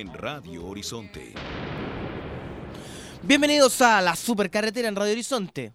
en 0.00 0.12
Radio 0.12 0.66
Horizonte. 0.66 1.34
Bienvenidos 3.22 3.80
a 3.80 4.00
la 4.00 4.16
supercarretera 4.16 4.88
en 4.88 4.96
Radio 4.96 5.12
Horizonte. 5.12 5.72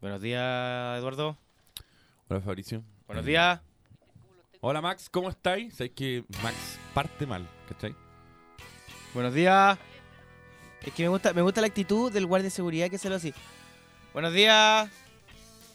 Buenos 0.00 0.20
días, 0.22 0.98
Eduardo. 0.98 1.36
Hola 2.28 2.40
Fabricio. 2.40 2.82
Buenos 3.06 3.24
Eh, 3.24 3.30
días. 3.30 3.60
Hola 4.60 4.80
Max, 4.80 5.08
¿cómo 5.10 5.28
estáis? 5.28 5.74
Sabéis 5.74 5.92
que 5.94 6.24
Max 6.42 6.56
parte 6.94 7.26
mal, 7.26 7.48
¿cachai? 7.68 7.94
Buenos 9.12 9.34
días. 9.34 9.78
Es 10.82 10.92
que 10.92 11.02
me 11.02 11.08
gusta, 11.08 11.32
me 11.32 11.42
gusta 11.42 11.60
la 11.60 11.66
actitud 11.66 12.12
del 12.12 12.26
guardia 12.26 12.44
de 12.44 12.50
seguridad 12.50 12.88
que 12.88 12.98
se 12.98 13.08
lo 13.08 13.16
así. 13.16 13.34
Buenos 14.12 14.32
días. 14.32 14.88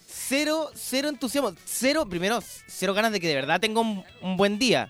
Cero, 0.07 0.70
cero 0.73 1.09
entusiasmo. 1.09 1.54
Cero, 1.66 2.05
primero, 2.09 2.40
cero 2.68 2.94
ganas 2.94 3.12
de 3.12 3.20
que 3.20 3.27
de 3.27 3.35
verdad 3.35 3.59
tenga 3.59 3.82
un, 3.82 4.04
un 4.21 4.38
buen 4.38 4.57
día. 4.57 4.90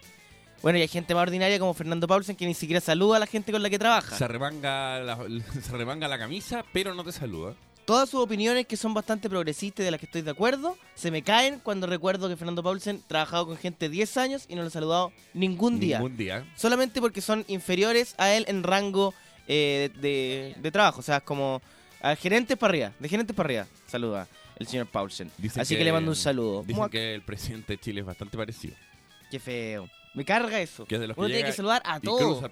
Bueno, 0.61 0.79
y 0.79 0.81
hay 0.81 0.87
gente 0.87 1.13
más 1.13 1.23
ordinaria 1.23 1.59
como 1.59 1.73
Fernando 1.73 2.07
Paulsen 2.07 2.35
que 2.35 2.45
ni 2.45 2.53
siquiera 2.53 2.81
saluda 2.81 3.17
a 3.17 3.19
la 3.19 3.27
gente 3.27 3.51
con 3.51 3.61
la 3.61 3.69
que 3.69 3.79
trabaja. 3.79 4.17
Se 4.17 4.23
arremanga, 4.23 4.99
la, 4.99 5.17
se 5.61 5.73
arremanga 5.73 6.07
la 6.07 6.17
camisa, 6.17 6.65
pero 6.73 6.93
no 6.93 7.03
te 7.03 7.11
saluda. 7.11 7.53
Todas 7.85 8.09
sus 8.09 8.19
opiniones, 8.19 8.67
que 8.67 8.75
son 8.75 8.93
bastante 8.93 9.29
progresistas 9.29 9.83
y 9.83 9.85
de 9.85 9.91
las 9.91 9.99
que 9.99 10.07
estoy 10.07 10.21
de 10.21 10.31
acuerdo, 10.31 10.77
se 10.93 11.09
me 11.09 11.21
caen 11.21 11.59
cuando 11.63 11.87
recuerdo 11.87 12.27
que 12.27 12.35
Fernando 12.35 12.61
Paulsen 12.61 13.01
ha 13.05 13.07
trabajado 13.07 13.45
con 13.45 13.55
gente 13.55 13.87
10 13.87 14.17
años 14.17 14.45
y 14.49 14.55
no 14.55 14.61
lo 14.61 14.67
ha 14.67 14.71
saludado 14.71 15.13
ningún 15.33 15.79
día. 15.79 15.99
Ningún 15.99 16.17
día. 16.17 16.45
Solamente 16.57 16.99
porque 16.99 17.21
son 17.21 17.45
inferiores 17.47 18.13
a 18.17 18.33
él 18.33 18.43
en 18.49 18.63
rango 18.63 19.13
eh, 19.47 19.89
de, 20.01 20.55
de 20.61 20.71
trabajo. 20.71 20.99
O 20.99 21.03
sea, 21.03 21.17
es 21.17 21.23
como 21.23 21.61
a 22.01 22.15
gerentes 22.17 22.57
para 22.57 22.71
arriba. 22.71 22.91
De 22.99 23.07
gerentes 23.07 23.33
para 23.33 23.47
arriba. 23.47 23.67
Saluda 23.85 24.27
el 24.59 24.67
señor 24.67 24.87
Paulsen. 24.87 25.31
Dicen 25.37 25.61
Así 25.61 25.75
que, 25.75 25.83
le 25.83 25.91
mando 25.91 26.11
un 26.11 26.15
saludo. 26.15 26.61
Dicen 26.61 26.77
Muac. 26.77 26.91
que 26.91 27.15
el 27.15 27.21
presidente 27.21 27.73
de 27.73 27.79
Chile 27.79 28.01
es 28.01 28.05
bastante 28.05 28.37
parecido. 28.37 28.75
Qué 29.29 29.39
feo. 29.39 29.89
Me 30.17 30.25
carga 30.25 30.59
eso. 30.59 30.83
Que 30.85 30.95
es 30.95 31.01
de 31.01 31.07
los 31.07 31.15
Uno 31.15 31.27
que 31.27 31.33
tiene 31.35 31.49
que 31.49 31.55
saludar 31.55 31.83
a 31.85 31.99
todos. 31.99 32.43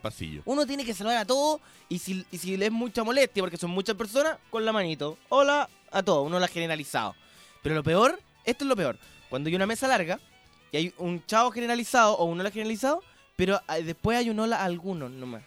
Uno 0.46 0.68
tiene 0.68 0.86
que 0.86 0.94
saludar 0.94 1.18
a 1.18 1.26
todos 1.26 1.60
y 1.90 1.98
si, 1.98 2.24
y 2.32 2.38
si 2.38 2.58
le 2.58 2.68
es 2.68 2.72
mucha 2.72 3.04
molestia, 3.04 3.42
porque 3.42 3.58
son 3.58 3.72
muchas 3.72 3.96
personas, 3.96 4.38
con 4.52 4.64
la 4.64 4.72
manito. 4.72 5.18
Hola 5.30 5.68
a 5.90 6.04
todos, 6.04 6.28
uno 6.28 6.38
lo 6.38 6.46
ha 6.46 6.48
generalizado. 6.48 7.16
Pero 7.64 7.74
lo 7.74 7.82
peor, 7.82 8.20
esto 8.44 8.66
es 8.66 8.68
lo 8.68 8.76
peor. 8.76 9.00
Cuando 9.32 9.50
hay 9.50 9.56
una 9.56 9.66
mesa 9.66 9.88
larga 9.88 10.20
y 10.72 10.78
hay 10.78 10.94
un 11.00 11.26
chavo 11.26 11.50
generalizado 11.50 12.16
o 12.16 12.26
un 12.26 12.40
hola 12.40 12.52
generalizado, 12.52 13.02
pero 13.36 13.60
ah, 13.68 13.78
después 13.78 14.16
hay 14.16 14.30
un 14.30 14.40
hola 14.40 14.58
a 14.58 14.66
algunos 14.66 15.10
nomás. 15.10 15.42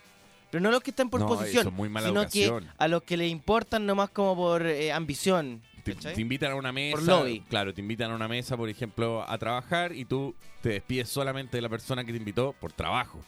Pero 0.51 0.61
no 0.61 0.71
a 0.71 0.73
los 0.73 0.83
que 0.83 0.91
están 0.91 1.11
por 1.11 1.21
No, 1.21 1.29
posición, 1.29 1.73
sino 1.73 2.01
educación. 2.01 2.65
que 2.65 2.71
a 2.79 2.89
los 2.89 3.05
que 3.05 3.17
le 3.17 3.29
importan 3.29 3.87
nomás 3.87 4.11
como 4.11 4.35
por 4.35 4.67
eh, 4.67 4.91
ambición. 4.91 5.63
Te, 5.95 6.21
invitan 6.21 6.53
a 6.53 6.55
una 6.55 6.73
mesa. 6.73 6.97
Por 6.97 7.07
lobby. 7.07 7.41
Claro, 7.49 7.75
te 7.75 7.81
invitan 7.81 8.11
a 8.11 8.15
una 8.15 8.29
mesa, 8.29 8.57
por 8.57 8.69
ejemplo, 8.69 9.25
a 9.29 9.39
trabajar 9.39 9.95
y 9.95 10.05
tú 10.05 10.35
te 10.63 10.71
despides 10.71 11.09
solamente 11.09 11.57
de 11.57 11.63
la 11.63 11.69
persona 11.69 12.05
que 12.05 12.13
te 12.13 12.19
invitó 12.19 12.55
por 12.61 12.73
trabajo. 12.73 13.21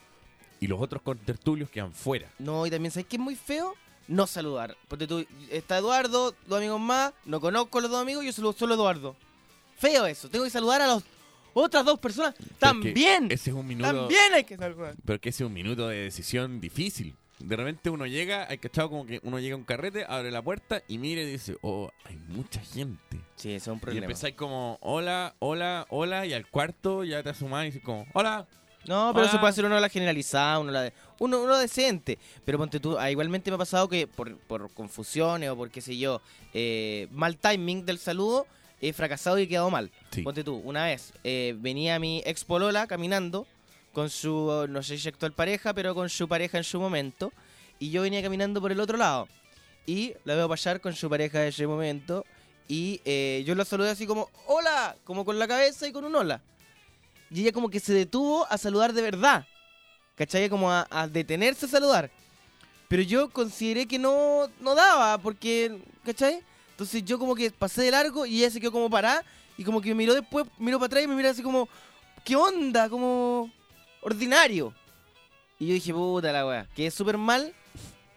Y 0.59 0.67
los 0.67 0.79
otros 0.79 1.01
contertulios 1.01 1.69
quedan 1.69 1.93
fuera. 1.93 2.29
No, 2.39 2.65
y 2.65 2.69
también, 2.69 2.91
¿sabes 2.91 3.07
qué 3.07 3.15
es 3.15 3.21
muy 3.21 3.35
feo? 3.35 3.75
No 4.07 4.27
saludar. 4.27 4.77
Porque 4.87 5.07
tú, 5.07 5.25
está 5.49 5.77
Eduardo, 5.77 6.35
dos 6.45 6.57
amigos 6.57 6.79
más, 6.79 7.13
no 7.25 7.39
conozco 7.41 7.79
a 7.79 7.81
los 7.81 7.91
dos 7.91 8.01
amigos, 8.01 8.23
yo 8.23 8.31
saludo 8.31 8.53
solo 8.53 8.73
a 8.73 8.75
Eduardo. 8.75 9.15
Feo 9.77 10.05
eso, 10.05 10.29
tengo 10.29 10.45
que 10.45 10.51
saludar 10.51 10.81
a 10.81 10.87
las 10.87 11.03
otras 11.53 11.85
dos 11.85 11.99
personas. 11.99 12.35
Pero 12.37 12.47
es 12.47 12.49
que 12.51 12.59
También, 12.59 13.31
Ese 13.31 13.49
es 13.49 13.55
un 13.55 13.67
minuto. 13.67 13.87
también 13.91 14.33
hay 14.33 14.43
que 14.43 14.57
saludar. 14.57 14.95
Pero 15.03 15.19
que 15.19 15.29
ese 15.29 15.43
es 15.43 15.47
un 15.47 15.53
minuto 15.53 15.87
de 15.87 15.97
decisión 15.97 16.61
difícil. 16.61 17.15
De 17.47 17.55
repente 17.55 17.89
uno 17.89 18.05
llega, 18.05 18.47
hay 18.49 18.57
cachado 18.57 18.89
como 18.89 19.05
que 19.05 19.19
uno 19.23 19.39
llega 19.39 19.55
a 19.55 19.57
un 19.57 19.63
carrete, 19.63 20.05
abre 20.07 20.31
la 20.31 20.41
puerta 20.41 20.81
y 20.87 20.97
mira 20.97 21.21
y 21.21 21.25
dice, 21.25 21.57
oh, 21.61 21.89
hay 22.05 22.17
mucha 22.27 22.61
gente. 22.61 23.19
Sí, 23.35 23.53
eso 23.53 23.71
es 23.71 23.73
un 23.73 23.77
Y 23.77 23.81
problema. 23.81 24.05
empezáis 24.05 24.35
como, 24.35 24.77
hola, 24.81 25.35
hola, 25.39 25.85
hola, 25.89 26.25
y 26.25 26.33
al 26.33 26.47
cuarto 26.47 27.03
ya 27.03 27.23
te 27.23 27.29
asumás 27.29 27.63
y 27.63 27.65
dices 27.67 27.83
como, 27.83 28.05
hola. 28.13 28.47
No, 28.87 29.11
pero 29.13 29.25
Hola. 29.25 29.31
se 29.31 29.37
puede 29.37 29.51
hacer 29.51 29.65
uno 29.65 29.79
la 29.79 29.89
generalizada, 29.89 30.57
uno 30.57 30.71
la 30.71 30.81
de, 30.81 30.93
uno, 31.19 31.43
uno 31.43 31.55
decente. 31.57 32.17
Pero 32.43 32.57
ponte 32.57 32.79
tú, 32.79 32.97
ah, 32.97 33.11
igualmente 33.11 33.51
me 33.51 33.55
ha 33.55 33.57
pasado 33.59 33.87
que 33.87 34.07
por, 34.07 34.35
por 34.39 34.73
confusiones 34.73 35.51
o 35.51 35.55
por 35.55 35.69
qué 35.69 35.81
sé 35.81 35.97
yo, 35.99 36.19
eh, 36.53 37.07
mal 37.11 37.37
timing 37.37 37.85
del 37.85 37.99
saludo, 37.99 38.47
he 38.81 38.91
fracasado 38.91 39.37
y 39.37 39.43
he 39.43 39.47
quedado 39.47 39.69
mal. 39.69 39.91
Sí. 40.09 40.23
Ponte 40.23 40.43
tú, 40.43 40.55
una 40.55 40.85
vez 40.85 41.13
eh, 41.23 41.55
venía 41.59 41.99
mi 41.99 42.23
ex 42.25 42.43
polola 42.43 42.87
caminando 42.87 43.45
con 43.93 44.09
su, 44.09 44.67
no 44.69 44.83
sé 44.83 44.97
si 44.97 45.07
actual 45.07 45.33
pareja, 45.33 45.73
pero 45.73 45.93
con 45.93 46.09
su 46.09 46.27
pareja 46.27 46.57
en 46.57 46.63
su 46.63 46.79
momento. 46.79 47.31
Y 47.79 47.89
yo 47.89 48.03
venía 48.03 48.21
caminando 48.21 48.61
por 48.61 48.71
el 48.71 48.79
otro 48.79 48.97
lado. 48.97 49.27
Y 49.85 50.13
la 50.23 50.35
veo 50.35 50.47
pasar 50.47 50.81
con 50.81 50.93
su 50.95 51.09
pareja 51.09 51.39
de 51.39 51.49
ese 51.49 51.65
momento. 51.67 52.25
Y 52.67 53.01
eh, 53.05 53.43
yo 53.45 53.55
la 53.55 53.65
saludé 53.65 53.89
así 53.89 54.05
como, 54.05 54.29
hola, 54.47 54.95
como 55.03 55.25
con 55.25 55.37
la 55.39 55.47
cabeza 55.47 55.87
y 55.87 55.91
con 55.91 56.05
un 56.05 56.15
hola. 56.15 56.41
Y 57.29 57.41
ella 57.41 57.51
como 57.51 57.69
que 57.69 57.79
se 57.79 57.93
detuvo 57.93 58.45
a 58.49 58.57
saludar 58.57 58.93
de 58.93 59.01
verdad. 59.01 59.45
¿Cachai? 60.15 60.49
Como 60.49 60.71
a, 60.71 61.07
detenerse 61.11 61.65
a 61.65 61.69
saludar. 61.69 62.11
Pero 62.87 63.01
yo 63.01 63.29
consideré 63.29 63.87
que 63.87 63.97
no, 63.97 64.49
no 64.59 64.75
daba, 64.75 65.17
porque, 65.17 65.79
¿cachai? 66.05 66.41
Entonces 66.71 67.03
yo 67.03 67.17
como 67.17 67.35
que 67.35 67.49
pasé 67.51 67.83
de 67.83 67.91
largo 67.91 68.25
y 68.25 68.39
ella 68.39 68.51
se 68.51 68.59
quedó 68.59 68.71
como 68.71 68.89
parada 68.89 69.23
y 69.57 69.63
como 69.63 69.81
que 69.81 69.95
miró 69.95 70.13
después, 70.13 70.45
miró 70.57 70.77
para 70.77 70.87
atrás 70.87 71.03
y 71.03 71.07
me 71.07 71.15
miró 71.15 71.29
así 71.29 71.41
como, 71.41 71.69
¿qué 72.23 72.35
onda? 72.35 72.89
Como 72.89 73.49
ordinario. 74.01 74.73
Y 75.59 75.67
yo 75.67 75.73
dije, 75.73 75.93
puta 75.93 76.31
la 76.31 76.45
weá, 76.45 76.67
que 76.75 76.87
es 76.87 76.93
súper 76.93 77.17
mal, 77.17 77.53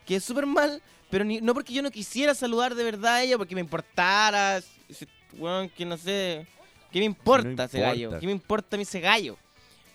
que 0.06 0.17
es 0.17 0.25
súper 0.25 0.47
mal, 0.47 0.83
pero 1.11 1.25
ni- 1.25 1.41
no 1.41 1.53
porque 1.55 1.72
yo 1.75 1.83
no 1.83 1.91
quisiera 1.91 2.34
saludar 2.34 2.75
de 2.75 2.84
verdad 2.84 3.17
a 3.17 3.22
ella, 3.22 3.37
porque 3.39 3.55
me 3.55 3.61
importara, 3.61 4.59
ese 4.89 5.06
weón 5.34 5.69
que 5.69 5.84
no 5.84 5.97
sé, 5.99 6.47
¿qué 6.91 6.99
me 7.00 7.05
importa, 7.05 7.45
No 7.49 7.50
ese 7.65 7.77
importa. 7.78 7.81
gallo? 7.95 8.19
¿Qué 8.19 8.27
me 8.27 8.33
importa 8.33 8.77
a 8.77 8.78
mí 8.78 8.83
ese 8.83 9.00
gallo? 9.00 9.37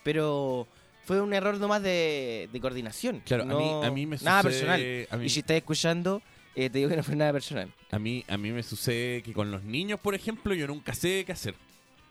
Pero 0.04 0.66
fue 1.04 1.20
un 1.20 1.32
error 1.34 1.56
nomás 1.58 1.82
de, 1.82 2.48
de 2.52 2.60
coordinación. 2.60 3.20
Claro, 3.26 3.44
no- 3.44 3.56
a, 3.56 3.58
mí, 3.58 3.86
a 3.86 3.90
mí 3.90 4.06
me 4.06 4.16
Nada 4.22 4.42
sucede... 4.42 4.60
personal. 5.06 5.08
A 5.10 5.16
mí, 5.16 5.26
Y 5.26 5.28
si 5.28 5.40
estás 5.40 5.56
escuchando, 5.56 6.22
eh, 6.54 6.70
te 6.70 6.78
digo 6.78 6.88
que 6.90 6.96
no 6.96 7.02
fue 7.02 7.16
nada 7.16 7.32
personal. 7.32 7.72
a, 7.90 7.98
mí, 7.98 8.24
a 8.28 8.36
mí 8.36 8.52
me 8.52 8.62
sucede 8.62 9.22
que 9.22 9.32
con 9.32 9.50
los 9.50 9.64
niños, 9.64 9.98
por 9.98 10.14
ejemplo, 10.14 10.54
yo 10.54 10.68
nunca 10.68 10.94
sé 10.94 11.24
qué 11.26 11.32
hacer. 11.32 11.54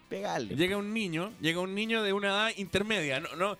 Pegarle. 0.09 0.55
Llega 0.55 0.75
un 0.77 0.93
niño, 0.93 1.31
llega 1.39 1.59
un 1.61 1.75
niño 1.75 2.01
de 2.03 2.13
una 2.13 2.27
edad 2.29 2.51
intermedia, 2.57 3.19
no, 3.19 3.35
no, 3.35 3.57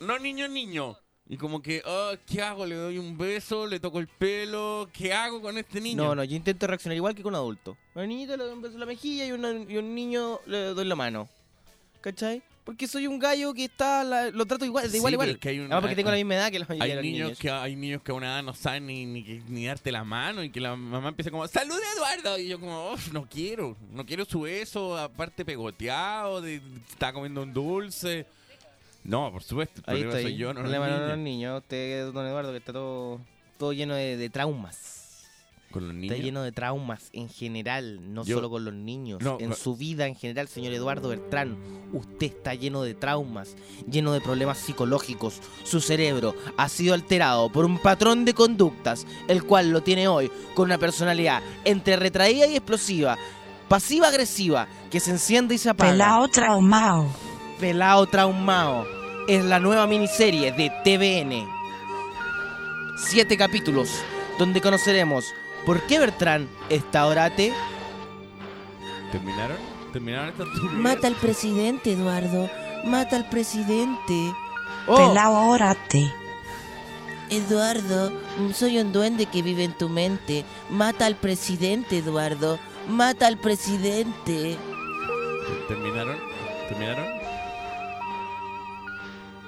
no 0.00 0.18
niño, 0.18 0.48
niño. 0.48 0.98
Y 1.26 1.38
como 1.38 1.62
que, 1.62 1.82
oh, 1.86 2.12
¿qué 2.26 2.42
hago? 2.42 2.66
¿Le 2.66 2.74
doy 2.74 2.98
un 2.98 3.16
beso? 3.16 3.66
¿Le 3.66 3.80
toco 3.80 3.98
el 3.98 4.08
pelo? 4.08 4.90
¿Qué 4.92 5.14
hago 5.14 5.40
con 5.40 5.56
este 5.56 5.80
niño? 5.80 6.02
No, 6.04 6.14
no, 6.14 6.22
yo 6.24 6.36
intento 6.36 6.66
reaccionar 6.66 6.96
igual 6.96 7.14
que 7.14 7.22
con 7.22 7.32
un 7.32 7.36
adulto. 7.36 7.78
A 7.94 8.00
un 8.00 8.08
niñito 8.08 8.36
le 8.36 8.44
doy 8.44 8.52
un 8.52 8.60
beso 8.60 8.74
en 8.74 8.80
la 8.80 8.86
mejilla 8.86 9.24
y, 9.24 9.32
una- 9.32 9.52
y 9.66 9.76
a 9.76 9.78
un 9.78 9.94
niño 9.94 10.40
le 10.46 10.58
doy 10.74 10.84
la 10.84 10.96
mano. 10.96 11.28
¿Cachai? 12.02 12.42
Porque 12.64 12.88
soy 12.88 13.06
un 13.06 13.18
gallo 13.18 13.52
que 13.52 13.64
está, 13.66 14.02
la- 14.02 14.30
lo 14.30 14.46
trato 14.46 14.64
igual, 14.64 14.84
de 14.84 14.90
Sí, 14.90 14.96
igual 14.96 15.14
a 15.14 15.18
pero 15.18 15.30
igual. 15.32 15.38
que 15.38 15.48
hay 15.50 15.68
porque 15.68 15.94
tengo 15.96 16.10
la 16.10 16.16
misma 16.16 16.34
edad 16.36 16.50
que 16.50 16.58
la 16.58 16.64
mayoría 16.66 16.84
Hay 16.84 16.90
de 16.90 16.96
los 16.96 17.04
niños, 17.04 17.24
niños. 17.26 17.38
que 17.38 17.50
hay 17.50 17.76
niños 17.76 18.02
que 18.02 18.10
a 18.10 18.14
una 18.14 18.26
edad 18.26 18.42
no 18.42 18.54
saben 18.54 18.86
ni, 18.86 19.04
ni, 19.04 19.22
ni 19.48 19.66
darte 19.66 19.92
la 19.92 20.02
mano 20.02 20.42
y 20.42 20.48
que 20.50 20.60
la 20.60 20.74
mamá 20.74 21.08
empieza 21.10 21.30
como 21.30 21.46
¡Salud 21.46 21.76
Eduardo! 21.94 22.38
Y 22.38 22.48
yo 22.48 22.58
como 22.58 22.92
"Uf, 22.92 23.12
no 23.12 23.28
quiero, 23.28 23.76
no 23.92 24.06
quiero 24.06 24.24
su 24.24 24.40
beso, 24.40 24.96
aparte 24.96 25.44
pegoteado, 25.44 26.40
de, 26.40 26.62
está 26.88 27.12
comiendo 27.12 27.42
un 27.42 27.52
dulce. 27.52 28.24
No, 29.04 29.30
por 29.30 29.42
supuesto, 29.42 29.82
el 29.86 29.96
Ahí 29.96 30.00
problema 30.00 30.18
estoy. 30.20 30.32
soy 30.32 30.38
yo, 30.40 30.54
no 30.54 30.62
los 30.62 30.70
problema 30.70 30.86
no 30.86 30.92
niños. 30.96 31.08
los 31.10 31.18
niños. 31.18 31.58
Usted, 31.62 32.12
don 32.12 32.26
Eduardo, 32.26 32.50
que 32.52 32.56
está 32.58 32.72
todo, 32.72 33.20
todo 33.58 33.74
lleno 33.74 33.94
de, 33.94 34.16
de 34.16 34.30
traumas. 34.30 35.03
Con 35.74 35.88
los 35.88 35.94
niños. 35.96 36.12
Está 36.12 36.24
lleno 36.24 36.42
de 36.42 36.52
traumas 36.52 37.10
en 37.12 37.28
general, 37.28 38.14
no 38.14 38.24
Yo- 38.24 38.36
solo 38.36 38.48
con 38.48 38.64
los 38.64 38.72
niños. 38.72 39.20
No, 39.20 39.38
en 39.40 39.50
no. 39.50 39.56
su 39.56 39.76
vida 39.76 40.06
en 40.06 40.14
general, 40.14 40.46
señor 40.48 40.72
Eduardo 40.72 41.08
Bertrán, 41.08 41.56
usted 41.92 42.26
está 42.28 42.54
lleno 42.54 42.82
de 42.82 42.94
traumas, 42.94 43.56
lleno 43.90 44.12
de 44.12 44.20
problemas 44.20 44.56
psicológicos. 44.58 45.40
Su 45.64 45.80
cerebro 45.80 46.34
ha 46.56 46.68
sido 46.68 46.94
alterado 46.94 47.50
por 47.50 47.64
un 47.64 47.78
patrón 47.78 48.24
de 48.24 48.34
conductas, 48.34 49.04
el 49.28 49.42
cual 49.44 49.70
lo 49.70 49.82
tiene 49.82 50.06
hoy 50.08 50.30
con 50.54 50.66
una 50.66 50.78
personalidad 50.78 51.42
entre 51.64 51.96
retraída 51.96 52.46
y 52.46 52.54
explosiva, 52.56 53.18
pasiva-agresiva, 53.68 54.68
que 54.92 55.00
se 55.00 55.10
enciende 55.10 55.56
y 55.56 55.58
se 55.58 55.70
apaga. 55.70 55.90
Pelao 55.90 56.28
traumao. 56.28 57.08
Pelao 57.58 58.06
Traumao 58.06 58.86
es 59.26 59.44
la 59.44 59.58
nueva 59.58 59.86
miniserie 59.88 60.52
de 60.52 60.70
TVN. 60.84 61.48
Siete 62.96 63.36
capítulos 63.36 63.88
donde 64.38 64.60
conoceremos 64.60 65.24
por 65.66 65.80
qué 65.82 65.98
Bertrán 65.98 66.48
está 66.68 67.06
orate. 67.06 67.52
¿Terminaron? 69.12 69.56
¿Terminaron 69.92 70.28
estas 70.30 70.48
Mata 70.72 71.06
al 71.06 71.14
presidente, 71.14 71.92
Eduardo. 71.92 72.50
Mata 72.84 73.16
al 73.16 73.28
presidente. 73.28 74.34
Oh, 74.86 74.96
Pelao, 74.96 75.50
órate. 75.50 76.12
Eduardo, 77.30 78.12
soy 78.52 78.78
un 78.78 78.92
duende 78.92 79.26
que 79.26 79.42
vive 79.42 79.64
en 79.64 79.72
tu 79.72 79.88
mente. 79.88 80.44
Mata 80.68 81.06
al 81.06 81.16
presidente, 81.16 81.98
Eduardo. 81.98 82.58
Mata 82.88 83.26
al 83.26 83.38
presidente. 83.38 84.58
¿Terminaron? 85.68 86.18
¿Terminaron? 86.68 87.06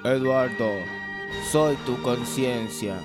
Eduardo, 0.05 0.71
soy 1.51 1.77
tu 1.85 2.01
conciencia. 2.03 3.03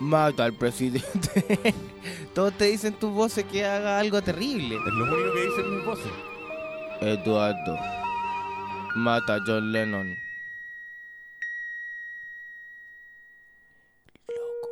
Mata 0.00 0.44
al 0.44 0.54
presidente. 0.54 1.74
Todos 2.34 2.54
te 2.54 2.64
dicen 2.64 2.94
tus 2.94 3.12
voces 3.12 3.44
que 3.44 3.64
haga 3.64 3.98
algo 3.98 4.22
terrible. 4.22 4.76
Es 4.76 4.92
lo 4.94 5.04
único 5.04 5.32
que 5.34 5.40
dicen 5.42 5.76
mis 5.76 5.84
voces. 5.84 6.12
Eduardo, 7.02 7.78
mata 8.96 9.36
a 9.36 9.38
John 9.46 9.72
Lennon. 9.72 10.08
Loco, 14.28 14.68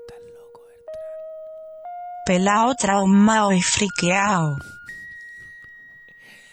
estás 0.00 0.22
loco, 0.34 0.60
Bertrand. 0.66 2.26
Pelao 2.26 2.74
traumao 2.74 3.52
y 3.52 3.60
friqueao. 3.60 4.56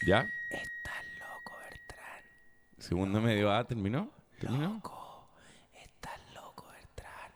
¿Ya? 0.06 0.28
Estás 0.50 1.06
loco, 1.20 1.58
Bertrand. 1.62 2.26
Segundo 2.80 3.22
medio 3.22 3.52
A, 3.54 3.64
¿terminó? 3.66 4.10
¿Terminó? 4.40 4.74
Loco, 4.74 5.30
estás 5.74 6.20
loco, 6.34 6.68
Bertrand. 6.74 7.34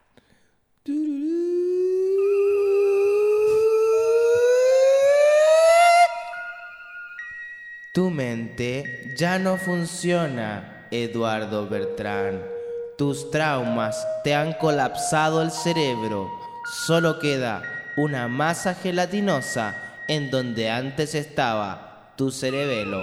Tu 7.92 8.08
mente 8.08 9.14
ya 9.16 9.38
no 9.40 9.56
funciona, 9.56 10.86
Eduardo 10.92 11.68
Bertrán. 11.68 12.40
Tus 12.96 13.30
traumas 13.32 14.06
te 14.22 14.34
han 14.34 14.52
colapsado 14.52 15.42
el 15.42 15.50
cerebro. 15.50 16.30
Solo 16.86 17.18
queda 17.18 17.62
una 17.96 18.28
masa 18.28 18.74
gelatinosa 18.74 19.74
en 20.06 20.30
donde 20.30 20.70
antes 20.70 21.14
estaba 21.14 22.12
tu 22.16 22.30
cerebelo. 22.30 23.02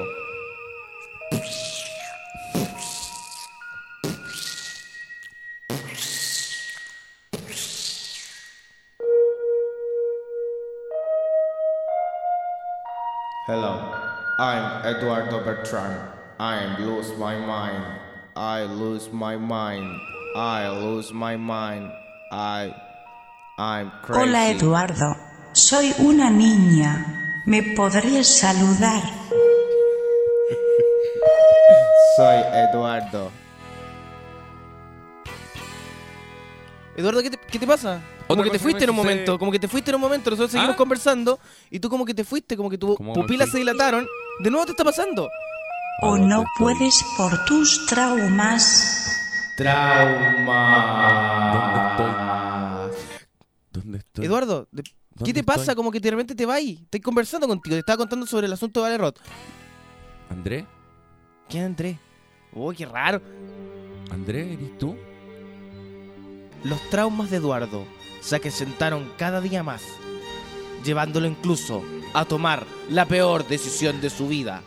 I'm 14.39 14.85
Eduardo 14.85 15.43
Bertrand. 15.43 15.97
I 16.39 16.77
lose 16.77 17.11
my 17.17 17.35
mind. 17.35 17.83
I 18.35 18.65
lose 18.65 19.09
my 19.11 19.35
mind. 19.35 19.99
I 20.35 20.69
lose 20.69 21.11
my 21.11 21.35
mind. 21.35 21.89
I. 22.31 22.71
I'm 23.57 23.91
crazy. 24.03 24.21
Hola 24.21 24.51
Eduardo, 24.51 25.15
soy 25.53 25.91
una 25.97 26.29
niña. 26.29 27.41
¿Me 27.47 27.63
podrías 27.75 28.27
saludar? 28.27 29.01
Soy 32.17 32.37
Eduardo. 32.53 33.31
Eduardo, 36.95 37.23
¿qué 37.23 37.31
te, 37.31 37.37
qué 37.37 37.57
te 37.57 37.65
pasa? 37.65 38.01
Como 38.27 38.43
que 38.43 38.51
te 38.51 38.59
fuiste 38.59 38.83
en 38.83 38.89
un 38.91 38.95
momento, 38.95 39.39
como 39.39 39.51
que 39.51 39.59
te 39.59 39.67
fuiste 39.67 39.89
en 39.89 39.95
un 39.95 40.01
momento, 40.01 40.29
nosotros 40.29 40.51
seguimos 40.51 40.73
¿Ah? 40.73 40.77
conversando 40.77 41.39
y 41.71 41.79
tú 41.79 41.89
como 41.89 42.05
que 42.05 42.13
te 42.13 42.23
fuiste, 42.23 42.57
como 42.57 42.69
que 42.69 42.77
tu 42.77 42.95
¿Cómo 42.95 43.13
pupilas 43.13 43.49
se 43.49 43.57
dilataron. 43.57 44.05
¿De 44.39 44.51
nuevo 44.51 44.65
te 44.65 44.71
está 44.71 44.83
pasando? 44.83 45.29
¿O 46.01 46.07
¿A 46.07 46.09
dónde 46.11 46.27
no 46.27 46.45
puedes 46.59 47.03
por 47.17 47.45
tus 47.45 47.85
traumas? 47.87 49.53
Trauma. 49.57 50.67
¿Dónde 53.71 53.97
estoy? 53.97 54.25
Eduardo, 54.25 54.67
¿qué 54.75 54.83
¿Dónde 55.15 55.33
te 55.33 55.43
pasa? 55.43 55.73
Como 55.73 55.89
que 55.91 55.99
de 55.99 56.11
repente 56.11 56.35
te 56.35 56.45
vas 56.45 56.61
y 56.61 56.79
estoy 56.83 56.99
conversando 56.99 57.47
contigo, 57.47 57.75
te 57.75 57.79
estaba 57.79 57.97
contando 57.97 58.27
sobre 58.27 58.45
el 58.45 58.53
asunto 58.53 58.79
de 58.79 58.83
Valerot. 58.83 59.19
¿André? 60.29 60.67
¿Quién 61.49 61.63
entré? 61.63 61.99
Uy, 62.53 62.75
qué 62.75 62.85
raro. 62.85 63.19
¿André, 64.11 64.53
eres 64.53 64.77
tú? 64.77 64.95
Los 66.63 66.79
traumas 66.89 67.31
de 67.31 67.37
Eduardo 67.37 67.85
se 68.21 68.35
acrecentaron 68.35 69.11
cada 69.17 69.41
día 69.41 69.63
más, 69.63 69.81
llevándolo 70.83 71.27
incluso 71.27 71.83
a 72.13 72.25
tomar 72.25 72.65
la 72.89 73.05
peor 73.05 73.47
decisión 73.47 74.01
de 74.01 74.09
su 74.09 74.27
vida, 74.27 74.61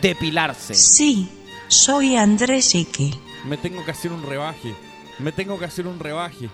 depilarse. 0.00 0.74
Sí, 0.74 1.28
soy 1.68 2.16
Andrés 2.16 2.74
Ike. 2.74 3.12
Me 3.44 3.56
tengo 3.56 3.84
que 3.84 3.90
hacer 3.90 4.12
un 4.12 4.22
rebaje. 4.22 4.74
Me 5.18 5.32
tengo 5.32 5.58
que 5.58 5.64
hacer 5.64 5.86
un 5.86 5.98
rebaje. 5.98 6.48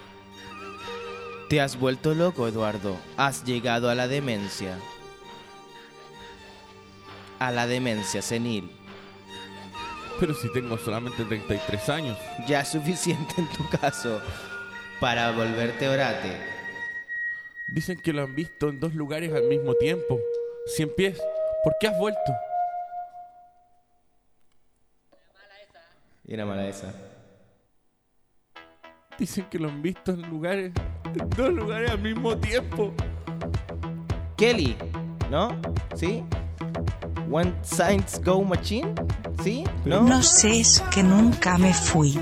Te 1.49 1.61
has 1.61 1.78
vuelto 1.78 2.14
loco, 2.14 2.49
Eduardo. 2.49 2.96
Has 3.17 3.44
llegado 3.44 3.88
a 3.88 3.94
la 3.94 4.08
demencia. 4.08 4.78
A 7.38 7.50
la 7.50 7.67
demencia 7.67 8.23
senil. 8.23 8.70
Pero 10.19 10.34
si 10.34 10.52
tengo 10.52 10.78
solamente 10.78 11.25
33 11.25 11.88
años. 11.88 12.19
Ya 12.49 12.61
es 12.61 12.69
suficiente 12.69 13.34
en 13.38 13.49
tu 13.49 13.69
caso 13.69 14.20
para 15.00 15.31
volverte 15.31 15.88
orate. 15.88 16.55
Dicen 17.68 18.00
que 18.00 18.12
lo 18.12 18.22
han 18.22 18.34
visto 18.34 18.68
en 18.68 18.78
dos 18.78 18.94
lugares 18.94 19.32
al 19.32 19.44
mismo 19.48 19.74
tiempo. 19.74 20.20
Cien 20.66 20.90
pies. 20.94 21.20
¿Por 21.64 21.74
qué 21.80 21.88
has 21.88 21.98
vuelto? 21.98 22.32
Y 26.24 26.34
era 26.34 26.44
mala 26.44 26.68
esa. 26.68 26.92
Dicen 29.18 29.46
que 29.50 29.58
lo 29.58 29.68
han 29.68 29.82
visto 29.82 30.12
en 30.12 30.22
lugares. 30.22 30.72
En 31.04 31.30
dos 31.30 31.52
lugares 31.52 31.90
al 31.90 32.00
mismo 32.00 32.36
tiempo. 32.38 32.92
Kelly, 34.36 34.76
¿no? 35.30 35.60
¿Sí? 35.94 36.24
One 37.30 37.52
Science 37.62 38.20
Go 38.22 38.42
Machine, 38.42 38.94
¿sí? 39.42 39.64
¿No? 39.84 40.02
No 40.02 40.22
sé, 40.22 40.60
es 40.60 40.80
que 40.92 41.02
nunca 41.02 41.58
me 41.58 41.72
fui. 41.72 42.16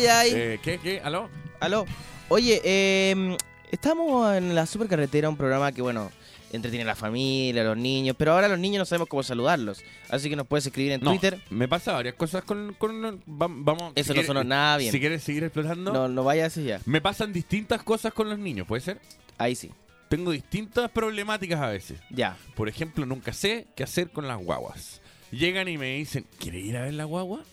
Ay, 0.00 0.06
ay, 0.06 0.30
ay. 0.30 0.32
Eh, 0.34 0.60
¿Qué, 0.62 0.78
qué? 0.78 1.00
¿Aló? 1.02 1.28
Aló. 1.60 1.84
Oye, 2.28 2.60
eh, 2.64 3.36
estamos 3.70 4.34
en 4.36 4.54
la 4.54 4.66
supercarretera, 4.66 5.28
un 5.28 5.36
programa 5.36 5.72
que, 5.72 5.82
bueno, 5.82 6.10
entretiene 6.52 6.84
a 6.84 6.86
la 6.86 6.94
familia, 6.96 7.62
a 7.62 7.66
los 7.66 7.76
niños, 7.76 8.16
pero 8.18 8.32
ahora 8.32 8.48
los 8.48 8.58
niños 8.58 8.78
no 8.80 8.84
sabemos 8.86 9.08
cómo 9.08 9.22
saludarlos. 9.22 9.82
Así 10.08 10.28
que 10.30 10.36
nos 10.36 10.46
puedes 10.46 10.66
escribir 10.66 10.92
en 10.92 11.00
No, 11.00 11.10
Twitter. 11.10 11.40
me 11.50 11.68
pasa 11.68 11.92
varias 11.92 12.14
cosas 12.14 12.44
con... 12.44 12.74
con 12.78 13.18
va- 13.28 13.46
vamos, 13.50 13.92
Eso 13.94 14.10
no 14.10 14.14
quieres- 14.14 14.26
sonó 14.26 14.42
nada 14.44 14.76
bien. 14.78 14.90
Si 14.92 15.00
quieres 15.00 15.22
seguir 15.22 15.44
explotando, 15.44 15.92
No, 15.92 16.08
no 16.08 16.24
vayas 16.24 16.48
así 16.52 16.64
ya. 16.64 16.80
me 16.86 17.00
pasan 17.00 17.32
distintas 17.32 17.82
cosas 17.82 18.12
con 18.12 18.28
los 18.28 18.38
niños, 18.38 18.66
¿puede 18.66 18.80
ser? 18.82 19.00
Ahí 19.38 19.54
sí. 19.54 19.70
Tengo 20.08 20.32
distintas 20.32 20.90
problemáticas 20.90 21.60
a 21.60 21.68
veces. 21.68 22.00
Ya. 22.10 22.36
Por 22.56 22.68
ejemplo, 22.68 23.06
nunca 23.06 23.32
sé 23.32 23.66
qué 23.76 23.84
hacer 23.84 24.10
con 24.10 24.26
las 24.26 24.38
guaguas. 24.38 25.00
Llegan 25.30 25.68
y 25.68 25.78
me 25.78 25.94
dicen, 25.96 26.26
¿quieres 26.40 26.64
ir 26.64 26.76
a 26.76 26.82
ver 26.82 26.94
la 26.94 27.04
guagua? 27.04 27.44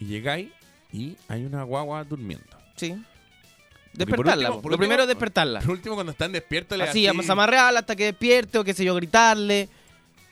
Y 0.00 0.06
llegáis 0.06 0.48
y 0.92 1.16
hay 1.28 1.44
una 1.44 1.62
guagua 1.62 2.04
durmiendo. 2.04 2.44
Sí. 2.76 2.96
Despertarla. 3.92 4.50
último- 4.50 4.70
Lo 4.70 4.78
primero 4.78 5.02
es 5.02 5.08
despertarla. 5.08 5.60
Por 5.60 5.70
último, 5.70 5.94
cuando 5.94 6.12
están 6.12 6.30
despiertos, 6.32 6.76
le 6.76 6.84
Así, 6.84 7.06
vamos 7.06 7.28
a 7.28 7.32
amarrarla 7.32 7.80
hasta 7.80 7.96
que 7.96 8.04
despierte 8.04 8.58
o 8.58 8.64
qué 8.64 8.74
sé 8.74 8.84
yo, 8.84 8.94
gritarle. 8.94 9.68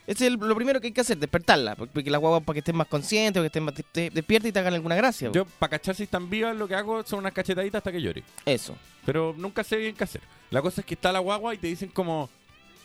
Ese 0.07 0.27
es 0.27 0.33
el- 0.33 0.35
lo 0.35 0.55
primero 0.55 0.79
que 0.79 0.87
hay 0.87 0.93
que 0.93 1.01
hacer, 1.01 1.17
despertarla. 1.17 1.75
por- 1.75 1.87
Porque 1.89 2.11
la 2.11 2.19
guagua 2.19 2.39
para 2.41 2.53
que 2.53 2.59
estén 2.59 2.75
más 2.75 2.85
conscientes 2.87 3.39
o 3.39 3.43
que 3.43 3.47
estén 3.47 3.63
más 3.63 3.73
de- 3.91 4.11
despierta 4.11 4.47
y 4.47 4.51
te 4.51 4.59
hagan 4.59 4.75
alguna 4.75 4.95
gracia. 4.95 5.31
Yo, 5.33 5.45
para 5.45 5.71
cachar 5.71 5.95
si 5.95 6.03
están 6.03 6.29
vivas, 6.29 6.55
lo 6.55 6.67
que 6.67 6.75
hago 6.75 7.03
son 7.03 7.19
unas 7.19 7.33
cachetaditas 7.33 7.79
hasta 7.79 7.91
que 7.91 7.99
llore. 8.01 8.23
Eso. 8.45 8.77
Pero 9.03 9.33
nunca 9.35 9.63
sé 9.63 9.77
bien 9.77 9.95
qué 9.95 10.03
hacer. 10.03 10.21
La 10.51 10.61
cosa 10.61 10.81
es 10.81 10.85
que 10.85 10.93
está 10.93 11.11
la 11.11 11.17
guagua 11.19 11.55
y 11.55 11.57
te 11.57 11.65
dicen 11.65 11.89
como, 11.89 12.29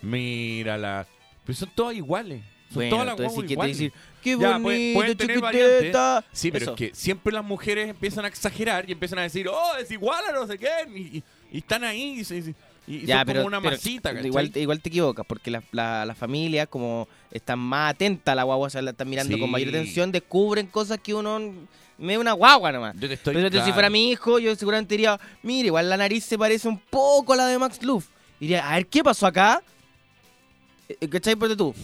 mírala. 0.01 1.07
Pero 1.45 1.57
son 1.59 1.71
todas 1.75 1.95
iguales. 1.95 2.43
Bueno, 2.75 2.91
todas 2.91 3.07
las 3.07 3.19
entonces 3.19 3.51
iguales. 3.51 3.77
decir, 3.79 3.93
qué 4.23 4.31
Ya, 4.31 4.37
bonito, 4.37 4.63
pueden- 4.63 4.95
pueden 4.95 5.17
tener 5.17 5.41
chiquitita. 5.41 6.25
Sí, 6.33 6.51
pero 6.51 6.63
Eso. 6.65 6.73
es 6.73 6.77
que 6.79 6.91
siempre 6.95 7.33
las 7.33 7.45
mujeres 7.45 7.89
empiezan 7.89 8.25
a 8.25 8.29
exagerar 8.29 8.89
y 8.89 8.93
empiezan 8.93 9.19
a 9.19 9.23
decir, 9.23 9.49
oh, 9.49 9.77
es 9.81 9.91
igual 9.91 10.23
a 10.29 10.33
no 10.33 10.47
sé 10.47 10.59
qué. 10.59 10.69
Y, 10.95 11.23
están 11.59 11.83
ahí 11.85 12.23
y, 12.29 12.55
y- 12.93 13.07
Ya, 13.07 13.19
son 13.19 13.27
pero, 13.27 13.41
como 13.41 13.49
una 13.49 13.61
pero 13.61 13.73
masita, 13.77 14.11
¿cachai? 14.11 14.27
igual, 14.27 14.53
igual 14.55 14.81
te 14.81 14.89
equivocas, 14.89 15.27
porque 15.27 15.51
la, 15.51 15.63
la, 15.73 16.05
la 16.07 16.15
familia, 16.15 16.67
como 16.67 17.09
están 17.31 17.59
más 17.59 17.95
atenta 17.95 18.33
a 18.33 18.35
la 18.35 18.45
guagua, 18.45 18.67
o 18.69 18.71
sea, 18.71 18.83
la 18.83 18.91
están 18.93 19.09
mirando 19.09 19.35
Sí. 19.35 19.41
con 19.41 19.51
mayor 19.51 19.69
atención, 19.71 20.13
descubren 20.13 20.67
cosas 20.67 20.99
que 21.03 21.13
uno 21.15 21.41
me 21.99 22.17
una 22.19 22.33
guagua 22.33 22.73
nomás. 22.73 22.95
Yo 22.99 23.09
te 23.09 23.15
estoy 23.15 23.35
pero 23.35 23.65
si 23.65 23.73
fuera 23.73 23.91
mi 23.91 24.11
hijo, 24.11 24.39
yo 24.39 24.55
seguramente 24.57 24.95
diría, 24.95 25.21
mire, 25.43 25.67
igual 25.67 25.91
la 25.91 25.97
nariz 25.97 26.25
se 26.25 26.39
parece 26.39 26.67
un 26.69 26.79
poco 26.79 27.33
a 27.33 27.37
la 27.37 27.47
de 27.47 27.59
Max 27.59 27.83
Luff. 27.83 28.07
Diría, 28.41 28.67
a 28.71 28.77
ver, 28.77 28.87
¿qué 28.87 29.05
pasó 29.05 29.27
acá? 29.27 29.63
Eh, 30.89 31.09
¿Cachai? 31.09 31.37
Ponte 31.37 31.55
tú. 31.57 31.75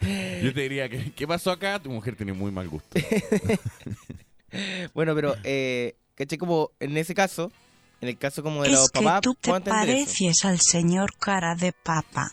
Yo 0.42 0.54
te 0.54 0.60
diría, 0.62 0.88
que 0.88 1.12
¿qué 1.12 1.26
pasó 1.26 1.50
acá? 1.50 1.78
Tu 1.80 1.90
mujer 1.90 2.14
tiene 2.16 2.32
muy 2.32 2.50
mal 2.50 2.68
gusto. 2.68 2.98
Bueno, 4.94 5.14
pero, 5.14 5.36
eh, 5.44 5.94
¿cachai? 6.14 6.38
Como 6.38 6.70
en 6.80 6.96
ese 6.96 7.14
caso, 7.14 7.52
en 8.00 8.08
el 8.08 8.16
caso 8.16 8.42
como 8.42 8.62
de 8.62 8.70
los 8.70 8.90
que 8.90 9.02
papás, 9.02 9.20
tú 9.20 9.34
te 9.34 9.50
pareces 9.62 10.44
al 10.44 10.58
señor 10.58 11.14
cara 11.18 11.54
de 11.54 11.72
papa. 11.72 12.32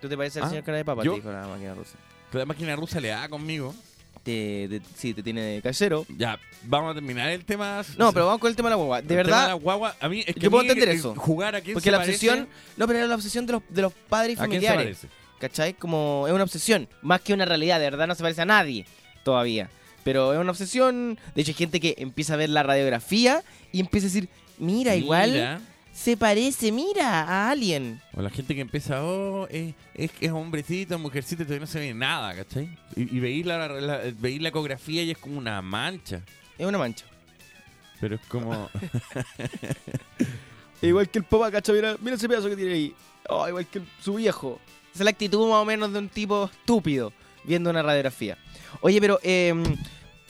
¿Tú 0.00 0.08
te 0.08 0.16
pareces 0.16 0.38
al 0.38 0.44
Ah, 0.44 0.48
señor 0.50 0.64
cara 0.64 0.78
de 0.78 0.84
papa? 0.84 1.02
¿yo? 1.02 1.12
Te 1.14 1.16
dijo 1.20 1.32
la 1.32 1.46
máquina 1.48 1.74
rusa. 1.74 1.96
La 2.32 2.46
máquina 2.46 2.76
rusa 2.76 3.00
le 3.00 3.08
da 3.08 3.28
conmigo. 3.28 3.74
Te, 4.22 4.68
te- 4.68 4.82
sí, 4.96 5.14
te 5.14 5.22
tiene 5.24 5.40
de 5.42 5.62
casero. 5.62 6.06
Ya, 6.16 6.38
vamos 6.62 6.92
a 6.92 6.94
terminar 6.94 7.28
el 7.30 7.44
tema. 7.44 7.82
No, 7.98 8.12
pero 8.12 8.26
vamos 8.26 8.40
con 8.40 8.48
el 8.50 8.54
tema 8.56 8.68
de 8.68 8.74
la 8.74 8.76
guagua. 8.76 9.02
De 9.02 9.02
El 9.02 9.08
tema 9.08 9.22
verdad, 9.36 9.46
la 9.48 9.54
guagua, 9.54 9.96
a 10.00 10.08
mí 10.08 10.20
es 10.24 10.34
que 10.34 10.40
yo 10.40 10.46
a 10.48 10.50
puedo 10.50 10.62
entender 10.62 10.88
eso. 10.90 11.14
Jugar 11.16 11.56
a 11.56 11.60
quién 11.60 11.74
porque 11.74 11.86
se 11.88 11.90
la 11.90 11.98
parece- 11.98 12.12
obsesión... 12.28 12.48
No, 12.76 12.86
pero 12.86 13.00
era 13.00 13.08
la 13.08 13.16
obsesión 13.16 13.46
de 13.46 13.54
los, 13.54 13.62
de 13.68 13.82
los 13.82 13.92
padres 13.92 14.38
y 14.38 14.40
¿A 14.40 14.46
quién 14.46 14.60
se 14.60 14.68
familiares. 14.68 14.98
parece? 15.00 15.21
¿Cachai? 15.42 15.74
Como 15.74 16.24
es 16.28 16.32
una 16.32 16.44
obsesión, 16.44 16.88
más 17.02 17.20
que 17.20 17.34
una 17.34 17.44
realidad. 17.44 17.80
De 17.80 17.90
verdad 17.90 18.06
no 18.06 18.14
se 18.14 18.22
parece 18.22 18.42
a 18.42 18.46
nadie 18.46 18.86
todavía. 19.24 19.68
Pero 20.04 20.32
es 20.32 20.38
una 20.38 20.52
obsesión. 20.52 21.18
De 21.34 21.42
hecho, 21.42 21.50
hay 21.50 21.54
gente 21.56 21.80
que 21.80 21.96
empieza 21.98 22.34
a 22.34 22.36
ver 22.36 22.48
la 22.50 22.62
radiografía 22.62 23.42
y 23.72 23.80
empieza 23.80 24.06
a 24.06 24.10
decir, 24.10 24.28
mira, 24.58 24.94
igual 24.94 25.32
Mira. 25.32 25.60
se 25.92 26.16
parece, 26.16 26.70
mira, 26.70 27.22
a 27.22 27.50
alguien. 27.50 28.00
O 28.14 28.22
la 28.22 28.30
gente 28.30 28.54
que 28.54 28.60
empieza, 28.60 29.02
oh, 29.04 29.48
es, 29.50 29.74
es, 29.94 30.12
es 30.20 30.30
hombrecito, 30.30 30.96
mujercito, 31.00 31.42
y 31.42 31.46
todavía 31.46 31.66
no 31.66 31.72
se 31.72 31.80
ve 31.80 31.92
nada, 31.92 32.34
¿cachai? 32.36 32.68
Y, 32.94 33.16
y 33.16 33.18
veis 33.20 33.44
la, 33.44 33.66
la- 33.68 34.00
veis 34.18 34.40
la 34.40 34.48
ecografía 34.50 35.02
y 35.02 35.10
es 35.10 35.18
como 35.18 35.38
una 35.38 35.60
mancha. 35.60 36.20
Es 36.56 36.66
una 36.66 36.78
mancha. 36.78 37.04
Pero 38.00 38.14
es 38.14 38.20
como. 38.28 38.70
Igual 40.82 41.08
que 41.10 41.18
el 41.18 41.24
papá, 41.24 41.50
¿cachai? 41.50 41.74
Mira, 41.76 41.96
mira 42.00 42.14
ese 42.16 42.28
pedazo 42.28 42.48
que 42.48 42.56
tiene 42.56 42.72
ahí. 42.74 42.94
Oh, 43.28 43.48
igual 43.48 43.66
que 43.66 43.78
el- 43.78 43.86
su 44.00 44.14
viejo. 44.14 44.60
Esa 44.92 45.00
es 45.02 45.04
la 45.04 45.10
actitud 45.10 45.48
más 45.48 45.58
o 45.58 45.64
menos 45.64 45.92
de 45.92 45.98
un 45.98 46.08
tipo 46.08 46.50
estúpido 46.52 47.12
viendo 47.44 47.70
una 47.70 47.82
radiografía. 47.82 48.36
Oye, 48.80 49.00
pero 49.00 49.18
eh, 49.22 49.54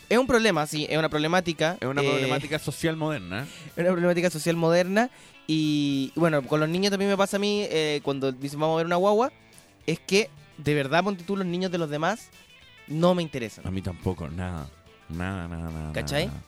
es 0.09 0.19
un 0.19 0.27
problema, 0.27 0.67
sí, 0.67 0.87
es 0.89 0.97
una 0.99 1.09
problemática. 1.09 1.77
es 1.81 1.89
una 1.89 2.03
eh, 2.03 2.09
problemática 2.11 2.59
social 2.59 2.97
moderna. 2.97 3.47
Es 3.77 3.79
una 3.79 3.91
problemática 3.93 4.31
social 4.31 4.57
moderna. 4.57 5.11
Y 5.47 6.13
bueno, 6.15 6.43
con 6.47 6.61
los 6.61 6.69
niños 6.69 6.91
también 6.91 7.11
me 7.11 7.17
pasa 7.17 7.37
a 7.37 7.41
mí, 7.41 7.67
eh, 7.69 8.01
cuando 8.05 8.31
dicen 8.31 8.61
vamos 8.61 8.75
a 8.75 8.77
ver 8.79 8.87
una 8.87 8.97
guagua, 8.97 9.33
es 9.87 9.99
que 9.99 10.31
de 10.59 10.75
verdad, 10.75 11.03
ponte 11.03 11.25
tú, 11.25 11.37
los 11.37 11.47
niños 11.47 11.73
de 11.73 11.79
los 11.79 11.91
demás 11.91 12.29
no 12.87 13.15
me 13.15 13.23
interesan. 13.23 13.67
A 13.67 13.71
mí 13.71 13.83
tampoco, 13.83 14.29
nada. 14.29 14.69
Nada, 15.09 15.49
nada, 15.49 15.71
nada. 15.71 15.93
¿Cachai? 15.93 16.27
nada. 16.27 16.43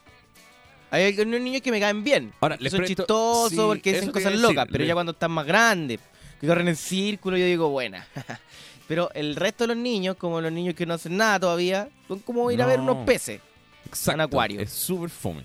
Hay 0.90 1.06
algunos 1.18 1.40
niños 1.40 1.61
que 1.62 1.73
me 1.73 1.80
caen 1.80 2.04
bien. 2.04 2.33
Ahora, 2.40 2.56
les 2.61 2.71
son 2.71 2.80
presto- 2.83 3.02
chistosos 3.02 3.50
sí, 3.50 3.56
porque 3.56 3.94
dicen 3.94 4.12
cosas 4.12 4.35
locas, 4.37 4.66
pero 4.71 4.85
ya 4.85 4.94
cuando 4.94 5.11
están 5.12 5.33
más 5.33 5.44
grandes, 5.44 5.99
que 6.45 6.49
corren 6.49 6.69
en 6.69 6.77
círculo, 6.77 7.37
yo 7.37 7.45
digo, 7.47 7.69
buena. 7.71 8.07
pero 8.89 9.11
el 9.15 9.37
resto 9.37 9.65
de 9.65 9.69
los 9.69 9.77
niños, 9.77 10.17
como 10.17 10.41
los 10.41 10.53
niños 10.53 10.75
que 10.75 10.87
no 10.87 10.95
hacen 10.95 11.17
nada 11.17 11.41
todavía, 11.41 11.89
son 12.09 12.19
como 12.21 12.51
ir 12.51 12.61
a 12.63 12.67
ver 12.67 12.79
No. 12.79 12.93
unos 12.93 13.07
peces. 13.07 13.41
Exacto, 13.87 14.23
acuario. 14.23 14.61
Es 14.61 14.71
súper 14.73 15.11
fome. 15.11 15.45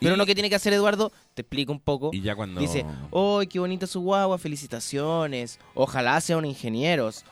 Pero 0.00 0.14
Y- 0.14 0.18
lo 0.18 0.26
que 0.26 0.34
tiene 0.34 0.48
que 0.50 0.56
hacer 0.56 0.72
Eduardo, 0.72 1.10
te 1.34 1.42
explico 1.42 1.72
un 1.72 1.80
poco. 1.80 2.10
Y 2.12 2.20
ya 2.20 2.34
cuando. 2.36 2.60
Dice, 2.60 2.84
¡ay, 3.12 3.46
qué 3.46 3.58
bonita 3.58 3.86
su 3.86 4.00
guagua! 4.00 4.36
Felicitaciones. 4.38 5.58
Ojalá 5.74 6.20
sean 6.20 6.44
ingenieros. 6.44 7.24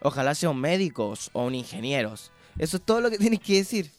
Ojalá 0.00 0.34
sean 0.36 0.56
médicos 0.56 1.30
o 1.32 1.44
un 1.44 1.54
ingenieros. 1.56 2.30
Eso 2.56 2.76
es 2.76 2.82
todo 2.84 3.00
lo 3.00 3.10
que 3.10 3.18
tienes 3.18 3.40
que 3.40 3.54
decir. 3.56 3.90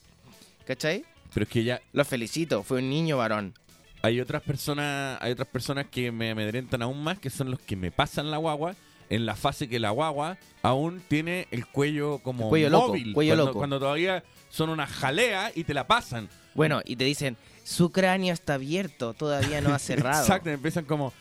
¿Cachai? 0.65 1.03
Pero 1.33 1.43
es 1.43 1.49
que 1.49 1.63
ya 1.63 1.81
Lo 1.93 2.05
felicito, 2.05 2.63
fue 2.63 2.79
un 2.79 2.89
niño 2.89 3.17
varón. 3.17 3.53
Hay 4.01 4.19
otras 4.21 4.41
personas, 4.41 5.17
hay 5.21 5.31
otras 5.31 5.47
personas 5.47 5.85
que 5.91 6.11
me 6.11 6.31
amedrentan 6.31 6.81
aún 6.81 7.03
más, 7.03 7.19
que 7.19 7.29
son 7.29 7.51
los 7.51 7.59
que 7.59 7.75
me 7.75 7.91
pasan 7.91 8.31
la 8.31 8.37
guagua 8.37 8.75
en 9.09 9.25
la 9.25 9.35
fase 9.35 9.67
que 9.67 9.79
la 9.79 9.89
guagua 9.89 10.37
aún 10.61 11.01
tiene 11.07 11.47
el 11.51 11.65
cuello 11.65 12.19
como 12.19 12.43
El 12.45 12.49
cuello 12.49 12.69
loco, 12.69 12.87
móvil, 12.89 13.13
cuello 13.13 13.31
cuando, 13.31 13.45
loco. 13.45 13.57
cuando 13.57 13.79
todavía 13.79 14.23
son 14.49 14.69
una 14.69 14.85
jalea 14.85 15.51
y 15.55 15.63
te 15.63 15.73
la 15.73 15.87
pasan. 15.87 16.29
Bueno, 16.53 16.81
y 16.85 16.95
te 16.95 17.05
dicen, 17.05 17.35
su 17.63 17.91
cráneo 17.91 18.33
está 18.33 18.55
abierto, 18.55 19.13
todavía 19.13 19.61
no 19.61 19.73
ha 19.73 19.79
cerrado. 19.79 20.21
Exacto, 20.21 20.49
empiezan 20.49 20.85
como, 20.85 21.11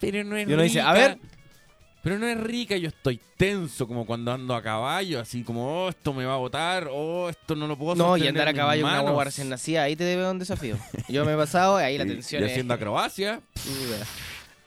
pero 0.00 0.24
no 0.24 0.36
es 0.36 0.48
Y 0.48 0.52
uno 0.52 0.62
rica. 0.62 0.64
dice, 0.64 0.80
a 0.80 0.92
ver. 0.92 1.18
Pero 2.08 2.20
no 2.20 2.26
es 2.26 2.40
rica, 2.40 2.74
yo 2.78 2.88
estoy 2.88 3.20
tenso 3.36 3.86
como 3.86 4.06
cuando 4.06 4.32
ando 4.32 4.54
a 4.54 4.62
caballo, 4.62 5.20
así 5.20 5.42
como, 5.42 5.84
oh, 5.84 5.88
esto 5.90 6.14
me 6.14 6.24
va 6.24 6.32
a 6.32 6.38
botar, 6.38 6.88
oh, 6.90 7.28
esto 7.28 7.54
no 7.54 7.66
lo 7.66 7.76
puedo 7.76 7.94
No, 7.96 8.16
y 8.16 8.26
andar 8.26 8.48
a 8.48 8.54
caballo 8.54 8.80
con 8.80 8.88
una 8.88 8.96
manos". 9.00 9.10
guagua 9.10 9.24
recién 9.24 9.50
nacida, 9.50 9.82
ahí 9.82 9.94
te 9.94 10.04
debe 10.04 10.26
un 10.30 10.38
desafío. 10.38 10.78
Yo 11.06 11.26
me 11.26 11.34
he 11.34 11.36
pasado, 11.36 11.76
ahí 11.76 11.98
la 11.98 12.04
Y- 12.06 12.08
tensión 12.08 12.42
y 12.42 12.46
haciendo 12.46 12.72
acrobacia. 12.72 13.42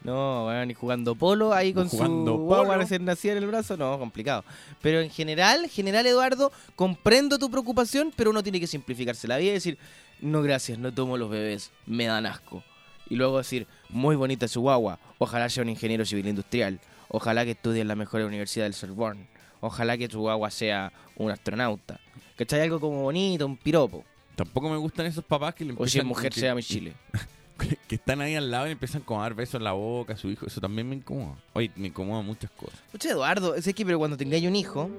No, 0.03 0.45
bueno, 0.45 0.65
ni 0.67 0.73
jugando 0.75 1.13
polo 1.15 1.51
ahí 1.53 1.73
con 1.73 1.87
Jugando 1.87 2.31
su 2.33 2.37
guagua 2.39 2.65
polo. 2.69 2.77
recién 2.79 3.05
nacida 3.05 3.33
en 3.33 3.37
el 3.39 3.47
brazo, 3.47 3.77
no, 3.77 3.97
complicado. 3.99 4.43
Pero 4.81 4.99
en 4.99 5.09
general, 5.11 5.67
general 5.69 6.05
Eduardo, 6.07 6.51
comprendo 6.75 7.37
tu 7.37 7.49
preocupación, 7.51 8.11
pero 8.15 8.31
uno 8.31 8.41
tiene 8.41 8.59
que 8.59 8.65
simplificarse 8.67 9.27
la 9.27 9.37
vida 9.37 9.51
y 9.51 9.53
decir, 9.53 9.77
no 10.19 10.41
gracias, 10.41 10.77
no 10.79 10.91
tomo 10.91 11.17
los 11.17 11.29
bebés, 11.29 11.71
me 11.85 12.05
dan 12.05 12.25
asco. 12.27 12.63
Y 13.09 13.15
luego 13.15 13.37
decir, 13.39 13.67
muy 13.89 14.15
bonita 14.15 14.47
su 14.47 14.61
guagua, 14.61 14.97
ojalá 15.19 15.49
sea 15.49 15.61
un 15.63 15.69
ingeniero 15.69 16.03
civil 16.05 16.27
industrial, 16.27 16.79
ojalá 17.11 17.45
que 17.45 17.51
estudie 17.51 17.81
en 17.81 17.87
la 17.87 17.95
mejor 17.95 18.21
universidad 18.21 18.65
del 18.65 18.73
Sorbonne, 18.73 19.27
ojalá 19.59 19.97
que 19.97 20.07
su 20.09 20.19
guagua 20.19 20.49
sea 20.49 20.91
un 21.15 21.29
astronauta. 21.31 21.99
¿Cachai? 22.37 22.61
Algo 22.61 22.79
como 22.79 23.03
bonito, 23.03 23.45
un 23.45 23.57
piropo. 23.57 24.03
Tampoco 24.35 24.69
me 24.69 24.77
gustan 24.77 25.05
esos 25.05 25.23
papás 25.23 25.53
que 25.53 25.65
le 25.65 25.73
O 25.73 25.75
si 25.87 25.97
es 25.99 26.03
empiezan- 26.03 26.07
mujer, 26.07 26.31
que- 26.33 26.39
sea 26.39 26.55
mi 26.55 26.63
Chile. 26.63 26.93
que 27.87 27.95
están 27.95 28.21
ahí 28.21 28.33
al 28.35 28.49
lado 28.49 28.67
y 28.67 28.71
empiezan 28.71 29.03
a 29.07 29.13
dar 29.19 29.35
besos 29.35 29.55
en 29.55 29.63
la 29.63 29.73
boca 29.73 30.13
a 30.13 30.17
su 30.17 30.29
hijo. 30.29 30.47
Eso 30.47 30.59
también 30.59 30.89
me 30.89 30.95
incomoda. 30.95 31.35
Oye, 31.53 31.69
me 31.75 31.89
incomoda 31.89 32.23
muchas 32.23 32.49
cosas. 32.51 32.79
Escucha, 32.87 33.09
Eduardo, 33.11 33.53
es 33.53 33.65
que 33.71 33.85
pero 33.85 33.99
cuando 33.99 34.17
tengáis 34.17 34.43
un 34.47 34.55
hijo. 34.55 34.89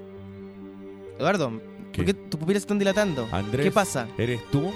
Eduardo, 1.19 1.59
¿Qué? 1.91 1.97
¿por 1.97 2.05
qué 2.05 2.13
tus 2.13 2.39
pupilas 2.39 2.63
están 2.63 2.79
dilatando? 2.79 3.27
Andrés, 3.31 3.65
¿Qué 3.65 3.71
pasa? 3.71 4.07
¿Eres 4.17 4.39
tú? 4.49 4.71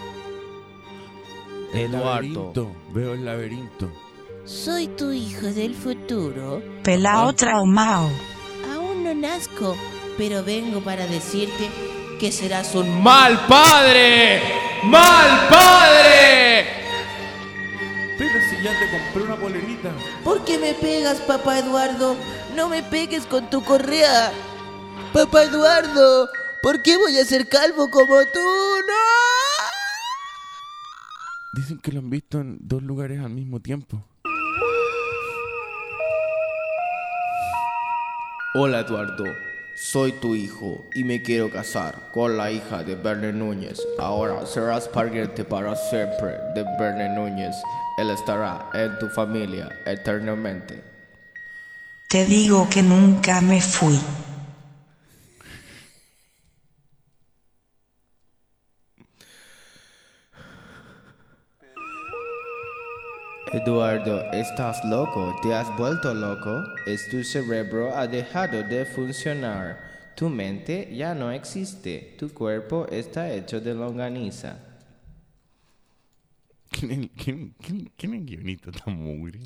El 1.73 1.93
Eduardo. 1.93 2.05
laberinto. 2.05 2.75
Veo 2.93 3.13
el 3.13 3.25
laberinto. 3.25 3.91
Soy 4.47 4.87
tu 4.87 5.11
hijo 5.11 5.47
del 5.47 5.75
futuro. 5.75 6.63
Pelao 6.81 7.33
traumao. 7.33 8.09
Aún 8.73 9.03
no 9.03 9.13
nazco, 9.13 9.75
pero 10.17 10.41
vengo 10.41 10.79
para 10.79 11.05
decirte 11.05 11.69
que 12.17 12.31
serás 12.31 12.73
un 12.73 13.03
¡Mal 13.03 13.45
padre! 13.45 14.41
¡Mal 14.85 15.49
padre! 15.49 16.65
Pero 18.17 18.39
si 18.49 18.63
ya 18.63 18.71
te 18.79 18.89
compré 18.89 19.23
una 19.23 19.35
polerita. 19.35 19.91
¿Por 20.23 20.45
qué 20.45 20.57
me 20.57 20.73
pegas, 20.75 21.19
papá 21.19 21.59
Eduardo? 21.59 22.15
No 22.55 22.69
me 22.69 22.83
pegues 22.83 23.25
con 23.25 23.49
tu 23.49 23.61
correa. 23.65 24.31
Papá 25.11 25.43
Eduardo, 25.43 26.29
¿por 26.63 26.81
qué 26.83 26.95
voy 26.95 27.17
a 27.17 27.25
ser 27.25 27.49
calvo 27.49 27.89
como 27.91 28.15
tú? 28.33 28.39
¡No! 28.87 28.93
Dicen 31.51 31.79
que 31.79 31.91
lo 31.91 31.99
han 31.99 32.09
visto 32.09 32.39
en 32.39 32.57
dos 32.61 32.81
lugares 32.81 33.19
al 33.19 33.31
mismo 33.31 33.59
tiempo. 33.59 34.05
Hola 38.59 38.79
Eduardo, 38.79 39.25
soy 39.75 40.13
tu 40.13 40.33
hijo 40.33 40.83
y 40.95 41.03
me 41.03 41.21
quiero 41.21 41.51
casar 41.51 42.09
con 42.11 42.37
la 42.37 42.49
hija 42.49 42.81
de 42.81 42.95
Verne 42.95 43.31
Núñez. 43.31 43.79
Ahora 43.99 44.47
serás 44.47 44.87
pariente 44.87 45.43
para 45.45 45.75
siempre 45.75 46.31
de 46.55 46.65
Verne 46.79 47.07
Núñez. 47.13 47.55
Él 47.99 48.09
estará 48.09 48.67
en 48.73 48.97
tu 48.97 49.09
familia 49.09 49.69
eternamente. 49.85 50.81
Te 52.07 52.25
digo 52.25 52.67
que 52.67 52.81
nunca 52.81 53.41
me 53.41 53.61
fui. 53.61 53.99
Eduardo, 63.53 64.29
estás 64.33 64.83
loco, 64.83 65.33
te 65.41 65.53
has 65.53 65.73
vuelto 65.77 66.13
loco, 66.13 66.63
es 66.85 67.09
tu 67.09 67.23
cerebro 67.23 67.95
ha 67.95 68.05
dejado 68.05 68.61
de 68.61 68.85
funcionar, 68.85 69.79
tu 70.15 70.27
mente 70.27 70.93
ya 70.93 71.15
no 71.15 71.31
existe, 71.31 72.15
tu 72.19 72.33
cuerpo 72.33 72.85
está 72.91 73.31
hecho 73.31 73.61
de 73.61 73.73
longaniza. 73.73 74.59
¿Quién 76.69 76.91
es, 76.91 77.23
quién, 77.23 77.55
quién, 77.61 77.91
quién 77.95 78.13
es 78.15 78.19
el 78.19 78.25
guionista 78.25 78.71
tan 78.71 79.01
mugre? 79.01 79.39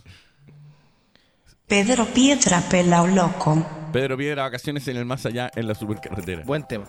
Pedro 1.67 2.05
Piedra 2.05 2.59
Pelao 2.69 3.05
loco. 3.05 3.63
Pedro 3.93 4.17
Piedra, 4.17 4.43
vacaciones 4.43 4.87
en 4.87 4.97
el 4.97 5.05
más 5.05 5.27
allá 5.27 5.51
en 5.55 5.67
la 5.67 5.75
supercarretera. 5.75 6.43
Buen 6.43 6.67
tema. 6.67 6.85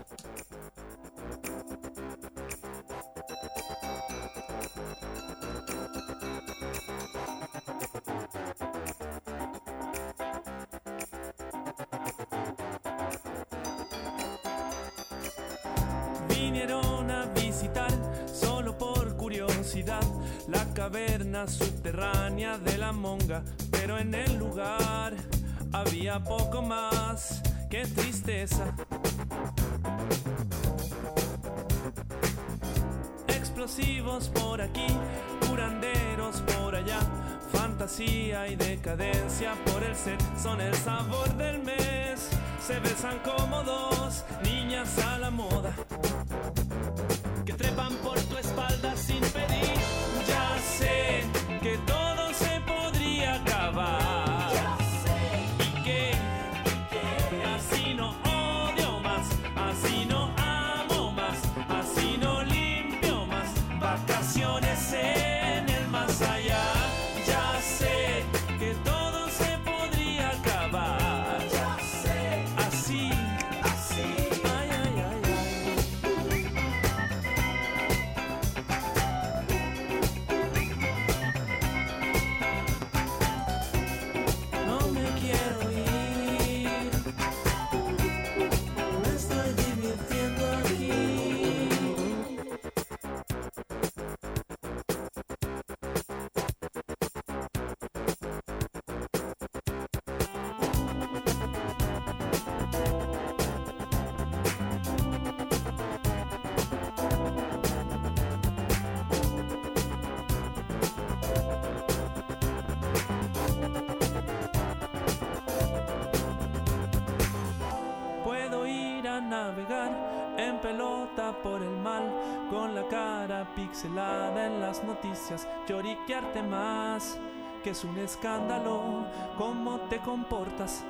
Cara 122.92 123.46
pixelada 123.56 124.48
en 124.48 124.60
las 124.60 124.84
noticias, 124.84 125.48
lloriquearte 125.66 126.42
más, 126.42 127.18
que 127.64 127.70
es 127.70 127.84
un 127.84 127.96
escándalo 127.96 129.06
cómo 129.38 129.80
te 129.88 129.96
comportas. 129.96 130.84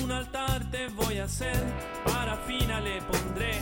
Un 0.00 0.12
altar 0.12 0.62
te 0.70 0.86
voy 0.90 1.18
a 1.18 1.24
hacer, 1.24 1.60
para 2.04 2.36
fina 2.36 2.80
le 2.80 3.02
pondré 3.02 3.54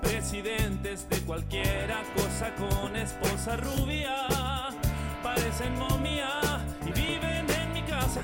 presidentes 0.00 1.06
de 1.10 1.18
cualquiera 1.26 2.04
cosa 2.16 2.54
con 2.54 2.96
esposa 2.96 3.58
rubia, 3.58 4.16
parecen 5.22 5.78
momia 5.78 6.64
y 6.86 6.92
viven 6.92 7.46
en 7.50 7.72
mi 7.74 7.82
casa 7.82 8.22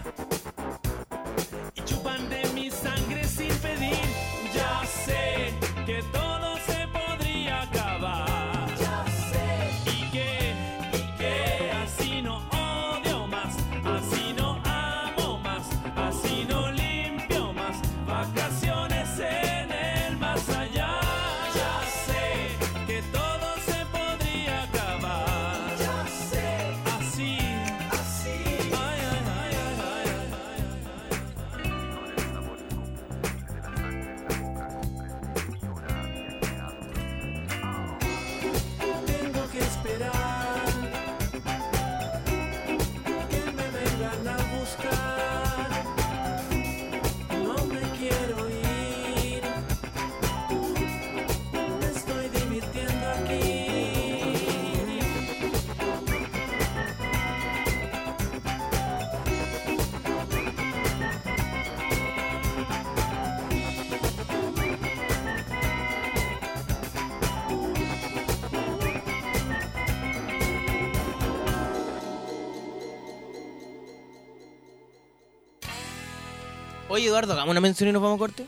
Eduardo, 77.16 77.32
hagamos 77.32 77.52
una 77.52 77.62
mención 77.62 77.88
y 77.88 77.92
nos 77.92 78.02
vamos 78.02 78.16
a 78.16 78.18
corte. 78.18 78.46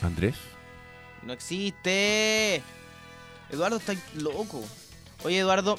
Andrés. 0.00 0.36
No 1.22 1.34
existe. 1.34 2.62
Eduardo 3.50 3.76
está 3.76 3.94
loco. 4.14 4.64
Oye, 5.22 5.40
Eduardo, 5.40 5.78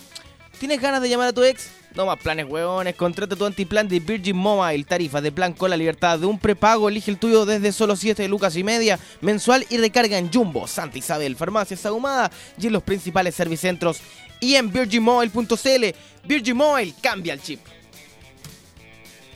¿tienes 0.60 0.80
ganas 0.80 1.02
de 1.02 1.10
llamar 1.10 1.30
a 1.30 1.34
tu 1.34 1.44
ex? 1.44 1.72
No 1.96 2.06
más 2.06 2.20
planes, 2.20 2.46
huevones. 2.48 2.94
Contrata 2.94 3.36
tu 3.36 3.44
antiplan 3.44 3.88
de 3.88 4.00
Virgin 4.00 4.38
Mobile. 4.38 4.84
Tarifa 4.84 5.20
de 5.20 5.32
plan 5.32 5.54
con 5.54 5.72
la 5.72 5.78
libertad 5.78 6.20
de 6.20 6.28
un 6.28 6.38
prepago. 6.38 6.88
Elige 6.88 7.10
el 7.10 7.18
tuyo 7.18 7.44
desde 7.44 7.72
solo 7.72 7.96
7 7.96 8.28
lucas 8.28 8.56
y 8.56 8.64
media 8.64 9.00
mensual 9.22 9.66
y 9.68 9.78
recarga 9.78 10.20
en 10.20 10.32
Jumbo, 10.32 10.68
Santa 10.68 11.00
Isabel, 11.00 11.36
Farmacias 11.36 11.88
Ahumada 11.88 12.30
y 12.60 12.68
en 12.68 12.74
los 12.74 12.84
principales 12.84 13.34
servicentros 13.34 14.00
y 14.40 14.54
en 14.54 14.72
virginmobile.cl. 14.72 15.86
Virgin 16.24 16.56
Mobile, 16.56 16.94
cambia 17.02 17.34
el 17.34 17.42
chip. 17.42 17.62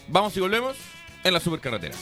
Vamos 0.08 0.38
y 0.38 0.40
volvemos 0.40 0.93
en 1.24 1.34
la 1.34 1.40
supercarretera. 1.40 1.96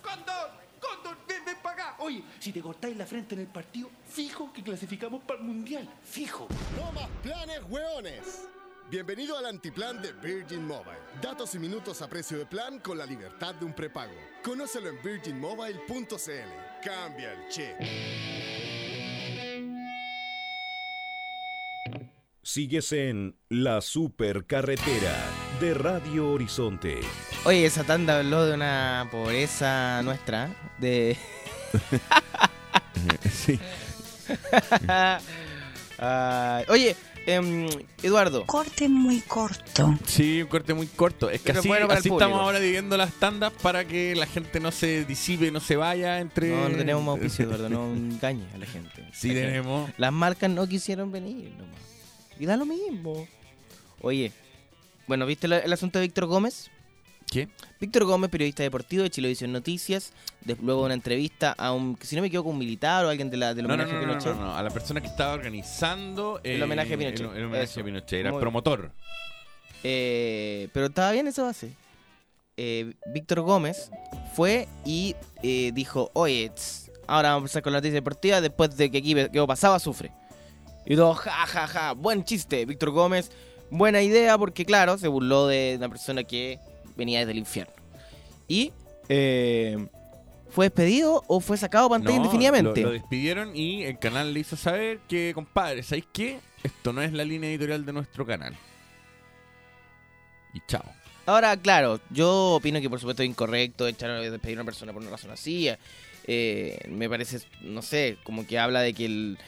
¡Cóndor! 0.00 0.50
¡Cóndor! 0.80 1.16
¡Ven, 1.28 1.44
ven 1.44 1.56
para 1.62 1.74
acá! 1.74 1.96
Oye, 1.98 2.22
si 2.38 2.52
te 2.52 2.60
cortáis 2.60 2.96
la 2.96 3.06
frente 3.06 3.34
en 3.34 3.42
el 3.42 3.46
partido, 3.46 3.90
fijo 4.08 4.52
que 4.52 4.62
clasificamos 4.62 5.22
para 5.22 5.40
el 5.40 5.46
Mundial. 5.46 5.88
Fijo. 6.02 6.48
No 6.76 6.92
más 6.92 7.08
planes, 7.22 7.60
hueones. 7.68 8.48
Bienvenido 8.90 9.38
al 9.38 9.46
antiplan 9.46 10.02
de 10.02 10.12
Virgin 10.12 10.66
Mobile. 10.66 10.98
Datos 11.22 11.54
y 11.54 11.58
minutos 11.58 12.02
a 12.02 12.08
precio 12.08 12.38
de 12.38 12.46
plan 12.46 12.78
con 12.78 12.98
la 12.98 13.06
libertad 13.06 13.54
de 13.54 13.64
un 13.64 13.72
prepago. 13.72 14.12
Conócelo 14.42 14.88
en 14.88 15.02
virginmobile.cl. 15.02 16.84
Cambia 16.84 17.32
el 17.32 17.48
chip. 17.48 17.76
Sigues 22.42 22.92
en 22.92 23.36
La 23.48 23.80
Supercarretera 23.80 25.41
de 25.62 25.74
Radio 25.74 26.28
Horizonte. 26.32 27.00
Oye, 27.44 27.64
esa 27.64 27.84
tanda 27.84 28.18
habló 28.18 28.44
de 28.44 28.54
una 28.54 29.06
pobreza 29.12 30.02
nuestra. 30.02 30.50
De. 30.78 31.16
sí. 33.32 33.60
Oye, 36.68 36.96
em, 37.26 37.68
Eduardo. 38.02 38.44
Corte 38.44 38.88
muy 38.88 39.20
corto. 39.20 39.96
Sí, 40.04 40.42
un 40.42 40.48
corte 40.48 40.74
muy 40.74 40.88
corto. 40.88 41.30
Es 41.30 41.40
que 41.42 41.46
Pero 41.52 41.60
así, 41.60 41.68
bueno 41.68 41.86
así 41.92 42.08
estamos 42.08 42.40
ahora 42.40 42.58
dividiendo 42.58 42.96
las 42.96 43.12
tandas 43.14 43.52
para 43.62 43.84
que 43.84 44.16
la 44.16 44.26
gente 44.26 44.58
no 44.58 44.72
se 44.72 45.04
disipe, 45.04 45.52
no 45.52 45.60
se 45.60 45.76
vaya 45.76 46.18
entre. 46.18 46.50
No, 46.50 46.70
no 46.70 46.76
tenemos 46.76 47.04
más 47.04 47.12
auspicio, 47.12 47.44
Eduardo. 47.44 47.68
No 47.68 47.84
engañes 47.94 48.52
a 48.52 48.58
la 48.58 48.66
gente. 48.66 49.08
Sí 49.12 49.28
La 49.28 49.34
gente- 49.34 49.48
tenemos. 49.48 49.90
Las 49.96 50.12
marcas 50.12 50.50
no 50.50 50.66
quisieron 50.66 51.12
venir 51.12 51.52
nomás. 51.56 51.80
Y 52.40 52.46
da 52.46 52.56
lo 52.56 52.66
mismo. 52.66 53.28
Oye, 54.00 54.32
bueno, 55.06 55.26
¿viste 55.26 55.46
el 55.46 55.72
asunto 55.72 55.98
de 55.98 56.06
Víctor 56.06 56.26
Gómez? 56.26 56.70
¿Qué? 57.30 57.48
Víctor 57.80 58.04
Gómez, 58.04 58.30
periodista 58.30 58.62
deportivo 58.62 59.04
de 59.04 59.10
Chilevisión 59.10 59.52
Noticias, 59.52 60.12
de- 60.42 60.54
luego 60.60 60.84
una 60.84 60.92
entrevista 60.92 61.52
a 61.56 61.72
un, 61.72 61.96
si 62.02 62.14
no 62.14 62.20
me 62.20 62.28
equivoco, 62.28 62.50
un 62.50 62.58
militar 62.58 63.06
o 63.06 63.08
alguien 63.08 63.30
de 63.30 63.38
la, 63.38 63.54
del 63.54 63.66
No, 63.66 63.68
no, 63.76 63.82
homenaje 63.84 63.92
no, 63.92 63.98
a 63.98 64.02
no, 64.02 64.08
Pinochet. 64.08 64.34
no, 64.34 64.40
no, 64.48 64.56
a 64.56 64.62
la 64.62 64.68
persona 64.70 65.00
que 65.00 65.06
estaba 65.06 65.32
organizando 65.32 66.40
El 66.44 66.60
eh, 66.60 66.64
homenaje 66.64 66.92
a 66.92 66.98
Pinochet. 66.98 67.20
El, 67.30 67.36
el 67.36 67.44
homenaje 67.44 67.64
Eso. 67.64 67.80
a 67.80 67.84
Pinochet, 67.84 68.20
era 68.20 68.32
Muy- 68.32 68.40
promotor. 68.40 68.92
Eh, 69.82 70.68
pero 70.72 70.86
estaba 70.86 71.10
bien 71.12 71.26
esa 71.26 71.42
base. 71.42 71.74
Eh, 72.56 72.92
Víctor 73.14 73.40
Gómez 73.40 73.90
fue 74.34 74.68
y 74.84 75.16
eh, 75.42 75.70
dijo, 75.74 76.10
oye, 76.12 76.50
tss, 76.50 76.90
ahora 77.06 77.30
vamos 77.30 77.40
a 77.40 77.44
empezar 77.44 77.62
con 77.62 77.72
la 77.72 77.78
noticia 77.78 77.94
deportiva 77.94 78.40
después 78.40 78.76
de 78.76 78.90
que 78.90 78.98
aquí 78.98 79.14
quedó 79.14 79.46
pasaba 79.46 79.78
sufre. 79.78 80.12
Y 80.84 80.96
todo, 80.96 81.14
ja, 81.14 81.30
ja, 81.46 81.66
ja, 81.66 81.92
buen 81.92 82.24
chiste, 82.24 82.66
Víctor 82.66 82.90
Gómez, 82.90 83.30
buena 83.72 84.02
idea 84.02 84.36
porque 84.38 84.64
claro, 84.64 84.98
se 84.98 85.08
burló 85.08 85.46
de 85.46 85.74
una 85.78 85.88
persona 85.88 86.22
que 86.24 86.58
venía 86.96 87.20
desde 87.20 87.32
el 87.32 87.38
infierno. 87.38 87.72
Y 88.46 88.72
eh, 89.08 89.86
fue 90.50 90.66
despedido 90.66 91.24
o 91.26 91.40
fue 91.40 91.56
sacado 91.56 91.88
pantalla 91.88 92.16
No, 92.16 92.24
indefinidamente. 92.24 92.82
Lo, 92.82 92.88
lo 92.88 92.92
despidieron 92.92 93.56
y 93.56 93.84
el 93.84 93.98
canal 93.98 94.34
le 94.34 94.40
hizo 94.40 94.56
saber 94.56 95.00
que, 95.08 95.32
compadre, 95.34 95.82
¿sabéis 95.82 96.06
qué? 96.12 96.38
Esto 96.62 96.92
no 96.92 97.02
es 97.02 97.12
la 97.12 97.24
línea 97.24 97.50
editorial 97.50 97.84
de 97.84 97.92
nuestro 97.92 98.26
canal. 98.26 98.54
Y 100.54 100.60
chao. 100.68 100.84
Ahora, 101.24 101.56
claro, 101.56 102.00
yo 102.10 102.54
opino 102.56 102.80
que 102.80 102.90
por 102.90 103.00
supuesto 103.00 103.22
es 103.22 103.28
incorrecto 103.28 103.86
echar 103.86 104.10
a 104.10 104.20
despedir 104.20 104.58
a 104.58 104.60
una 104.60 104.66
persona 104.66 104.92
por 104.92 105.00
una 105.00 105.10
razón 105.12 105.30
así. 105.30 105.68
Eh, 106.26 106.78
me 106.88 107.08
parece, 107.08 107.40
no 107.62 107.80
sé, 107.80 108.18
como 108.22 108.46
que 108.46 108.58
habla 108.58 108.80
de 108.80 108.92
que 108.92 109.06
el, 109.06 109.38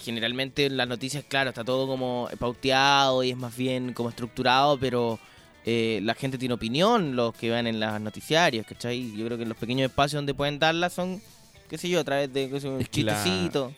generalmente 0.00 0.66
en 0.66 0.76
las 0.76 0.88
noticias, 0.88 1.24
claro, 1.26 1.50
está 1.50 1.64
todo 1.64 1.86
como 1.86 2.28
pauteado 2.38 3.22
y 3.22 3.30
es 3.30 3.36
más 3.36 3.56
bien 3.56 3.92
como 3.92 4.08
estructurado, 4.08 4.78
pero 4.78 5.18
eh, 5.64 6.00
la 6.02 6.14
gente 6.14 6.38
tiene 6.38 6.54
opinión, 6.54 7.14
los 7.16 7.34
que 7.34 7.50
van 7.50 7.66
en 7.66 7.78
las 7.80 8.00
noticiarios, 8.00 8.66
¿cachai? 8.66 9.14
Yo 9.16 9.26
creo 9.26 9.38
que 9.38 9.44
los 9.46 9.56
pequeños 9.56 9.90
espacios 9.90 10.18
donde 10.18 10.34
pueden 10.34 10.58
darla 10.58 10.90
son, 10.90 11.20
qué 11.68 11.78
sé 11.78 11.88
yo, 11.88 12.00
a 12.00 12.04
través 12.04 12.32
de 12.32 12.48
qué 12.50 12.60
sé 12.60 12.66
yo, 12.66 12.74
un 12.74 12.80
Es 12.80 12.88
que 12.88 13.02
la- 13.04 13.14
chistecito. 13.22 13.72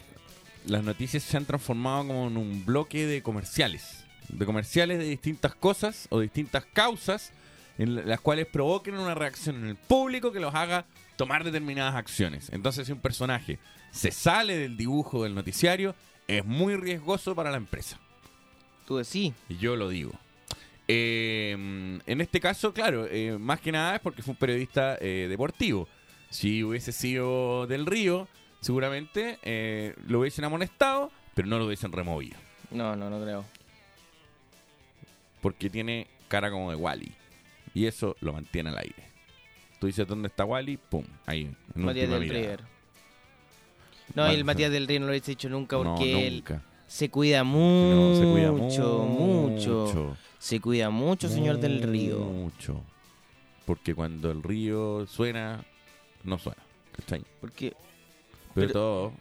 Las 0.67 0.85
noticias 0.85 1.23
se 1.25 1.37
han 1.37 1.45
transformado 1.45 2.07
como 2.07 2.29
en 2.29 2.37
un 2.37 2.65
bloque 2.65 3.05
de 3.07 3.21
comerciales. 3.23 4.05
De 4.29 4.47
comerciales 4.47 4.99
de 5.01 5.05
distintas 5.07 5.55
cosas 5.57 6.07
o 6.11 6.21
distintas 6.21 6.65
causas 6.73 7.33
en 7.79 7.97
la- 7.97 8.03
las 8.03 8.21
cuales 8.21 8.47
provoquen 8.47 8.95
una 8.97 9.15
reacción 9.15 9.57
en 9.57 9.67
el 9.71 9.77
público 9.77 10.31
que 10.31 10.39
los 10.39 10.55
haga 10.55 10.85
tomar 11.17 11.43
determinadas 11.43 11.97
acciones. 11.97 12.49
Entonces, 12.53 12.87
si 12.87 12.93
un 12.93 13.01
personaje 13.01 13.59
se 13.91 14.13
sale 14.13 14.57
del 14.57 14.77
dibujo 14.77 15.25
del 15.25 15.35
noticiario, 15.35 15.97
es 16.29 16.45
muy 16.45 16.77
riesgoso 16.77 17.35
para 17.35 17.51
la 17.51 17.57
empresa. 17.57 17.99
Tú 18.87 18.97
decís. 18.97 19.33
Yo 19.49 19.77
lo 19.77 19.89
digo. 19.89 20.13
Eh, 20.89 21.53
en 21.53 22.21
este 22.21 22.41
caso, 22.41 22.73
claro, 22.73 23.07
eh, 23.09 23.39
más 23.39 23.61
que 23.61 23.73
nada 23.73 23.97
es 23.97 24.01
porque 24.01 24.23
fue 24.23 24.33
un 24.33 24.39
periodista 24.39 24.97
eh, 25.01 25.27
deportivo. 25.29 25.89
Si 26.31 26.65
hubiese 26.65 26.93
sido 26.93 27.67
del 27.67 27.87
Río, 27.87 28.27
seguramente 28.61 29.39
lo 30.07 30.21
hubiesen 30.21 30.45
amonestado, 30.45 31.11
pero 31.35 31.47
no 31.49 31.59
lo 31.59 31.67
hubiesen 31.67 31.93
removido. 31.93 32.39
No, 32.71 32.97
no, 32.97 33.11
no 33.11 33.23
creo. 33.23 33.45
Porque 35.43 35.69
tiene 35.69 36.07
cara 36.29 36.51
como 36.51 36.71
de 36.71 36.77
Wally. 36.77 37.13
Y 37.75 37.87
eso 37.87 38.17
lo 38.21 38.33
mantiene 38.33 38.71
al 38.71 38.79
aire. 38.79 39.05
Tú 39.79 39.87
dices 39.87 40.07
dónde 40.07 40.29
está 40.29 40.45
Wally, 40.45 40.77
pum, 40.77 41.05
ahí. 41.27 41.55
En 41.75 41.85
Matías 41.85 42.09
del 42.09 42.21
mirada. 42.21 42.59
No, 44.15 44.27
el 44.27 44.45
Matías 44.45 44.71
del 44.71 44.87
Río 44.87 45.01
no 45.01 45.07
lo 45.07 45.13
hubiese 45.13 45.33
dicho 45.33 45.49
nunca 45.49 45.77
No, 45.77 45.85
porque 45.85 46.27
él 46.27 46.45
se 46.87 47.09
cuida 47.11 47.43
mucho, 47.45 48.21
se 48.21 48.31
cuida 48.31 48.53
mucho, 48.53 48.99
mucho. 49.05 50.17
Se 50.39 50.61
cuida 50.61 50.91
mucho, 50.91 51.29
señor 51.29 51.59
del 51.59 51.83
Río. 51.83 52.19
Mucho. 52.19 52.83
Porque 53.65 53.95
cuando 53.95 54.31
el 54.31 54.43
río 54.43 55.07
suena, 55.07 55.65
no 56.25 56.37
suena. 56.39 56.61
¿Cachai? 56.97 57.25
Porque 57.41 57.71
Pero, 58.55 58.67
Pero- 58.67 58.73
todo. 58.73 59.13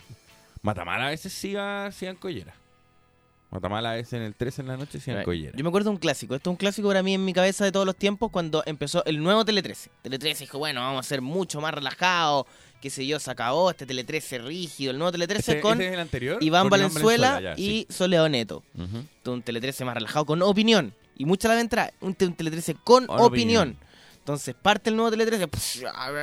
Matamala 0.64 1.08
a 1.08 1.10
veces 1.12 1.32
sí 1.32 1.50
iba 1.52 1.90
en 2.02 2.16
collera. 2.16 2.54
Matamala 3.52 3.92
a 3.92 3.96
veces 3.96 4.14
en 4.14 4.22
el 4.24 4.36
13 4.36 4.62
en 4.62 4.68
la 4.68 4.78
noche 4.78 5.00
sí 5.00 5.12
en 5.12 5.24
collera. 5.24 5.56
yo 5.58 5.64
me 5.64 5.68
acuerdo 5.70 5.90
de 5.90 5.96
un 5.96 6.00
clásico. 6.00 6.36
Esto 6.36 6.50
es 6.50 6.52
un 6.52 6.58
clásico 6.58 6.88
para 6.88 7.04
mí 7.04 7.14
en 7.14 7.24
mi 7.26 7.34
cabeza 7.34 7.66
de 7.66 7.72
todos 7.72 7.86
los 7.86 7.96
tiempos 7.96 8.32
cuando 8.32 8.64
empezó 8.66 9.04
el 9.06 9.22
nuevo 9.22 9.44
Tele 9.46 9.62
13. 9.62 9.90
Tele 10.02 10.20
13 10.20 10.46
dijo, 10.46 10.58
bueno, 10.58 10.82
vamos 10.82 11.06
a 11.06 11.08
ser 11.10 11.22
mucho 11.22 11.60
más 11.62 11.74
relajados. 11.74 12.46
Qué 12.82 12.90
sé 12.90 13.06
yo, 13.06 13.20
se 13.20 13.30
acabó 13.30 13.70
este 13.70 13.86
Tele 13.86 14.04
13 14.04 14.40
rígido. 14.40 14.92
El 14.92 14.98
nuevo 14.98 15.12
Tele 15.12 15.28
13 15.28 15.52
¿Ese- 15.54 15.62
con 15.62 15.80
es 15.82 15.98
anterior? 15.98 16.42
Iván 16.42 16.64
Con 16.64 16.70
Valenzuela, 16.72 17.40
ya, 17.40 17.54
y 17.56 17.86
sí. 17.90 18.10
Neto. 18.30 18.64
Un 19.26 19.42
Tele 19.44 19.62
13 19.62 19.86
más 19.86 19.94
relajado, 19.94 20.26
con 20.26 20.42
opinión. 20.42 20.94
Y 21.16 21.26
mucha 21.26 21.48
la 21.50 21.60
entrada, 21.60 21.94
un, 22.02 22.16
un 22.20 22.34
Tele 22.34 22.50
13 22.52 22.76
con 22.84 23.04
opinión. 23.04 23.22
opinión. 23.26 23.78
Entonces 24.18 24.56
parte 24.60 24.90
el 24.90 24.96
nuevo 24.96 25.12
Tele 25.12 25.26
13 25.26 25.48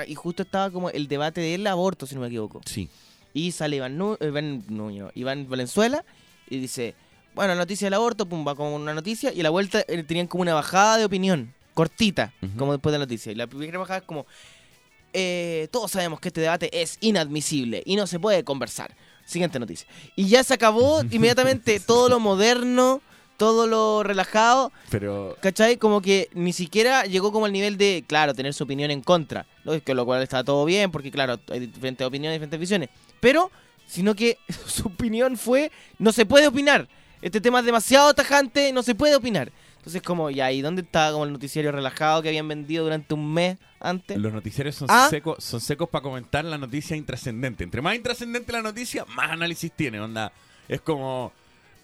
y 0.06 0.14
justo 0.14 0.42
estaba 0.42 0.70
como 0.70 0.90
el 0.90 1.08
debate 1.08 1.40
del 1.40 1.66
aborto, 1.66 2.06
si 2.06 2.14
no 2.14 2.20
me 2.22 2.26
equivoco. 2.28 2.60
Sí. 2.64 2.88
Y 3.34 3.52
sale 3.52 3.76
Iván, 3.76 3.98
Iván, 5.14 5.48
Valenzuela 5.48 6.04
y 6.48 6.58
dice, 6.58 6.94
bueno, 7.34 7.54
la 7.54 7.60
noticia 7.60 7.86
del 7.86 7.94
aborto, 7.94 8.26
pum, 8.26 8.46
va 8.46 8.54
con 8.56 8.68
una 8.68 8.94
noticia 8.94 9.32
y 9.32 9.40
a 9.40 9.42
la 9.42 9.50
vuelta 9.50 9.84
eh, 9.86 10.02
tenían 10.02 10.26
como 10.26 10.42
una 10.42 10.54
bajada 10.54 10.96
de 10.96 11.04
opinión, 11.04 11.54
cortita, 11.74 12.32
como 12.56 12.72
después 12.72 12.92
de 12.92 12.98
la 12.98 13.04
noticia. 13.04 13.30
Y 13.32 13.34
la 13.34 13.46
primera 13.46 13.78
bajada 13.78 13.98
es 14.00 14.04
como, 14.04 14.26
eh, 15.20 15.66
todos 15.72 15.90
sabemos 15.90 16.20
que 16.20 16.28
este 16.28 16.40
debate 16.40 16.70
es 16.80 16.96
inadmisible 17.00 17.82
y 17.84 17.96
no 17.96 18.06
se 18.06 18.20
puede 18.20 18.44
conversar. 18.44 18.94
Siguiente 19.26 19.58
noticia. 19.58 19.88
Y 20.14 20.28
ya 20.28 20.44
se 20.44 20.54
acabó 20.54 21.02
inmediatamente 21.10 21.80
todo 21.80 22.08
lo 22.08 22.20
moderno, 22.20 23.02
todo 23.36 23.66
lo 23.66 24.04
relajado, 24.04 24.70
Pero 24.90 25.36
¿cachai? 25.40 25.76
Como 25.76 26.00
que 26.02 26.28
ni 26.34 26.52
siquiera 26.52 27.02
llegó 27.04 27.32
como 27.32 27.46
al 27.46 27.52
nivel 27.52 27.76
de, 27.78 28.04
claro, 28.06 28.32
tener 28.32 28.54
su 28.54 28.62
opinión 28.62 28.92
en 28.92 29.00
contra. 29.00 29.44
¿no? 29.64 29.82
Que 29.82 29.92
lo 29.92 30.06
cual 30.06 30.22
está 30.22 30.44
todo 30.44 30.64
bien, 30.64 30.92
porque 30.92 31.10
claro, 31.10 31.40
hay 31.50 31.66
diferentes 31.66 32.06
opiniones, 32.06 32.36
diferentes 32.36 32.60
visiones. 32.60 32.90
Pero, 33.18 33.50
sino 33.88 34.14
que 34.14 34.38
su 34.66 34.86
opinión 34.86 35.36
fue, 35.36 35.72
no 35.98 36.12
se 36.12 36.26
puede 36.26 36.46
opinar. 36.46 36.88
Este 37.20 37.40
tema 37.40 37.58
es 37.58 37.64
demasiado 37.64 38.14
tajante, 38.14 38.72
no 38.72 38.84
se 38.84 38.94
puede 38.94 39.16
opinar. 39.16 39.50
Entonces, 39.88 40.02
como, 40.02 40.28
¿y 40.28 40.60
dónde 40.60 40.82
está 40.82 41.10
como 41.12 41.24
el 41.24 41.32
noticiario 41.32 41.72
relajado 41.72 42.20
que 42.20 42.28
habían 42.28 42.46
vendido 42.46 42.84
durante 42.84 43.14
un 43.14 43.32
mes 43.32 43.56
antes? 43.80 44.18
los 44.18 44.34
noticiarios 44.34 44.74
son 44.74 44.86
Ah. 44.90 45.06
secos 45.08 45.42
son 45.42 45.62
secos 45.62 45.88
para 45.88 46.02
comentar 46.02 46.44
la 46.44 46.58
noticia 46.58 46.94
intrascendente. 46.94 47.64
Entre 47.64 47.80
más 47.80 47.94
intrascendente 47.96 48.52
la 48.52 48.60
noticia, 48.60 49.06
más 49.06 49.30
análisis 49.30 49.72
tiene. 49.72 49.98
Onda, 49.98 50.30
es 50.68 50.82
como 50.82 51.32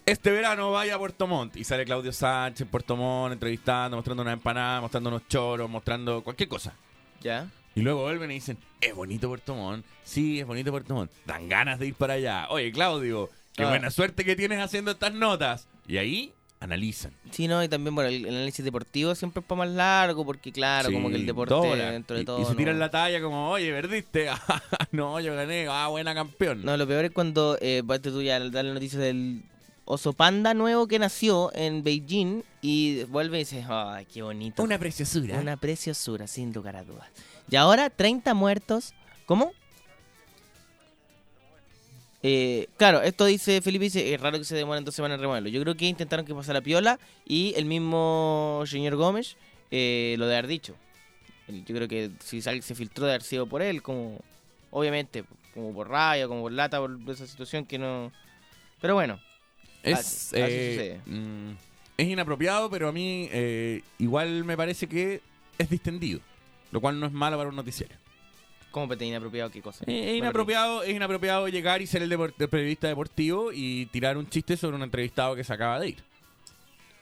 este 0.04 0.30
verano 0.32 0.70
vaya 0.70 0.96
a 0.96 0.98
Puerto 0.98 1.26
Montt. 1.26 1.56
Y 1.56 1.64
sale 1.64 1.86
Claudio 1.86 2.12
Sánchez 2.12 2.60
en 2.60 2.68
Puerto 2.68 2.94
Montt 2.94 3.32
entrevistando, 3.32 3.96
mostrando 3.96 4.22
una 4.22 4.32
empanada, 4.32 4.82
mostrando 4.82 5.08
unos 5.08 5.26
choros, 5.26 5.70
mostrando 5.70 6.22
cualquier 6.22 6.50
cosa. 6.50 6.74
¿Ya? 7.22 7.48
Y 7.74 7.80
luego 7.80 8.02
vuelven 8.02 8.30
y 8.32 8.34
dicen, 8.34 8.58
es 8.82 8.94
bonito 8.94 9.28
Puerto 9.28 9.54
Montt. 9.54 9.82
Sí, 10.04 10.40
es 10.40 10.46
bonito 10.46 10.70
Puerto 10.72 10.92
Montt. 10.94 11.10
Dan 11.24 11.48
ganas 11.48 11.78
de 11.78 11.86
ir 11.86 11.94
para 11.94 12.12
allá. 12.14 12.48
Oye, 12.50 12.70
Claudio, 12.70 13.30
qué 13.56 13.62
Ah. 13.64 13.70
buena 13.70 13.90
suerte 13.90 14.26
que 14.26 14.36
tienes 14.36 14.60
haciendo 14.60 14.90
estas 14.90 15.14
notas. 15.14 15.66
Y 15.88 15.96
ahí 15.96 16.34
analizan. 16.64 17.12
Sí, 17.30 17.46
no, 17.48 17.62
y 17.62 17.68
también, 17.68 17.94
bueno, 17.94 18.10
el, 18.10 18.24
el 18.26 18.34
análisis 18.36 18.64
deportivo 18.64 19.14
siempre 19.14 19.40
es 19.40 19.46
para 19.46 19.58
más 19.60 19.70
largo, 19.70 20.24
porque 20.24 20.50
claro, 20.52 20.90
como 20.92 21.08
que 21.10 21.16
el 21.16 21.26
deporte 21.26 21.54
dentro 21.76 22.16
de 22.16 22.22
Y- 22.22 22.24
todo. 22.24 22.40
Y, 22.40 22.44
se 22.44 22.50
no- 22.50 22.56
tiran 22.56 22.78
la 22.78 22.90
talla 22.90 23.20
como, 23.20 23.50
oye, 23.50 23.70
perdiste. 23.72 24.28
no, 24.92 25.20
yo 25.20 25.34
gané. 25.34 25.66
Ah, 25.68 25.88
buena 25.88 26.14
campeón. 26.14 26.64
No, 26.64 26.76
lo 26.76 26.86
peor 26.86 27.04
es 27.04 27.10
cuando, 27.12 27.56
eh, 27.60 27.82
ponte 27.86 28.10
tú 28.10 28.22
ya 28.22 28.38
dar 28.40 28.64
la 28.64 28.74
noticia 28.74 28.98
del 28.98 29.42
oso 29.86 30.14
panda 30.14 30.54
nuevo 30.54 30.86
que 30.88 30.98
nació 30.98 31.50
en 31.54 31.82
Beijing 31.84 32.42
y 32.62 33.04
vuelve 33.04 33.36
y 33.36 33.40
dice, 33.40 33.64
ay, 33.68 34.06
qué 34.06 34.22
bonito. 34.22 34.62
Una 34.62 34.78
preciosura. 34.78 35.38
Una 35.38 35.56
preciosura, 35.58 36.26
sin 36.26 36.52
lugar 36.54 36.76
a 36.76 36.84
dudas. 36.84 37.06
Y 37.50 37.56
ahora 37.56 37.90
30 37.90 38.32
muertos. 38.34 38.94
¿Cómo? 39.26 39.52
Eh, 42.26 42.68
claro, 42.78 43.02
esto 43.02 43.26
dice 43.26 43.60
Felipe, 43.60 43.84
dice, 43.84 44.14
es 44.14 44.18
raro 44.18 44.38
que 44.38 44.44
se 44.44 44.56
demoren 44.56 44.82
dos 44.82 44.94
semanas 44.94 45.16
en 45.16 45.20
remodelarlo. 45.20 45.50
Yo 45.50 45.60
creo 45.60 45.76
que 45.76 45.84
intentaron 45.86 46.24
que 46.24 46.34
pasara 46.34 46.62
piola 46.62 46.98
y 47.26 47.52
el 47.56 47.66
mismo 47.66 48.62
señor 48.66 48.96
Gómez 48.96 49.36
eh, 49.70 50.14
lo 50.18 50.26
de 50.26 50.32
haber 50.34 50.46
dicho. 50.46 50.74
Yo 51.48 51.74
creo 51.74 51.86
que 51.86 52.10
si 52.20 52.40
se 52.40 52.60
filtró 52.74 53.04
de 53.04 53.12
haber 53.12 53.22
sido 53.22 53.46
por 53.46 53.60
él, 53.60 53.82
como 53.82 54.22
obviamente, 54.70 55.24
como 55.52 55.74
por 55.74 55.90
rabia, 55.90 56.26
como 56.26 56.40
por 56.40 56.52
lata, 56.52 56.78
por 56.78 56.98
esa 57.08 57.26
situación 57.26 57.66
que 57.66 57.78
no... 57.78 58.10
Pero 58.80 58.94
bueno, 58.94 59.20
Es, 59.82 59.98
Así- 59.98 60.40
así 60.40 60.52
eh, 60.54 61.00
mm, 61.04 61.50
es 61.98 62.08
inapropiado, 62.08 62.70
pero 62.70 62.88
a 62.88 62.92
mí 62.92 63.28
eh, 63.32 63.82
igual 63.98 64.44
me 64.44 64.56
parece 64.56 64.86
que 64.88 65.20
es 65.58 65.68
distendido. 65.68 66.20
Lo 66.72 66.80
cual 66.80 66.98
no 66.98 67.04
es 67.06 67.12
malo 67.12 67.36
para 67.36 67.50
un 67.50 67.56
noticiario. 67.56 67.96
¿Cómo 68.74 68.96
te 68.96 69.04
inapropiado 69.06 69.50
qué 69.50 69.62
cosa? 69.62 69.84
Eh, 69.86 70.10
Es, 70.10 70.16
inapropiado, 70.18 70.82
es 70.82 70.90
inapropiado 70.94 71.46
llegar 71.48 71.80
y 71.80 71.86
ser 71.86 72.02
el, 72.02 72.10
depor- 72.10 72.34
el 72.36 72.48
periodista 72.48 72.88
deportivo 72.88 73.52
y 73.52 73.86
tirar 73.86 74.16
un 74.18 74.28
chiste 74.28 74.56
sobre 74.56 74.74
un 74.76 74.82
entrevistado 74.82 75.36
que 75.36 75.44
se 75.44 75.52
acaba 75.52 75.78
de 75.78 75.90
ir. 75.90 76.02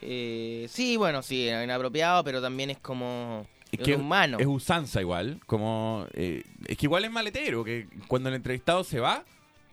Eh, 0.03 0.67
sí, 0.69 0.97
bueno, 0.99 1.23
sí, 1.23 1.49
es 1.49 1.65
inapropiado, 1.65 2.23
pero 2.25 2.43
también 2.43 2.69
es 2.71 2.79
como... 2.79 3.47
Es 3.71 3.89
humano. 3.97 4.37
es 4.39 4.47
usanza 4.47 5.01
igual, 5.01 5.41
como 5.47 6.07
eh, 6.13 6.43
es 6.67 6.77
que 6.77 6.85
igual 6.85 7.07
es 7.07 7.11
maletero, 7.11 7.65
que 7.65 7.87
cuando 8.07 8.29
el 8.29 8.35
entrevistado 8.35 8.85
se 8.85 9.01
va, 9.01 9.25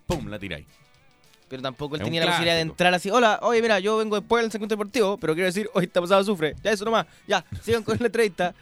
pum, 0.08 0.28
la 0.30 0.40
tiráis. 0.40 0.66
Pero 1.50 1.62
tampoco 1.62 1.96
él 1.96 2.02
Es 2.02 2.06
tenía 2.06 2.22
la 2.22 2.28
posibilidad 2.28 2.56
de 2.56 2.62
entrar 2.62 2.94
así. 2.94 3.10
Hola, 3.10 3.40
oye, 3.42 3.62
mira, 3.62 3.80
yo 3.80 3.98
vengo 3.98 4.18
después 4.18 4.42
del 4.42 4.52
encuentro 4.56 4.78
deportivo, 4.78 5.18
pero 5.18 5.34
quiero 5.34 5.48
decir, 5.48 5.70
hoy 5.74 5.84
está 5.84 6.00
pasado 6.00 6.24
sufre. 6.24 6.56
Ya, 6.64 6.72
eso 6.72 6.86
nomás. 6.86 7.08
Ya, 7.28 7.44
sigan 7.62 7.84
con 7.84 7.98
la 8.00 8.06
entrevista. 8.06 8.56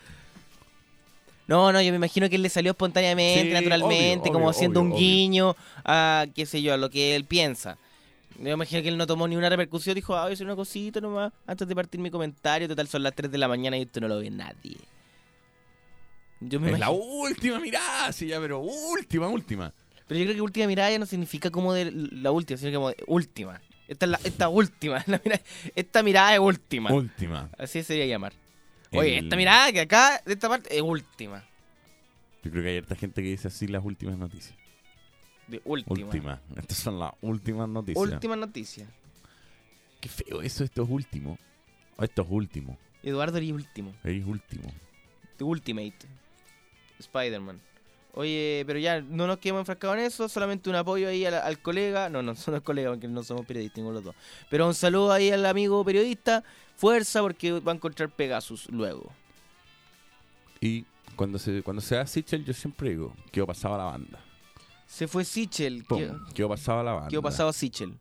No, 1.48 1.72
no, 1.72 1.82
yo 1.82 1.92
me 1.92 1.96
imagino 1.98 2.30
que 2.30 2.36
él 2.36 2.42
le 2.42 2.50
salió 2.50 2.72
espontáneamente, 2.72 3.48
Sí, 3.50 3.54
naturalmente, 3.54 4.24
obvio, 4.30 4.34
como 4.34 4.46
obvio, 4.48 4.50
haciendo 4.58 4.82
obvio, 4.82 4.94
un 4.94 5.00
guiño 5.00 5.56
a, 5.86 6.26
qué 6.36 6.46
sé 6.46 6.62
yo, 6.62 6.74
a 6.74 6.78
lo 6.78 6.90
que 6.90 7.16
él 7.16 7.24
piensa. 7.24 7.78
Yo 8.38 8.44
me 8.44 8.52
imagino 8.52 8.82
que 8.84 8.90
él 8.90 8.98
no 8.98 9.08
tomó 9.08 9.28
ni 9.28 9.36
una 9.36 9.50
repercusión, 9.50 9.96
dijo, 9.96 10.16
ah, 10.16 10.24
voy 10.24 10.32
a 10.32 10.34
hacer 10.34 10.46
una 10.46 10.56
cosita 10.56 11.00
nomás, 11.02 11.32
antes 11.48 11.68
de 11.68 11.74
partir 11.76 12.00
mi 12.02 12.12
comentario, 12.12 12.68
total 12.68 12.88
son 12.88 13.02
las 13.04 13.16
3 13.16 13.32
de 13.32 13.38
la 13.38 13.48
mañana 13.48 13.78
y 13.78 13.84
esto 13.84 14.00
no 14.02 14.08
lo 14.08 14.20
ve 14.20 14.30
nadie. 14.30 14.78
Yo 16.40 16.60
me 16.60 16.72
Es 16.72 16.80
la 16.80 16.92
última 16.92 17.60
mirada, 17.60 18.12
sí, 18.12 18.28
ya, 18.28 18.40
pero 18.40 18.60
última, 18.60 19.28
última. 19.28 19.74
Pero 20.08 20.20
yo 20.20 20.26
creo 20.26 20.36
que 20.36 20.42
última 20.42 20.68
mirada 20.68 20.92
ya 20.92 21.00
no 21.00 21.06
significa 21.06 21.50
como 21.50 21.74
de 21.74 21.92
la 21.92 22.32
última, 22.32 22.58
sino 22.58 22.72
como 22.74 22.90
de 22.90 22.98
última. 23.08 23.60
Esta 23.88 24.06
es 24.06 24.12
la 24.12 24.20
esta 24.24 24.50
última. 24.50 25.04
la 25.08 25.20
mira- 25.24 25.42
esta 25.76 26.04
mirada 26.04 26.34
es 26.34 26.40
última. 26.40 26.92
Última. 26.94 27.50
Así 27.58 27.82
se 27.84 27.94
debería 27.94 28.16
llamar. 28.16 28.34
Oye, 28.92 29.18
El- 29.18 29.26
esta 29.26 29.36
mirada 29.36 29.72
que 29.72 29.82
acá, 29.82 30.22
de 30.26 30.34
esta 30.34 30.48
parte, 30.50 30.76
es 30.76 30.82
última. 30.82 31.44
Yo 32.44 32.52
creo 32.52 32.64
que 32.64 32.70
hay 32.70 32.78
harta 32.78 32.96
gente 32.96 33.22
que 33.22 33.30
dice 33.30 33.48
así 33.48 33.68
las 33.68 33.84
últimas 33.84 34.18
noticias. 34.18 34.56
De 35.48 35.62
última. 35.66 36.06
Última. 36.08 36.42
Estas 36.56 36.78
son 36.78 37.00
las 37.00 37.12
últimas 37.22 37.68
noticias. 37.70 37.98
Última 38.02 38.36
noticia. 38.36 38.88
Qué 40.00 40.10
feo 40.10 40.42
eso, 40.42 40.64
esto 40.64 40.84
es 40.84 40.90
último. 40.90 41.38
Esto 42.00 42.22
es 42.22 42.28
último. 42.30 42.78
Eduardo 43.04 43.40
y 43.40 43.52
último. 43.52 43.94
Es 44.04 44.26
último. 44.26 44.72
The 45.38 45.44
Ultimate. 45.44 45.96
Spider-Man. 47.00 47.62
Oye, 48.18 48.64
pero 48.66 48.80
ya 48.80 49.00
no 49.00 49.28
nos 49.28 49.38
quedemos 49.38 49.60
enfrascados 49.60 49.96
en 49.98 50.06
eso, 50.06 50.28
solamente 50.28 50.72
un 50.72 50.76
apoyo 50.76 51.08
ahí 51.08 51.24
al, 51.24 51.36
al 51.36 51.60
colega. 51.60 52.10
No, 52.10 52.24
no 52.24 52.34
somos 52.36 52.62
colegas 52.62 52.94
porque 52.94 53.08
no 53.08 53.24
somos 53.24 53.46
periodistas, 53.46 53.78
ninguno 53.78 53.94
los 53.94 54.06
dos. 54.06 54.16
Pero 54.50 54.66
un 54.66 54.74
saludo 54.74 55.12
ahí 55.12 55.30
al 55.30 55.46
amigo 55.46 55.86
periodista. 55.86 56.44
Fuerza 56.78 57.22
porque 57.22 57.60
va 57.60 57.74
a 57.74 57.76
encontrar 57.76 58.10
Pegasus 58.10 58.70
luego. 58.72 59.12
Y 60.60 60.86
cuando 61.16 61.38
se, 61.38 61.62
cuando 61.62 61.80
se 61.80 61.96
da 61.96 62.08
Sichel, 62.08 62.44
yo 62.44 62.54
siempre 62.54 62.90
digo, 62.90 63.14
quedó 63.32 63.46
pasado 63.46 63.78
la 63.78 63.84
banda. 63.84 64.20
Se 64.88 65.08
fue 65.08 65.24
Sichel. 65.24 65.86
Quedó, 65.86 66.20
quedó 66.34 66.50
pasado 66.50 66.84
la 66.84 66.94
banda. 66.94 67.10
quedó 67.10 67.22
pasado 67.22 67.54
Sichel. 67.54 68.00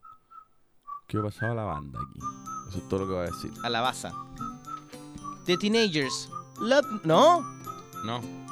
Quedó 1.07 1.25
pasado 1.25 1.55
la 1.55 1.65
banda 1.65 1.99
aquí. 2.01 2.21
Eso 2.71 2.79
es 2.79 2.89
todo 2.89 3.01
lo 3.01 3.07
que 3.07 3.13
voy 3.13 3.27
a 3.27 3.31
decir. 3.31 3.53
A 3.63 3.69
la 3.69 3.83
baza. 3.83 4.13
The 5.45 5.59
Teenagers. 5.59 6.31
Love... 6.59 6.87
¿No? 7.05 7.43
No. 8.03 8.46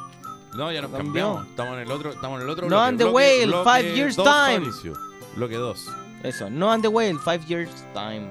No, 0.55 0.71
ya 0.73 0.81
nos 0.83 0.91
Cambió. 0.91 1.05
cambiamos. 1.35 1.47
Estamos 1.49 1.75
en 1.75 1.81
el 1.81 1.91
otro, 1.91 2.11
estamos 2.13 2.37
en 2.39 2.45
el 2.45 2.51
otro 2.51 2.63
No 2.65 2.69
bloque. 2.77 2.89
and 2.89 2.99
the 2.99 3.05
Bloque- 3.05 3.15
whale, 3.15 3.47
bloque 3.47 3.71
five 3.71 3.95
years 3.97 4.17
time. 4.17 4.27
Fabricio. 4.67 4.93
Bloque 5.37 5.55
2. 5.57 5.89
Eso. 6.23 6.49
No 6.51 6.71
and 6.73 6.83
the 6.83 6.89
Whale. 6.89 7.19
Five 7.19 7.45
years 7.49 7.71
time. 7.93 8.29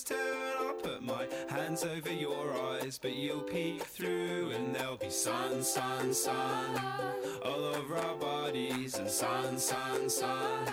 Too. 0.00 0.14
And 0.14 0.68
I'll 0.68 0.74
put 0.74 1.02
my 1.02 1.26
hands 1.48 1.84
over 1.84 2.12
your 2.12 2.52
eyes, 2.72 2.98
but 2.98 3.14
you'll 3.14 3.40
peek 3.40 3.82
through, 3.82 4.52
and 4.52 4.74
there'll 4.74 4.96
be 4.96 5.10
sun, 5.10 5.62
sun, 5.62 6.14
sun 6.14 6.80
all 7.44 7.64
over 7.64 7.96
our 7.96 8.16
bodies, 8.16 8.98
and 8.98 9.10
sun, 9.10 9.58
sun, 9.58 10.08
sun 10.08 10.68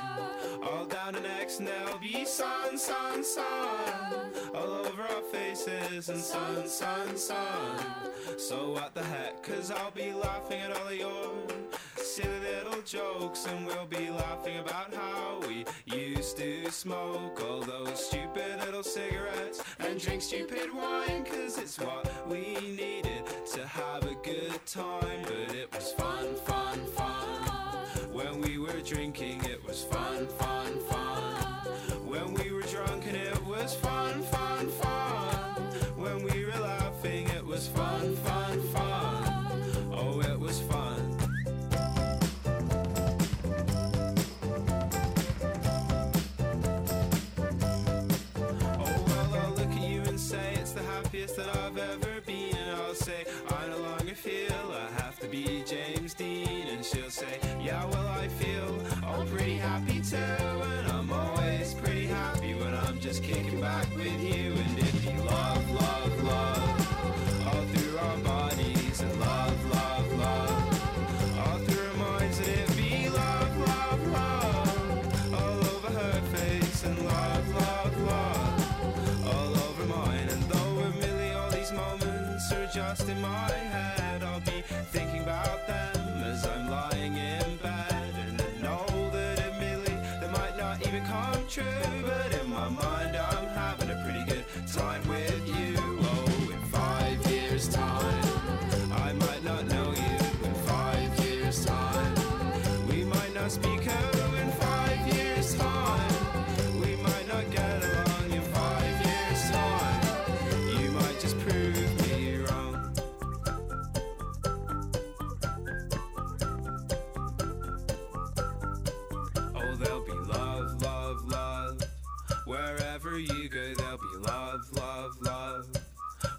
all 0.63 0.85
down 0.85 1.15
our 1.15 1.21
necks, 1.21 1.59
and 1.59 1.67
there'll 1.67 1.99
be 1.99 2.25
sun, 2.25 2.77
sun, 2.77 3.23
sun 3.23 4.28
all 4.99 5.05
over 5.05 5.13
our 5.13 5.21
faces, 5.21 6.09
and 6.09 6.19
sun, 6.19 6.67
sun, 6.67 7.17
sun. 7.17 7.77
So 8.37 8.71
what 8.71 8.93
the 8.93 9.03
heck? 9.03 9.41
Cause 9.43 9.71
I'll 9.71 9.91
be 9.91 10.13
laughing 10.13 10.61
at 10.61 10.75
all 10.75 10.87
of 10.87 10.95
your 10.95 11.33
silly 11.95 12.39
little 12.39 12.81
jokes, 12.83 13.45
and 13.45 13.65
we'll 13.65 13.85
be 13.85 14.09
laughing 14.09 14.59
about 14.59 14.93
how 14.93 15.41
we 15.47 15.65
used 15.85 16.37
to 16.37 16.69
smoke 16.71 17.41
all 17.49 17.61
those 17.61 18.05
stupid 18.05 18.59
little 18.65 18.83
cigarettes 18.83 19.63
and 19.79 19.99
drink 19.99 20.21
stupid 20.21 20.73
wine, 20.73 21.25
cause 21.25 21.57
it's 21.57 21.79
what 21.79 22.27
we 22.27 22.55
needed 22.75 23.23
to 23.53 23.65
have 23.67 24.03
a 24.03 24.15
good 24.23 24.65
time. 24.65 25.23
But 25.23 25.55
it 25.55 25.73
was 25.73 25.93
fun, 25.93 26.35
fun, 26.45 26.79
fun. 26.95 27.09
When 28.11 28.41
we 28.41 28.57
were 28.57 28.81
drinking, 28.81 29.38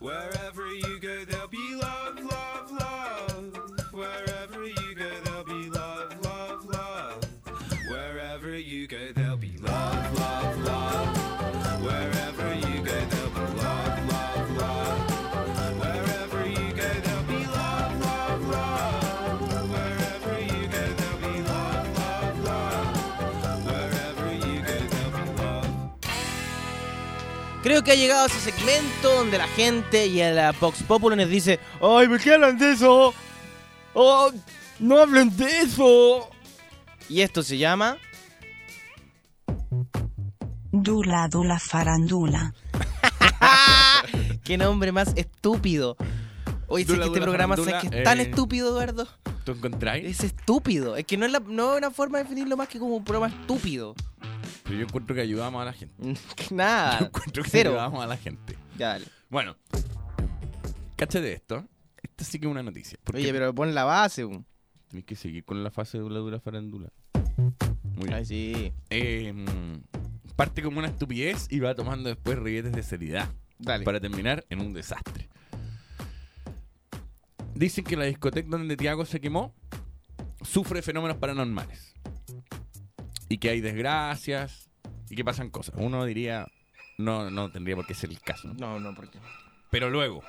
Wherever 0.00 0.39
Creo 27.62 27.84
que 27.84 27.92
ha 27.92 27.94
llegado 27.94 28.26
ese 28.26 28.40
segmento 28.40 29.14
donde 29.16 29.36
la 29.36 29.46
gente 29.48 30.06
y 30.06 30.22
a 30.22 30.30
la 30.30 30.52
Vox 30.52 30.82
Populi 30.82 31.14
nos 31.14 31.28
dice 31.28 31.60
¡Ay, 31.82 32.08
¿por 32.08 32.18
qué 32.18 32.32
hablan 32.32 32.56
de 32.56 32.72
eso? 32.72 33.12
¡Oh, 33.92 34.30
no 34.78 34.98
hablen 34.98 35.36
de 35.36 35.58
eso! 35.60 36.30
Y 37.08 37.20
esto 37.20 37.42
se 37.42 37.58
llama... 37.58 37.98
Dula 40.72 41.28
Dula 41.28 41.58
Farandula. 41.58 42.54
¡Qué 44.44 44.56
nombre 44.56 44.90
más 44.92 45.12
estúpido! 45.16 45.96
Oye, 46.66 46.86
sé 46.86 46.94
que 46.94 47.00
este 47.00 47.08
dula, 47.08 47.22
programa 47.22 47.56
farandula, 47.56 47.80
¿sabes 47.80 47.90
que 47.90 47.98
es 47.98 48.04
tan 48.04 48.20
eh. 48.20 48.22
estúpido, 48.22 48.68
Eduardo. 48.70 49.06
¿Tú 49.44 49.52
encontráis? 49.52 50.06
Es 50.06 50.24
estúpido. 50.24 50.96
Es 50.96 51.04
que 51.04 51.16
no 51.16 51.26
es, 51.26 51.32
la, 51.32 51.40
no 51.40 51.72
es 51.72 51.78
una 51.78 51.90
forma 51.90 52.18
de 52.18 52.24
definirlo 52.24 52.56
más 52.56 52.68
que 52.68 52.78
como 52.78 52.96
un 52.96 53.04
programa 53.04 53.34
estúpido. 53.34 53.94
Pero 54.64 54.76
yo 54.76 54.82
encuentro 54.84 55.14
que 55.14 55.22
ayudamos 55.22 55.62
a 55.62 55.64
la 55.64 55.72
gente. 55.72 55.94
Yo 56.04 56.16
Nada. 56.56 56.98
encuentro 57.06 57.42
que 57.42 57.50
Cero. 57.50 57.70
ayudamos 57.70 58.02
a 58.04 58.06
la 58.06 58.16
gente. 58.16 58.56
Ya, 58.78 58.88
dale. 58.88 59.06
Bueno, 59.28 59.56
cáchate 60.96 61.32
esto. 61.32 61.66
Esta 62.02 62.24
sí 62.24 62.38
que 62.38 62.46
es 62.46 62.50
una 62.50 62.62
noticia. 62.62 62.98
Porque 63.04 63.20
Oye, 63.20 63.32
pero 63.32 63.54
pon 63.54 63.74
la 63.74 63.84
base. 63.84 64.26
Tienes 64.88 65.04
que 65.04 65.16
seguir 65.16 65.44
con 65.44 65.62
la 65.62 65.70
fase 65.70 65.98
de 65.98 66.08
la 66.10 66.18
dura 66.18 66.40
farándula. 66.40 66.90
Muy 67.82 68.04
bien. 68.04 68.14
Ay, 68.14 68.24
sí. 68.24 68.72
Eh, 68.90 69.34
parte 70.36 70.62
como 70.62 70.78
una 70.78 70.88
estupidez 70.88 71.46
y 71.50 71.60
va 71.60 71.74
tomando 71.74 72.08
después 72.08 72.38
rilletes 72.38 72.72
de 72.72 72.82
seriedad. 72.82 73.28
Dale. 73.58 73.84
Para 73.84 74.00
terminar 74.00 74.44
en 74.48 74.60
un 74.60 74.72
desastre. 74.72 75.28
Dicen 77.54 77.84
que 77.84 77.96
la 77.96 78.04
discoteca 78.06 78.48
donde 78.48 78.76
Tiago 78.76 79.04
se 79.04 79.20
quemó 79.20 79.54
sufre 80.42 80.80
fenómenos 80.80 81.18
paranormales. 81.18 81.94
Y 83.30 83.38
que 83.38 83.48
hay 83.48 83.62
desgracias 83.62 84.70
y 85.08 85.16
que 85.16 85.24
pasan 85.24 85.48
cosas. 85.48 85.74
Uno 85.78 86.04
diría, 86.04 86.46
no, 86.98 87.30
no 87.30 87.50
tendría 87.50 87.76
por 87.76 87.86
qué 87.86 87.94
ser 87.94 88.10
el 88.10 88.20
caso. 88.20 88.48
¿no? 88.48 88.54
No, 88.54 88.80
no, 88.80 88.94
porque. 88.94 89.18
Pero 89.70 89.88
luego, 89.88 90.22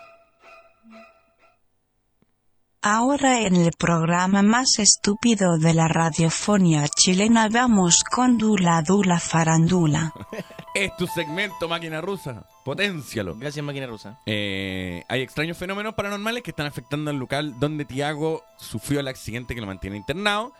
Ahora 2.84 3.42
en 3.42 3.56
el 3.56 3.74
programa 3.78 4.42
más 4.42 4.80
estúpido 4.80 5.60
de 5.60 5.76
la 5.76 5.88
radiofonía 5.88 6.88
chilena 6.88 7.48
vamos 7.48 8.04
con 8.04 8.40
Dula 8.40 8.82
Dula 8.82 9.20
Farandula. 9.20 10.12
es 10.74 10.98
tu 10.98 11.06
segmento, 11.06 11.70
máquina 11.70 12.02
rusa. 12.02 12.44
Potencialo. 12.66 13.36
Gracias, 13.36 13.64
máquina 13.64 13.86
rusa. 13.86 14.20
Eh, 14.26 15.04
hay 15.08 15.22
extraños 15.22 15.60
fenómenos 15.60 15.94
paranormales 15.94 16.42
que 16.42 16.50
están 16.50 16.66
afectando 16.66 17.12
al 17.12 17.18
local 17.18 17.60
donde 17.60 17.86
Tiago 17.86 18.44
sufrió 18.58 19.00
el 19.02 19.08
accidente 19.08 19.54
que 19.54 19.62
lo 19.62 19.68
mantiene 19.68 19.98
internado, 19.98 20.52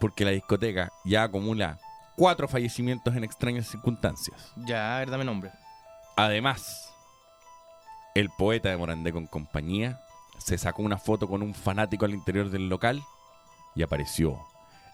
porque 0.00 0.24
la 0.24 0.30
discoteca 0.30 0.92
ya 1.04 1.24
acumula 1.24 1.78
cuatro 2.16 2.48
fallecimientos 2.48 3.14
en 3.16 3.24
extrañas 3.24 3.68
circunstancias. 3.68 4.52
Ya, 4.56 4.96
a 4.96 4.98
ver, 4.98 5.10
dame 5.10 5.24
nombre. 5.24 5.52
Además, 6.16 6.92
el 8.14 8.30
poeta 8.30 8.68
de 8.68 8.76
Morandé 8.76 9.12
con 9.12 9.26
compañía 9.26 10.00
se 10.38 10.58
sacó 10.58 10.82
una 10.82 10.98
foto 10.98 11.28
con 11.28 11.42
un 11.42 11.54
fanático 11.54 12.04
al 12.04 12.14
interior 12.14 12.50
del 12.50 12.68
local 12.68 13.02
y 13.74 13.82
apareció 13.82 14.38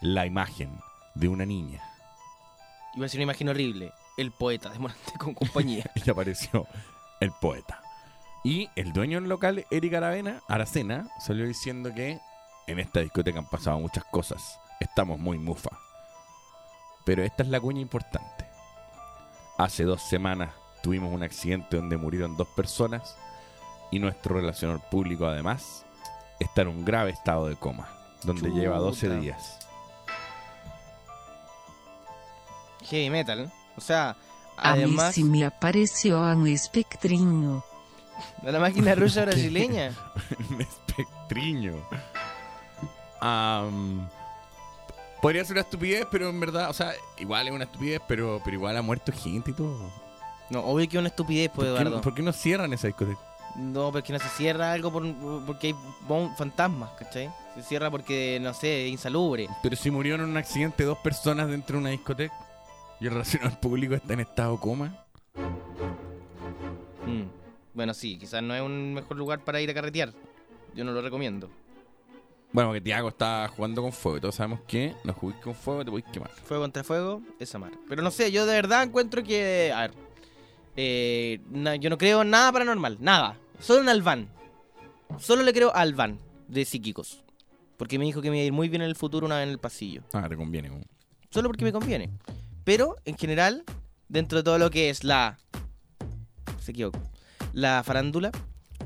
la 0.01 0.25
imagen 0.25 0.79
de 1.15 1.27
una 1.27 1.45
niña. 1.45 1.81
Iba 2.95 3.07
a 3.07 3.09
ser 3.09 3.19
una 3.19 3.23
imagen 3.23 3.49
horrible. 3.49 3.91
El 4.17 4.31
poeta 4.31 4.69
de 4.69 4.79
Morante 4.79 5.13
con 5.17 5.33
compañía. 5.33 5.83
y 6.05 6.09
apareció 6.09 6.67
el 7.19 7.31
poeta. 7.31 7.81
Y 8.43 8.69
el 8.75 8.93
dueño 8.93 9.19
del 9.19 9.27
local, 9.27 9.65
Eric 9.71 9.95
Aravena, 9.95 10.41
Aracena, 10.47 11.07
salió 11.19 11.47
diciendo 11.47 11.93
que 11.95 12.19
en 12.67 12.79
esta 12.79 12.99
discoteca 12.99 13.39
han 13.39 13.49
pasado 13.49 13.79
muchas 13.79 14.05
cosas. 14.05 14.59
Estamos 14.79 15.19
muy 15.19 15.37
mufa. 15.37 15.69
Pero 17.05 17.23
esta 17.23 17.43
es 17.43 17.49
la 17.49 17.59
cuña 17.59 17.81
importante. 17.81 18.45
Hace 19.57 19.83
dos 19.83 20.01
semanas 20.01 20.51
tuvimos 20.83 21.13
un 21.13 21.23
accidente 21.23 21.77
donde 21.77 21.97
murieron 21.97 22.35
dos 22.35 22.47
personas 22.55 23.17
y 23.91 23.99
nuestro 23.99 24.35
relacionador 24.35 24.81
público 24.89 25.25
además 25.25 25.85
está 26.39 26.63
en 26.63 26.67
un 26.69 26.83
grave 26.85 27.11
estado 27.11 27.47
de 27.47 27.55
coma, 27.55 27.87
donde 28.23 28.49
lleva 28.49 28.77
12 28.77 29.07
Chuta. 29.07 29.19
días. 29.19 29.59
Heavy 32.83 33.09
metal. 33.09 33.51
O 33.77 33.81
sea, 33.81 34.09
A 34.57 34.73
mí 34.75 34.83
además, 34.83 35.15
sí 35.15 35.23
me 35.23 35.45
apareció 35.45 36.19
un 36.21 36.47
espectrinho. 36.47 37.63
de 38.41 38.51
la 38.51 38.59
máquina 38.59 38.95
rusa 38.95 39.21
brasileña. 39.25 39.91
Un 40.49 40.61
espectriño. 40.61 41.73
Am, 43.21 44.07
podría 45.25 45.43
ser 45.43 45.53
una 45.53 45.61
estupidez, 45.61 46.05
pero 46.11 46.29
en 46.29 46.39
verdad, 46.39 46.69
o 46.69 46.73
sea, 46.73 46.93
igual 47.17 47.47
es 47.47 47.53
una 47.53 47.63
estupidez, 47.63 47.99
pero, 48.07 48.39
pero 48.45 48.57
igual 48.57 48.77
ha 48.77 48.83
muerto 48.83 49.11
gente 49.11 49.49
y 49.49 49.53
todo. 49.55 49.91
No, 50.51 50.59
obvio 50.59 50.87
que 50.87 50.97
es 50.97 50.99
una 50.99 51.07
estupidez, 51.07 51.49
pues, 51.49 51.67
¿Por 51.67 51.77
qué, 51.77 51.81
Eduardo. 51.81 52.01
por 52.01 52.13
qué 52.13 52.21
no 52.21 52.31
cierran 52.31 52.71
esa 52.73 52.85
discoteca? 52.85 53.19
No, 53.55 53.91
porque 53.91 54.13
no 54.13 54.19
se 54.19 54.29
cierra 54.29 54.71
algo 54.71 54.91
por, 54.93 55.03
porque 55.47 55.67
hay 55.69 55.75
fantasmas, 56.37 56.91
¿cachai? 56.99 57.31
Se 57.55 57.63
cierra 57.63 57.89
porque, 57.89 58.37
no 58.39 58.53
sé, 58.53 58.85
es 58.85 58.91
insalubre. 58.91 59.47
Pero 59.63 59.75
si 59.75 59.89
murieron 59.89 60.21
en 60.21 60.29
un 60.29 60.37
accidente 60.37 60.83
dos 60.83 60.99
personas 60.99 61.49
dentro 61.49 61.77
de 61.77 61.81
una 61.81 61.89
discoteca 61.89 62.35
y 62.99 63.07
el 63.07 63.13
relacionador 63.13 63.59
público 63.59 63.95
está 63.95 64.13
en 64.13 64.19
estado 64.19 64.59
coma. 64.59 65.05
Mm. 67.07 67.23
Bueno, 67.73 67.95
sí, 67.95 68.19
quizás 68.19 68.43
no 68.43 68.53
es 68.53 68.61
un 68.61 68.93
mejor 68.93 69.17
lugar 69.17 69.39
para 69.39 69.59
ir 69.59 69.71
a 69.71 69.73
carretear. 69.73 70.13
Yo 70.75 70.83
no 70.83 70.91
lo 70.91 71.01
recomiendo. 71.01 71.49
Bueno, 72.55 72.71
que 72.71 72.79
Tiago 72.79 73.09
está 73.09 73.49
jugando 73.53 73.81
con 73.81 73.91
fuego. 73.91 74.17
y 74.17 74.21
Todos 74.21 74.35
sabemos 74.35 74.61
que 74.65 74.95
no 75.03 75.11
juguís 75.11 75.35
con 75.41 75.53
fuego, 75.53 75.83
te 75.83 75.91
podéis 75.91 76.07
quemar. 76.13 76.29
Fuego 76.31 76.63
contra 76.63 76.85
fuego 76.85 77.21
es 77.37 77.53
amar. 77.53 77.71
Pero 77.89 78.01
no 78.01 78.11
sé, 78.11 78.31
yo 78.31 78.45
de 78.45 78.53
verdad 78.53 78.83
encuentro 78.83 79.21
que. 79.23 79.73
A 79.75 79.81
ver. 79.81 79.91
eh, 80.77 81.41
na- 81.49 81.75
yo 81.75 81.89
no 81.89 81.97
creo 81.97 82.21
en 82.21 82.29
nada 82.29 82.53
paranormal. 82.53 82.97
Nada. 83.01 83.37
Solo 83.59 83.81
en 83.81 83.89
Alban. 83.89 84.29
Solo 85.19 85.43
le 85.43 85.51
creo 85.51 85.69
a 85.75 85.81
Alban 85.81 86.17
de 86.47 86.63
psíquicos. 86.63 87.25
Porque 87.75 87.99
me 87.99 88.05
dijo 88.05 88.21
que 88.21 88.29
me 88.31 88.37
iba 88.37 88.43
a 88.43 88.47
ir 88.47 88.53
muy 88.53 88.69
bien 88.69 88.81
en 88.83 88.87
el 88.87 88.95
futuro 88.95 89.25
una 89.25 89.35
vez 89.35 89.43
en 89.43 89.49
el 89.49 89.59
pasillo. 89.59 90.01
Ah, 90.13 90.29
te 90.29 90.37
conviene. 90.37 90.71
Solo 91.29 91.49
porque 91.49 91.65
me 91.65 91.73
conviene. 91.73 92.09
Pero, 92.63 92.95
en 93.03 93.17
general, 93.17 93.65
dentro 94.07 94.37
de 94.37 94.43
todo 94.45 94.57
lo 94.57 94.69
que 94.69 94.89
es 94.89 95.03
la. 95.03 95.37
Se 96.61 96.71
equivoco. 96.71 96.99
La 97.51 97.83
farándula. 97.83 98.31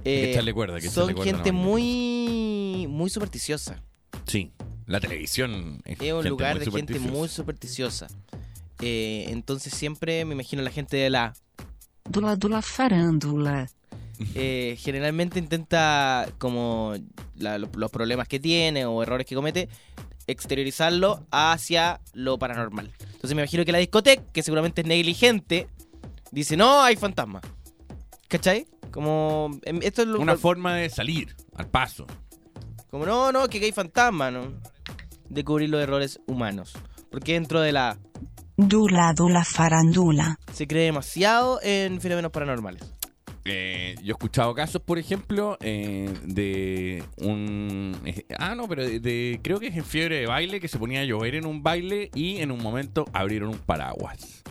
Que 0.04 0.34
eh, 0.34 0.54
cuerda, 0.54 0.80
que 0.80 0.89
son 0.89 1.14
cuerda, 1.14 1.32
gente 1.34 1.52
no, 1.52 1.58
muy. 1.60 2.88
Muy 2.89 3.10
supersticiosa. 3.10 3.82
Sí, 4.26 4.52
la 4.86 5.00
televisión 5.00 5.82
es, 5.86 6.00
Es 6.00 6.14
un 6.14 6.28
lugar 6.28 6.60
de 6.60 6.70
gente 6.72 7.00
muy 7.00 7.28
supersticiosa. 7.30 8.08
Eh, 8.82 9.26
entonces 9.30 9.74
siempre 9.74 10.24
me 10.26 10.34
imagino 10.34 10.62
la 10.62 10.72
gente 10.72 10.95
de 10.97 11.10
la... 11.10 11.34
Dula 12.10 12.36
Dula 12.38 12.62
Farandula. 12.62 13.70
eh, 14.36 14.78
generalmente 14.80 15.38
intenta 15.39 16.28
como 16.38 16.95
la- 17.36 17.58
los 17.58 17.91
problemas 17.91 18.28
que 18.28 18.39
tiene 18.39 18.86
o 18.86 19.04
errores 19.04 19.26
que 19.26 19.36
comete 19.36 19.70
exteriorizarlo 20.28 21.26
hacia 21.32 22.00
lo 22.14 22.38
paranormal. 22.39 22.91
Entonces 23.02 23.36
me 23.36 23.41
imagino 23.41 23.66
que 23.66 23.72
la 23.72 23.78
discoteca, 23.80 24.24
que 24.32 24.43
seguramente 24.43 24.82
es 24.82 24.88
negligente, 24.88 25.68
dice, 26.32 26.56
no, 26.56 26.82
hay 26.82 26.95
fantasmas. 26.95 27.43
¿Cachai? 28.28 28.66
Como, 28.92 29.52
em, 29.64 29.80
esto 29.84 30.02
es 30.02 30.08
lo, 30.08 30.20
Una 30.20 30.36
forma 30.38 30.76
de 30.76 30.90
salir 30.90 31.36
al 31.56 31.68
paso. 31.68 32.06
como 32.90 33.06
no, 33.06 33.32
no, 33.32 33.48
que 33.48 33.60
hay 33.64 33.72
fantasma, 33.72 34.32
¿no? 34.32 34.54
De 35.30 35.44
cubrir 35.44 35.70
los 35.70 35.82
errores 35.82 36.20
humanos. 36.28 36.74
Porque 37.12 37.34
dentro 37.34 37.62
de 37.62 37.72
la 37.72 37.98
Dula 38.58 39.14
Dula 39.16 39.46
Farándula. 39.46 40.38
se 40.54 40.68
cree 40.68 40.86
demasiado 40.86 41.60
en 41.64 42.02
fenómenos 42.02 42.32
paranormales. 42.32 42.84
Eh, 43.46 43.96
yo 44.04 44.08
he 44.08 44.12
escuchado 44.12 44.54
casos, 44.54 44.82
por 44.82 45.00
ejemplo, 45.00 45.58
eh, 45.62 46.14
de 46.26 47.04
un... 47.18 47.96
eh, 48.06 48.26
ah, 48.38 48.54
no, 48.54 48.68
pero 48.68 48.84
de, 48.86 49.00
de- 49.00 49.40
creo 49.42 49.60
que 49.60 49.68
es 49.68 49.76
en 49.78 49.86
fiebre 49.86 50.20
de 50.20 50.28
baile 50.28 50.60
que 50.60 50.68
se 50.68 50.78
ponía 50.78 51.00
a 51.02 51.06
llover 51.06 51.36
en 51.36 51.46
un 51.46 51.64
baile 51.64 52.12
y 52.14 52.38
en 52.42 52.52
un 52.52 52.62
momento 52.62 53.06
abrieron 53.14 53.50
un 53.50 53.58
paraguas. 53.60 54.44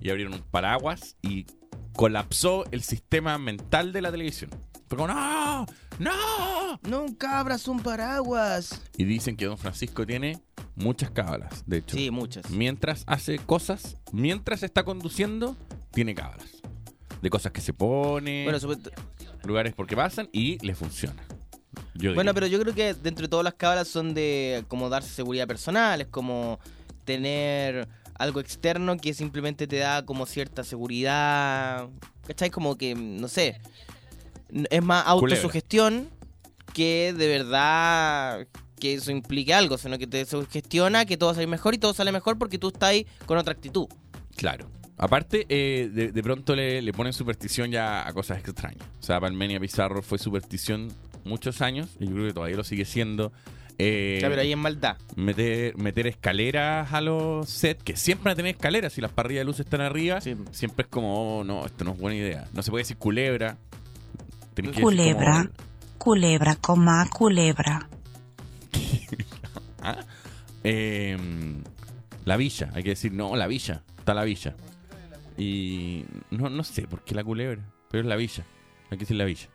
Y 0.00 0.10
abrieron 0.10 0.34
un 0.34 0.40
paraguas 0.50 1.16
y 1.22 1.46
colapsó 1.94 2.64
el 2.70 2.82
sistema 2.82 3.38
mental 3.38 3.92
de 3.92 4.02
la 4.02 4.10
televisión. 4.10 4.50
Fue 4.88 4.98
como, 4.98 5.08
¡no! 5.08 5.66
¡No! 5.98 6.78
Nunca 6.82 7.38
abras 7.38 7.66
un 7.68 7.80
paraguas. 7.80 8.82
Y 8.96 9.04
dicen 9.04 9.36
que 9.36 9.46
Don 9.46 9.56
Francisco 9.58 10.06
tiene 10.06 10.40
muchas 10.74 11.10
cábalas, 11.10 11.62
de 11.66 11.78
hecho. 11.78 11.96
Sí, 11.96 12.10
muchas. 12.10 12.50
Mientras 12.50 13.04
hace 13.06 13.38
cosas, 13.38 13.96
mientras 14.12 14.62
está 14.62 14.84
conduciendo, 14.84 15.56
tiene 15.92 16.14
cábalas. 16.14 16.48
De 17.20 17.30
cosas 17.30 17.52
que 17.52 17.60
se 17.60 17.72
pone, 17.72 18.44
Bueno, 18.44 18.58
supuesto- 18.58 18.90
lugares 19.44 19.74
porque 19.74 19.96
pasan 19.96 20.28
y 20.32 20.58
le 20.64 20.74
funciona. 20.74 21.22
Yo 21.94 22.14
Bueno, 22.14 22.32
diría. 22.32 22.34
pero 22.34 22.46
yo 22.48 22.60
creo 22.60 22.74
que 22.74 22.94
dentro 22.94 23.22
de 23.22 23.28
todas 23.28 23.44
las 23.44 23.54
cábalas 23.54 23.88
son 23.88 24.12
de 24.14 24.64
como 24.68 24.88
darse 24.88 25.08
seguridad 25.10 25.46
personal, 25.46 26.00
es 26.00 26.08
como 26.08 26.58
tener 27.04 27.88
algo 28.22 28.40
externo 28.40 28.96
que 28.96 29.14
simplemente 29.14 29.66
te 29.66 29.78
da 29.78 30.04
como 30.04 30.26
cierta 30.26 30.64
seguridad, 30.64 31.88
¿cachai? 32.26 32.50
Como 32.50 32.76
que, 32.76 32.94
no 32.94 33.28
sé, 33.28 33.60
es 34.70 34.82
más 34.82 35.04
autosugestión 35.06 36.08
que 36.72 37.12
de 37.16 37.28
verdad 37.28 38.46
que 38.78 38.94
eso 38.94 39.10
implique 39.10 39.54
algo, 39.54 39.78
sino 39.78 39.98
que 39.98 40.06
te 40.06 40.24
sugestiona 40.24 41.04
que 41.04 41.16
todo 41.16 41.34
sale 41.34 41.46
mejor 41.46 41.74
y 41.74 41.78
todo 41.78 41.94
sale 41.94 42.12
mejor 42.12 42.38
porque 42.38 42.58
tú 42.58 42.68
estás 42.68 42.90
ahí 42.90 43.06
con 43.26 43.38
otra 43.38 43.52
actitud. 43.52 43.86
Claro. 44.36 44.68
Aparte, 44.98 45.46
eh, 45.48 45.90
de, 45.92 46.12
de 46.12 46.22
pronto 46.22 46.54
le, 46.54 46.80
le 46.80 46.92
ponen 46.92 47.12
superstición 47.12 47.70
ya 47.70 48.06
a 48.06 48.12
cosas 48.12 48.38
extrañas. 48.38 48.86
O 49.00 49.02
sea, 49.02 49.20
Palmenia 49.20 49.58
Pizarro 49.58 50.02
fue 50.02 50.18
superstición 50.18 50.92
muchos 51.24 51.60
años 51.60 51.88
y 51.98 52.06
yo 52.06 52.12
creo 52.12 52.26
que 52.28 52.34
todavía 52.34 52.56
lo 52.56 52.64
sigue 52.64 52.84
siendo. 52.84 53.32
Eh, 53.84 54.18
Ya, 54.20 54.28
pero 54.28 54.42
ahí 54.42 54.52
es 54.52 54.58
maldad. 54.58 54.96
meter, 55.16 55.76
meter 55.76 56.06
escaleras 56.06 56.92
a 56.92 57.00
los 57.00 57.48
sets, 57.48 57.82
que 57.82 57.96
siempre 57.96 58.26
van 58.26 58.32
a 58.32 58.36
tener 58.36 58.54
escaleras, 58.54 58.92
si 58.92 59.00
las 59.00 59.10
parrillas 59.10 59.40
de 59.40 59.44
luz 59.46 59.58
están 59.60 59.80
arriba, 59.80 60.20
Sí. 60.20 60.36
siempre 60.52 60.84
es 60.84 60.88
como, 60.88 61.38
oh, 61.40 61.44
no, 61.44 61.66
esto 61.66 61.82
no 61.84 61.92
es 61.92 61.98
buena 61.98 62.16
idea. 62.16 62.48
No 62.52 62.62
se 62.62 62.70
puede 62.70 62.82
decir 62.82 62.96
culebra. 62.96 63.56
Tenés 64.54 64.70
que 64.72 64.76
decir 64.80 64.82
Culebra. 64.84 65.32
como- 65.32 65.72
Culebra, 65.98 66.56
coma, 66.56 67.08
culebra. 67.10 67.88
¿Ah? 69.82 69.98
Eh, 70.64 71.16
la 72.24 72.36
villa, 72.36 72.70
hay 72.74 72.82
que 72.82 72.90
decir, 72.90 73.12
no, 73.12 73.34
la 73.36 73.46
villa, 73.46 73.82
está 73.98 74.14
la 74.14 74.24
villa. 74.24 74.54
Y 75.38 76.04
no, 76.30 76.50
no 76.50 76.62
sé 76.64 76.82
por 76.86 77.02
qué 77.02 77.14
la 77.14 77.24
culebra, 77.24 77.62
pero 77.90 78.02
es 78.02 78.06
la 78.08 78.16
villa, 78.16 78.44
hay 78.90 78.98
que 78.98 79.04
decir 79.04 79.16
la 79.16 79.24
villa. 79.24 79.48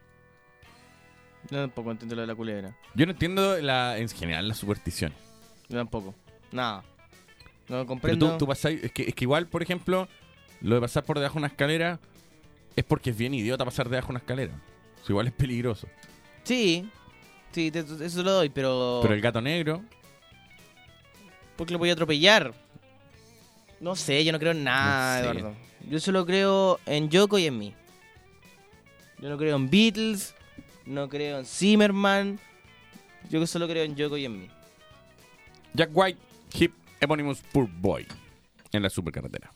Yo 1.49 1.57
tampoco 1.61 1.91
entiendo 1.91 2.15
lo 2.15 2.21
de 2.21 2.27
la 2.27 2.35
culebra. 2.35 2.75
Yo 2.93 3.05
no 3.05 3.11
entiendo 3.13 3.57
la, 3.61 3.97
en 3.97 4.09
general 4.09 4.47
las 4.47 4.57
supersticiones. 4.57 5.17
Yo 5.69 5.77
tampoco. 5.77 6.13
Nada. 6.51 6.83
No 7.69 7.77
lo 7.77 7.81
Pero 7.83 7.87
comprendo. 7.87 8.37
tú, 8.37 8.45
tú 8.45 8.51
es, 8.51 8.61
que, 8.91 9.03
es 9.03 9.13
que 9.15 9.23
igual, 9.25 9.47
por 9.47 9.61
ejemplo, 9.61 10.07
lo 10.61 10.75
de 10.75 10.81
pasar 10.81 11.03
por 11.03 11.17
debajo 11.17 11.35
de 11.35 11.39
una 11.39 11.47
escalera 11.47 11.99
es 12.75 12.83
porque 12.83 13.09
es 13.11 13.17
bien 13.17 13.33
idiota 13.33 13.65
pasar 13.65 13.89
debajo 13.89 14.07
de 14.07 14.11
una 14.11 14.19
escalera. 14.19 14.53
Igual 15.07 15.27
es 15.27 15.33
peligroso. 15.33 15.87
Sí, 16.43 16.89
sí, 17.51 17.71
te- 17.71 17.79
eso 17.79 18.23
lo 18.23 18.31
doy, 18.31 18.49
pero... 18.49 18.99
Pero 19.01 19.13
el 19.13 19.21
gato 19.21 19.41
negro, 19.41 19.81
Porque 21.55 21.73
lo 21.73 21.79
voy 21.79 21.89
a 21.89 21.93
atropellar. 21.93 22.53
No 23.79 23.95
sé, 23.95 24.23
yo 24.25 24.31
no 24.31 24.39
creo 24.39 24.51
en 24.51 24.63
nada, 24.63 25.17
No 25.21 25.23
sé. 25.33 25.39
Eduardo. 25.39 25.57
Yo 25.89 25.99
solo 25.99 26.25
creo 26.25 26.79
en 26.85 27.09
Yoko 27.09 27.37
y 27.39 27.45
en 27.45 27.57
mí. 27.57 27.73
Yo 29.19 29.29
no 29.29 29.37
creo 29.37 29.55
en 29.55 29.69
Beatles, 29.69 30.35
no 30.87 31.09
creo 31.09 31.39
en 31.39 31.45
Zimmerman. 31.45 32.39
Yo 33.29 33.45
solo 33.45 33.67
creo 33.67 33.83
en 33.83 33.95
Yoko 33.95 34.17
y 34.17 34.25
en 34.25 34.39
mí. 34.39 34.49
Jack 35.73 35.91
White, 35.93 36.19
Hip 36.53 36.73
Eponymous 36.99 37.41
Poor 37.51 37.67
Boy, 37.67 38.07
en 38.71 38.81
la 38.81 38.89
supercarretera. 38.89 39.51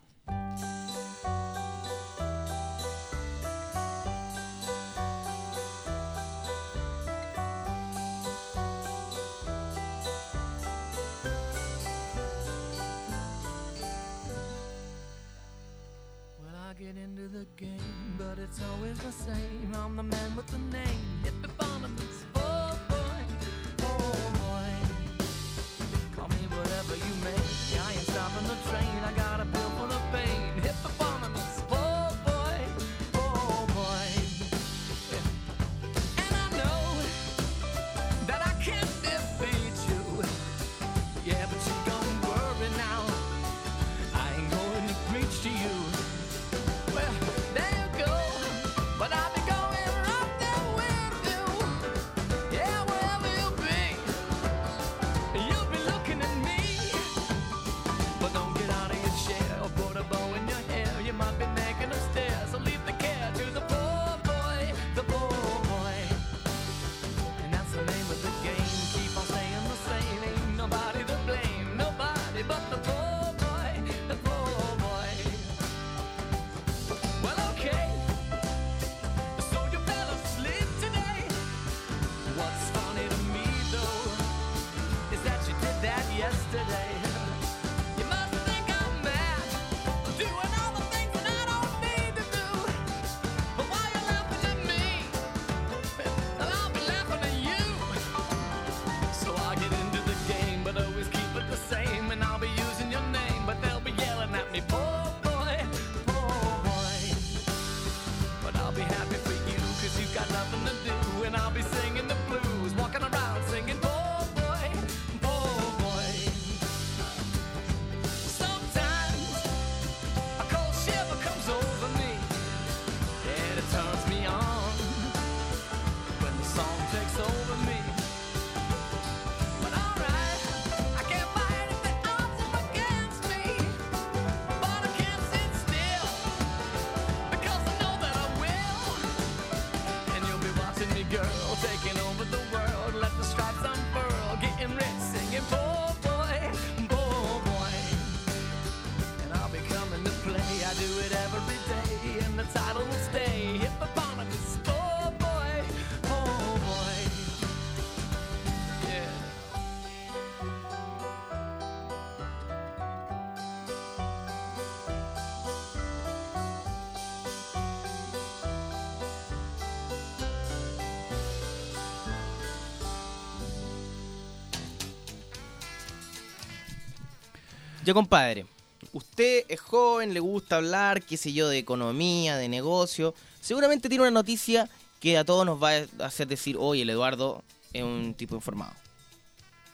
Ya, 177.91 177.93
compadre, 177.93 178.45
usted 178.93 179.43
es 179.49 179.59
joven, 179.59 180.13
le 180.13 180.21
gusta 180.21 180.55
hablar, 180.55 181.01
qué 181.03 181.17
sé 181.17 181.33
yo, 181.33 181.49
de 181.49 181.57
economía, 181.57 182.37
de 182.37 182.47
negocio. 182.47 183.13
Seguramente 183.41 183.89
tiene 183.89 184.03
una 184.03 184.11
noticia 184.11 184.69
que 185.01 185.17
a 185.17 185.25
todos 185.25 185.45
nos 185.45 185.61
va 185.61 185.71
a 185.99 186.05
hacer 186.05 186.25
decir, 186.29 186.55
oye, 186.57 186.83
el 186.83 186.89
Eduardo 186.89 187.43
es 187.73 187.83
un 187.83 188.13
tipo 188.13 188.33
informado. 188.33 188.71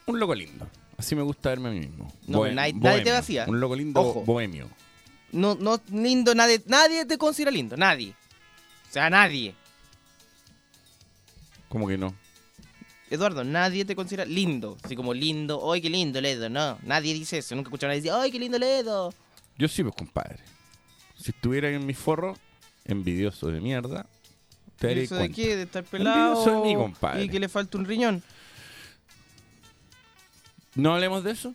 Un 0.06 0.18
loco 0.18 0.34
lindo. 0.34 0.66
Así 0.96 1.14
me 1.14 1.22
gusta 1.22 1.50
verme 1.50 1.68
a 1.68 1.72
mí 1.72 1.78
mismo. 1.78 2.12
No, 2.26 2.40
Bohem- 2.40 2.54
nadie- 2.54 2.74
nadie 2.74 3.04
te 3.04 3.12
vacía. 3.12 3.44
Un 3.46 3.60
loco 3.60 3.76
lindo 3.76 4.00
Ojo. 4.00 4.22
bohemio. 4.22 4.68
No, 5.30 5.54
no, 5.54 5.80
lindo, 5.92 6.34
nadie, 6.34 6.60
nadie 6.66 7.04
te 7.06 7.18
considera 7.18 7.52
lindo, 7.52 7.76
nadie. 7.76 8.14
O 8.90 8.92
sea, 8.92 9.08
nadie. 9.10 9.54
¿Cómo 11.68 11.86
que 11.86 11.96
no? 11.96 12.12
Eduardo, 13.10 13.44
nadie 13.44 13.84
te 13.84 13.96
considera 13.96 14.24
lindo. 14.24 14.76
Así 14.82 14.94
como 14.94 15.14
lindo, 15.14 15.72
¡ay, 15.72 15.80
qué 15.80 15.90
lindo 15.90 16.20
Ledo! 16.20 16.48
No, 16.48 16.78
nadie 16.82 17.14
dice 17.14 17.38
eso. 17.38 17.54
Nunca 17.54 17.68
he 17.68 17.70
escuchado 17.70 17.90
a 17.90 17.94
nadie 17.94 18.02
decir, 18.02 18.12
¡ay, 18.20 18.30
qué 18.30 18.38
lindo 18.38 18.58
Ledo! 18.58 19.14
Yo 19.56 19.68
sí, 19.68 19.82
pues, 19.82 19.94
compadre. 19.94 20.38
Si 21.16 21.30
estuviera 21.30 21.70
en 21.70 21.84
mi 21.84 21.94
forro, 21.94 22.36
envidioso 22.84 23.48
de 23.48 23.60
mierda, 23.60 24.06
te 24.78 24.86
¿Y 24.86 24.90
daría 24.90 25.04
¿Eso 25.04 25.16
de 25.16 25.30
qué? 25.30 25.56
¿De 25.56 25.62
estar 25.62 25.84
pelado? 25.84 26.28
Envidioso 26.28 26.62
de 26.62 26.68
mí, 26.68 26.74
compadre. 26.76 27.24
Y 27.24 27.28
que 27.28 27.40
le 27.40 27.48
falta 27.48 27.78
un 27.78 27.84
riñón. 27.84 28.22
No 30.74 30.94
hablemos 30.94 31.24
de 31.24 31.32
eso. 31.32 31.52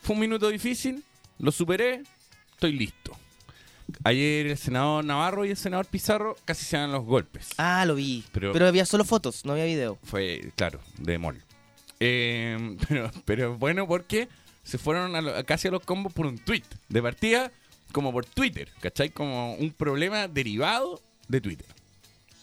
Fue 0.00 0.14
un 0.14 0.20
minuto 0.20 0.48
difícil, 0.48 1.04
lo 1.38 1.52
superé, 1.52 2.02
estoy 2.54 2.72
listo. 2.72 3.16
Ayer 4.04 4.46
el 4.48 4.58
senador 4.58 5.04
Navarro 5.04 5.44
y 5.44 5.50
el 5.50 5.56
senador 5.56 5.86
Pizarro 5.86 6.36
casi 6.44 6.64
se 6.64 6.76
dan 6.76 6.92
los 6.92 7.04
golpes. 7.04 7.50
Ah, 7.58 7.84
lo 7.86 7.94
vi. 7.94 8.24
Pero- 8.32 8.52
Pero, 8.52 8.66
había 8.66 8.84
solo 8.86 9.04
fotos, 9.04 9.44
no 9.44 9.52
había 9.52 9.64
video. 9.64 9.98
Fue, 10.04 10.52
claro, 10.56 10.80
de 10.98 11.18
mol. 11.18 11.42
Eh, 12.00 12.76
pero, 12.88 13.10
pero 13.24 13.56
bueno, 13.58 13.86
porque 13.86 14.28
se 14.64 14.78
fueron 14.78 15.14
a 15.16 15.20
lo- 15.20 15.44
casi 15.44 15.68
a 15.68 15.70
los 15.70 15.82
combos 15.84 16.12
por 16.12 16.26
un 16.26 16.38
tweet. 16.38 16.64
De 16.88 17.00
partida, 17.02 17.50
como 17.92 18.12
por 18.12 18.24
Twitter, 18.26 18.68
¿cachai? 18.80 19.10
Como 19.10 19.54
un 19.54 19.70
problema 19.72 20.26
derivado 20.28 21.00
de 21.28 21.40
Twitter. 21.40 21.66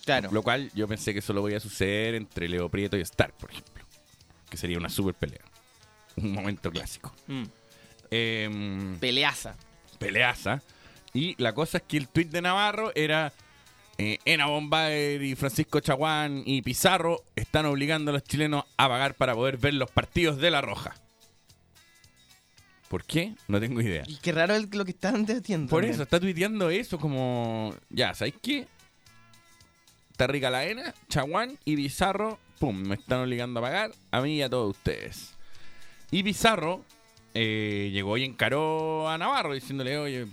Claro. 0.05 0.29
Lo 0.31 0.41
cual 0.41 0.71
yo 0.73 0.87
pensé 0.87 1.13
que 1.13 1.21
solo 1.21 1.41
podía 1.41 1.59
suceder 1.59 2.15
entre 2.15 2.47
Leo 2.49 2.69
Prieto 2.69 2.97
y 2.97 3.01
Stark, 3.01 3.33
por 3.37 3.51
ejemplo. 3.51 3.83
Que 4.49 4.57
sería 4.57 4.77
una 4.77 4.89
super 4.89 5.13
pelea. 5.13 5.41
Un 6.15 6.31
momento 6.33 6.71
clásico. 6.71 7.13
Mm, 7.27 7.43
Eh, 8.11 8.97
peleaza. 8.99 9.55
peleaza. 9.99 10.61
Y 11.13 11.35
la 11.41 11.53
cosa 11.53 11.79
es 11.79 11.83
que 11.83 11.97
el 11.97 12.07
tweet 12.07 12.25
de 12.25 12.41
Navarro 12.41 12.91
era 12.95 13.33
eh, 13.97 14.19
Ena 14.25 14.45
Bombaer 14.45 15.21
y 15.21 15.35
Francisco 15.35 15.79
Chaguán 15.79 16.43
y 16.45 16.61
Pizarro 16.61 17.23
están 17.35 17.65
obligando 17.65 18.11
a 18.11 18.13
los 18.13 18.23
chilenos 18.23 18.63
a 18.77 18.87
pagar 18.87 19.15
para 19.15 19.35
poder 19.35 19.57
ver 19.57 19.73
los 19.73 19.91
partidos 19.91 20.37
de 20.37 20.51
La 20.51 20.61
Roja. 20.61 20.95
¿Por 22.87 23.03
qué? 23.03 23.33
No 23.47 23.59
tengo 23.59 23.81
idea. 23.81 24.03
Y 24.07 24.17
qué 24.17 24.31
raro 24.31 24.55
lo 24.71 24.85
que 24.85 24.91
estaban 24.91 25.25
debatiendo. 25.25 25.69
Por 25.69 25.85
eso, 25.85 26.03
está 26.03 26.19
tuiteando 26.19 26.69
eso 26.69 26.97
como... 26.97 27.75
Ya, 27.89 28.13
¿sabéis 28.13 28.35
qué? 28.41 28.67
Está 30.11 30.27
rica 30.27 30.49
la 30.49 30.65
Ena, 30.65 30.93
Chaguán 31.07 31.57
y 31.65 31.75
Pizarro, 31.75 32.39
pum, 32.57 32.75
me 32.75 32.95
están 32.95 33.19
obligando 33.19 33.59
a 33.59 33.63
pagar 33.63 33.91
a 34.11 34.21
mí 34.21 34.37
y 34.37 34.41
a 34.41 34.49
todos 34.49 34.75
ustedes. 34.75 35.35
Y 36.09 36.23
Pizarro 36.23 36.83
eh, 37.33 37.89
llegó 37.93 38.17
y 38.17 38.23
encaró 38.23 39.07
a 39.07 39.17
Navarro 39.17 39.53
diciéndole, 39.53 39.97
oye, 39.97 40.27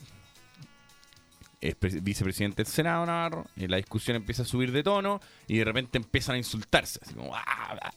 es 1.68 1.74
pre- 1.76 2.00
vicepresidente 2.00 2.62
del 2.62 2.72
Senado 2.72 3.04
Navarro, 3.06 3.46
y 3.56 3.66
la 3.66 3.76
discusión 3.76 4.16
empieza 4.16 4.42
a 4.42 4.46
subir 4.46 4.72
de 4.72 4.82
tono 4.82 5.20
y 5.46 5.58
de 5.58 5.64
repente 5.64 5.98
empiezan 5.98 6.34
a 6.36 6.38
insultarse. 6.38 6.98
Así 7.02 7.14
como, 7.14 7.34
"Ah, 7.34 7.76
ah". 7.82 7.92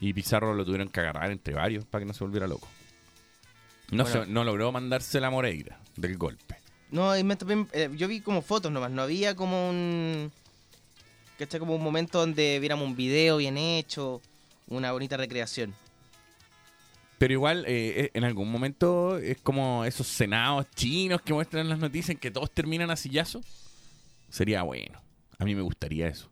Y 0.00 0.12
Pizarro 0.12 0.54
lo 0.54 0.64
tuvieron 0.64 0.88
que 0.88 1.00
agarrar 1.00 1.30
entre 1.30 1.54
varios 1.54 1.84
para 1.84 2.02
que 2.02 2.06
no 2.06 2.14
se 2.14 2.22
volviera 2.24 2.46
loco. 2.46 2.68
No, 3.90 4.04
Bueno. 4.04 4.24
se- 4.24 4.30
no 4.30 4.44
logró 4.44 4.70
mandarse 4.70 5.18
la 5.20 5.30
Moreira 5.30 5.80
del 5.96 6.16
golpe. 6.16 6.56
No, 6.90 7.16
y 7.16 7.24
me 7.24 7.36
también, 7.36 7.68
eh, 7.72 7.90
yo 7.96 8.06
vi 8.08 8.20
como 8.20 8.40
fotos 8.42 8.70
nomás, 8.72 8.90
no 8.90 9.02
había 9.02 9.34
como 9.34 9.68
un... 9.70 10.30
¿Cachai? 11.38 11.60
Como 11.60 11.74
un 11.76 11.82
momento 11.82 12.18
donde 12.18 12.58
viéramos 12.60 12.86
un 12.86 12.96
video 12.96 13.36
bien 13.38 13.56
hecho, 13.58 14.20
una 14.68 14.92
bonita 14.92 15.16
recreación. 15.16 15.74
Pero 17.18 17.32
igual, 17.32 17.64
eh, 17.66 18.04
eh, 18.04 18.10
en 18.14 18.24
algún 18.24 18.50
momento 18.50 19.18
es 19.18 19.38
como 19.40 19.84
esos 19.84 20.06
senados 20.06 20.66
chinos 20.74 21.20
que 21.20 21.34
muestran 21.34 21.62
en 21.62 21.70
las 21.70 21.80
noticias 21.80 22.10
en 22.10 22.18
que 22.18 22.30
todos 22.30 22.50
terminan 22.50 22.90
a 22.90 22.96
sillazo. 22.96 23.40
Sería 24.28 24.62
bueno. 24.62 25.02
A 25.38 25.44
mí 25.44 25.54
me 25.54 25.62
gustaría 25.62 26.06
eso. 26.06 26.30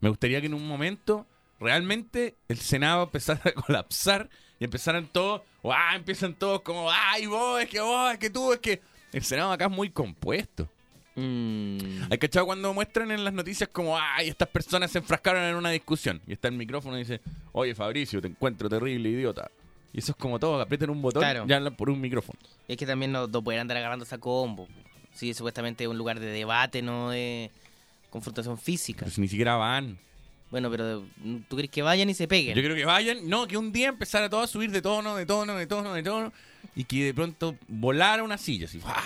Me 0.00 0.08
gustaría 0.08 0.40
que 0.40 0.46
en 0.46 0.54
un 0.54 0.66
momento 0.66 1.26
realmente 1.58 2.36
el 2.48 2.58
Senado 2.58 3.04
empezara 3.04 3.40
a 3.44 3.52
colapsar 3.66 4.28
y 4.60 4.64
empezaran 4.64 5.06
todos, 5.06 5.42
¡ah! 5.64 5.96
Empiezan 5.96 6.34
todos 6.34 6.62
como, 6.62 6.88
¡ay, 6.90 7.26
vos, 7.26 7.60
es 7.60 7.68
que 7.68 7.80
vos, 7.80 8.12
es 8.12 8.18
que 8.18 8.30
tú, 8.30 8.52
es 8.52 8.60
que... 8.60 8.80
El 9.12 9.24
Senado 9.24 9.52
acá 9.52 9.66
es 9.66 9.70
muy 9.70 9.90
compuesto. 9.90 10.68
Mm. 11.14 11.78
¿Hay 12.10 12.18
cachado 12.18 12.46
cuando 12.46 12.72
muestran 12.72 13.10
en 13.10 13.24
las 13.24 13.32
noticias 13.32 13.68
como, 13.70 13.98
ay, 13.98 14.28
estas 14.28 14.48
personas 14.48 14.90
se 14.92 14.98
enfrascaron 14.98 15.42
en 15.42 15.56
una 15.56 15.70
discusión? 15.70 16.20
Y 16.26 16.34
está 16.34 16.46
el 16.48 16.54
micrófono 16.54 16.96
y 16.96 17.00
dice, 17.00 17.20
oye, 17.52 17.74
Fabricio, 17.74 18.20
te 18.20 18.28
encuentro 18.28 18.68
terrible, 18.68 19.08
idiota. 19.08 19.50
Y 19.92 19.98
eso 20.00 20.12
es 20.12 20.16
como 20.18 20.38
todo, 20.38 20.60
aprieten 20.60 20.90
un 20.90 21.00
botón 21.00 21.22
Claro. 21.22 21.46
y 21.48 21.52
hablan 21.52 21.74
por 21.74 21.88
un 21.90 22.00
micrófono. 22.00 22.38
Es 22.66 22.76
que 22.76 22.86
también 22.86 23.10
no, 23.12 23.26
no 23.26 23.42
pueden 23.42 23.60
andar 23.62 23.76
agarrando 23.78 24.04
esa 24.04 24.18
combo. 24.18 24.68
Sí, 25.14 25.32
supuestamente 25.34 25.84
es 25.84 25.90
un 25.90 25.96
lugar 25.98 26.20
de 26.20 26.26
debate, 26.26 26.82
no 26.82 27.10
de 27.10 27.50
confrontación 28.10 28.58
física. 28.58 29.04
Pues 29.06 29.18
ni 29.18 29.28
siquiera 29.28 29.56
van. 29.56 29.98
Bueno, 30.50 30.70
pero 30.70 31.04
¿tú 31.48 31.56
crees 31.56 31.70
que 31.70 31.82
vayan 31.82 32.08
y 32.08 32.14
se 32.14 32.26
peguen? 32.28 32.54
Yo 32.54 32.62
creo 32.62 32.74
que 32.76 32.84
vayan, 32.84 33.28
no, 33.28 33.46
que 33.46 33.56
un 33.58 33.70
día 33.72 33.88
empezara 33.88 34.30
todo 34.30 34.40
a 34.42 34.46
subir 34.46 34.70
de 34.70 34.80
tono, 34.80 35.14
de 35.16 35.26
tono, 35.26 35.54
de 35.56 35.66
tono, 35.66 35.92
de 35.92 36.02
tono, 36.02 36.32
y 36.74 36.84
que 36.84 37.04
de 37.04 37.12
pronto 37.14 37.56
volara 37.66 38.22
una 38.22 38.38
silla, 38.38 38.66
así, 38.66 38.78
¡fua! 38.78 39.02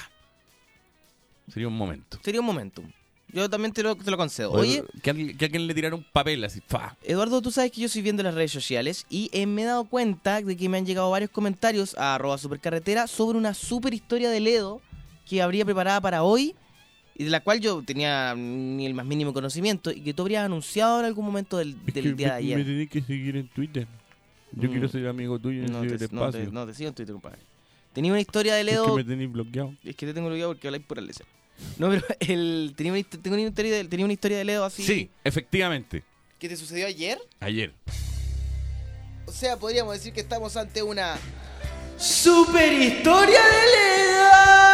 Sería 1.48 1.66
un 1.68 1.76
momento. 1.76 2.18
Sería 2.22 2.40
un 2.40 2.46
momentum. 2.46 2.90
Yo 3.32 3.48
también 3.48 3.72
te 3.72 3.82
lo, 3.82 3.96
te 3.96 4.10
lo 4.10 4.16
concedo. 4.16 4.52
Oye, 4.52 4.84
que 5.02 5.10
alguien, 5.10 5.36
que 5.36 5.44
alguien 5.46 5.66
le 5.66 5.72
tirara 5.74 5.94
un 5.94 6.04
papel 6.04 6.44
así, 6.44 6.60
¡fa! 6.66 6.96
Eduardo, 7.02 7.40
tú 7.40 7.50
sabes 7.50 7.70
que 7.72 7.80
yo 7.80 7.86
estoy 7.86 8.02
viendo 8.02 8.22
las 8.22 8.34
redes 8.34 8.52
sociales 8.52 9.06
y 9.08 9.30
eh, 9.32 9.46
me 9.46 9.62
he 9.62 9.64
dado 9.64 9.84
cuenta 9.84 10.42
de 10.42 10.56
que 10.56 10.68
me 10.68 10.76
han 10.78 10.84
llegado 10.86 11.10
varios 11.10 11.30
comentarios 11.30 11.96
a 11.96 12.14
arroba 12.16 12.36
supercarretera 12.36 13.06
sobre 13.06 13.38
una 13.38 13.54
super 13.54 13.94
historia 13.94 14.28
de 14.30 14.40
Ledo 14.40 14.82
que 15.28 15.40
habría 15.40 15.64
preparada 15.64 16.00
para 16.00 16.22
hoy 16.24 16.54
y 17.14 17.24
de 17.24 17.30
la 17.30 17.40
cual 17.40 17.60
yo 17.60 17.82
tenía 17.82 18.34
ni 18.34 18.84
el 18.86 18.94
más 18.94 19.06
mínimo 19.06 19.32
conocimiento 19.32 19.90
y 19.90 20.00
que 20.02 20.12
tú 20.12 20.22
habrías 20.22 20.44
anunciado 20.44 21.00
en 21.00 21.06
algún 21.06 21.24
momento 21.24 21.56
del, 21.58 21.76
del 21.86 22.16
día 22.16 22.28
de 22.28 22.34
ayer. 22.34 22.64
tenés 22.64 22.90
que 22.90 23.00
seguir 23.02 23.36
en 23.36 23.48
Twitter. 23.48 23.86
Yo 24.54 24.68
Mm. 24.68 24.72
quiero 24.72 24.88
ser 24.88 25.06
amigo 25.08 25.38
tuyo 25.38 25.62
No 25.62 25.80
te, 25.80 26.08
no, 26.10 26.30
te, 26.30 26.46
no 26.48 26.66
te 26.66 26.74
sigo 26.74 26.88
en 26.88 26.94
Twitter, 26.94 27.12
compadre. 27.14 27.38
Tenía 27.94 28.12
una 28.12 28.20
historia 28.20 28.54
de 28.54 28.64
Ledo... 28.64 28.94
tenéis 29.04 29.32
bloqueado. 29.32 29.74
Es 29.84 29.96
que 29.96 30.04
te 30.06 30.12
tengo 30.12 30.28
bloqueado 30.28 30.52
porque 30.52 30.68
habláis 30.68 30.84
por 30.84 30.98
el 30.98 31.06
deseo. 31.06 31.26
No, 31.78 31.88
pero 31.90 32.02
el, 32.20 32.74
tenía, 32.76 32.92
una, 32.92 33.02
tengo 33.02 33.34
una 33.36 33.42
historia 33.42 33.76
de, 33.76 33.84
tenía 33.84 34.04
una 34.04 34.12
historia 34.12 34.38
de 34.38 34.44
Ledo 34.44 34.64
así... 34.64 34.82
Sí, 34.82 35.10
efectivamente. 35.24 36.02
¿Que 36.38 36.48
te 36.48 36.56
sucedió 36.56 36.86
ayer? 36.86 37.18
Ayer. 37.40 37.72
O 39.26 39.32
sea, 39.32 39.56
podríamos 39.56 39.94
decir 39.94 40.12
que 40.12 40.20
estamos 40.20 40.56
ante 40.56 40.82
una 40.82 41.16
super 41.96 42.72
historia 42.72 43.38
de 43.38 43.62
Leda. 43.76 44.72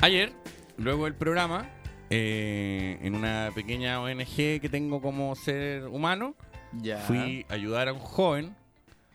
Ayer, 0.00 0.32
luego 0.76 1.06
del 1.06 1.14
programa, 1.14 1.68
eh, 2.10 2.98
en 3.02 3.16
una 3.16 3.50
pequeña 3.54 4.00
ONG 4.00 4.60
que 4.60 4.68
tengo 4.70 5.00
como 5.00 5.34
ser 5.34 5.86
humano, 5.86 6.36
Ya. 6.82 6.98
fui 6.98 7.46
a 7.48 7.54
ayudar 7.54 7.88
a 7.88 7.92
un 7.92 7.98
joven 8.00 8.54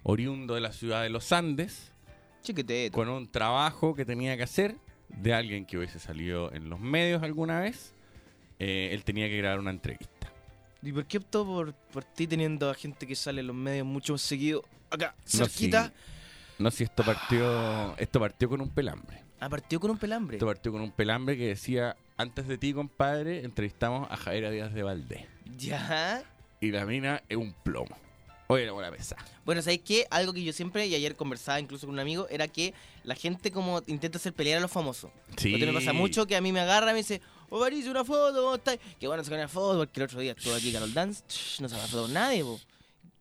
oriundo 0.04 0.56
de 0.56 0.62
la 0.62 0.72
ciudad 0.72 1.04
de 1.04 1.10
los 1.10 1.32
Andes 1.32 1.92
Chiquitete. 2.42 2.92
con 2.92 3.08
un 3.10 3.28
trabajo 3.32 3.94
que 3.96 4.06
tenía 4.06 4.36
que 4.38 4.44
hacer 4.44 4.76
de 5.10 5.34
alguien 5.34 5.66
que 5.66 5.78
hubiese 5.78 6.00
salido 6.00 6.52
en 6.54 6.70
los 6.70 6.80
medios 6.80 7.22
alguna 7.24 7.60
vez. 7.60 7.94
Eh, 8.60 8.90
él 8.94 9.04
tenía 9.04 9.28
que 9.28 9.38
grabar 9.38 9.60
una 9.60 9.72
entrevista. 9.72 10.32
¿Y 10.82 10.92
por 10.92 11.06
qué 11.06 11.18
optó 11.18 11.46
por, 11.46 11.74
por 11.74 12.04
ti 12.04 12.26
teniendo 12.28 12.70
a 12.70 12.74
gente 12.74 13.06
que 13.06 13.16
sale 13.16 13.42
en 13.42 13.48
los 13.48 13.56
medios 13.56 13.86
mucho 13.86 14.14
más 14.14 14.22
seguido 14.22 14.64
acá, 14.90 15.14
No, 15.34 15.46
cerquita? 15.46 15.88
sí. 15.88 15.94
No, 16.60 16.72
si 16.72 16.84
esto 16.84 17.04
partió, 17.04 17.98
esto 17.98 18.20
partió 18.20 18.48
con 18.50 18.62
un 18.62 18.70
pelambre. 18.70 19.24
Ah, 19.40 19.50
partió 19.50 19.80
con 19.80 19.92
un 19.92 19.98
pelambre. 19.98 20.38
Esto 20.38 20.46
partió 20.46 20.72
con 20.72 20.82
un 20.82 20.92
pelambre 20.92 21.36
que 21.36 21.48
decía, 21.48 21.96
antes 22.18 22.48
de 22.48 22.58
ti, 22.60 22.72
compadre, 22.74 23.44
entrevistamos 23.44 24.08
a 24.12 24.16
Javier 24.18 24.52
Díaz 24.52 24.74
de 24.74 24.84
Valdés. 24.84 25.26
Ya. 25.58 26.24
Y 26.62 26.72
la 26.72 26.86
mina 26.86 27.24
es 27.28 27.38
un 27.38 27.54
plomo. 27.54 27.98
Oye, 28.48 28.66
la 28.66 28.74
buena 28.74 28.92
pesada. 28.92 29.26
Bueno, 29.46 29.62
¿sabéis 29.62 29.82
qué? 29.84 30.06
Algo 30.12 30.32
que 30.32 30.44
yo 30.44 30.54
siempre, 30.54 30.86
y 30.86 30.94
ayer 30.94 31.16
conversaba 31.16 31.60
incluso 31.60 31.88
con 31.88 31.94
un 31.96 32.00
amigo, 32.00 32.28
era 32.30 32.48
que 32.48 32.74
la 33.04 33.16
gente 33.16 33.52
como 33.52 33.82
intenta 33.88 34.18
hacer 34.18 34.34
pelear 34.34 34.60
a 34.60 34.62
los 34.62 34.70
famosos. 34.70 35.10
Sí. 35.38 35.52
Porque 35.52 35.66
me 35.66 35.74
pasa 35.74 35.92
mucho 35.92 36.28
que 36.28 36.36
a 36.36 36.42
mí 36.42 36.52
me 36.52 36.60
agarra 36.60 36.92
y 36.92 36.94
me 36.94 37.00
dice, 37.00 37.20
oh, 37.50 37.60
París, 37.60 37.88
una 37.88 38.06
foto, 38.06 38.42
¿cómo 38.42 38.56
estás? 38.56 38.78
Que 39.00 39.08
bueno, 39.08 39.24
sacar 39.24 39.40
una 39.40 39.48
foto, 39.48 39.80
porque 39.80 40.02
el 40.02 40.04
otro 40.04 40.20
día 40.20 40.34
estuvo 40.34 40.54
aquí 40.54 40.72
Carol 40.72 40.94
Dance, 40.94 41.24
no 41.62 41.68
se 41.68 41.76
la 41.78 41.88
foto 41.88 42.08
nadie, 42.10 42.44
po. 42.44 42.60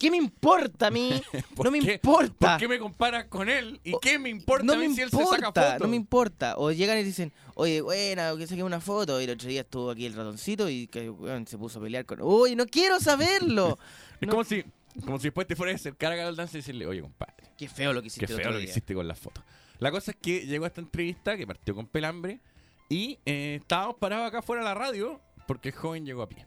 ¿Qué 0.01 0.11
me 0.11 0.17
importa 0.17 0.87
a 0.87 0.91
mí? 0.91 1.13
¿Por 1.55 1.67
no 1.67 1.71
me 1.71 1.79
qué? 1.81 1.93
importa. 1.95 2.53
¿Por 2.53 2.59
qué 2.59 2.67
me 2.69 2.79
comparas 2.79 3.27
con 3.27 3.49
él? 3.51 3.79
¿Y 3.85 3.93
qué 4.01 4.19
me 4.19 4.31
importa 4.31 4.65
no 4.65 4.73
a 4.73 4.77
mí 4.77 4.89
me 4.89 4.95
si 4.95 5.03
él 5.03 5.11
se 5.11 5.17
saca 5.19 5.37
importa, 5.37 5.63
fotos? 5.63 5.81
no 5.83 5.89
me 5.89 5.97
importa. 5.97 6.55
O 6.57 6.73
llegan 6.73 6.97
y 6.99 7.03
dicen, 7.05 7.33
oye, 7.55 7.83
buena, 7.83 8.33
que 8.39 8.47
saqué 8.47 8.63
una 8.65 8.81
foto. 8.81 9.21
Y 9.21 9.25
el 9.25 9.31
otro 9.31 9.47
día 9.49 9.61
estuvo 9.61 9.91
aquí 9.91 10.07
el 10.07 10.15
ratoncito 10.15 10.69
y 10.71 10.87
que 10.87 11.13
se 11.47 11.59
puso 11.59 11.79
a 11.79 11.83
pelear 11.83 12.07
con. 12.07 12.21
Uy, 12.23 12.57
no 12.57 12.67
quiero 12.67 12.99
saberlo. 12.99 13.79
Es 14.21 14.27
No. 14.27 14.33
como 14.33 14.45
si, 14.45 14.65
como 15.05 15.19
si 15.19 15.25
después 15.25 15.47
te 15.47 15.55
fueras 15.55 15.75
a 15.75 15.77
acercar 15.77 16.13
a 16.13 16.17
Carol 16.17 16.35
Dance 16.35 16.57
y 16.57 16.61
decirle, 16.61 16.87
oye, 16.87 17.03
compadre, 17.03 17.35
Qué 17.59 17.69
feo 17.69 17.93
lo 17.93 18.01
que 18.01 18.07
hiciste 18.09 18.27
qué 18.27 18.35
feo 18.35 18.47
lo 18.47 18.53
que 18.57 18.63
día. 18.63 18.71
hiciste 18.71 18.95
con 18.95 19.07
las 19.07 19.19
fotos. 19.19 19.45
La 19.79 19.91
cosa 19.91 20.11
es 20.13 20.17
que 20.21 20.47
llegó 20.47 20.65
a 20.65 20.69
esta 20.69 20.81
entrevista 20.81 21.37
que 21.37 21.47
partió 21.47 21.75
con 21.75 21.87
pelambre 21.87 22.41
y 22.89 23.19
eh, 23.27 23.59
estábamos 23.61 23.97
parados 23.97 24.27
acá 24.29 24.41
fuera 24.43 24.63
de 24.63 24.69
la 24.69 24.75
radio 24.75 25.21
porque 25.47 25.69
el 25.71 25.75
joven 25.75 26.05
llegó 26.07 26.23
a 26.23 26.29
pie. 26.29 26.47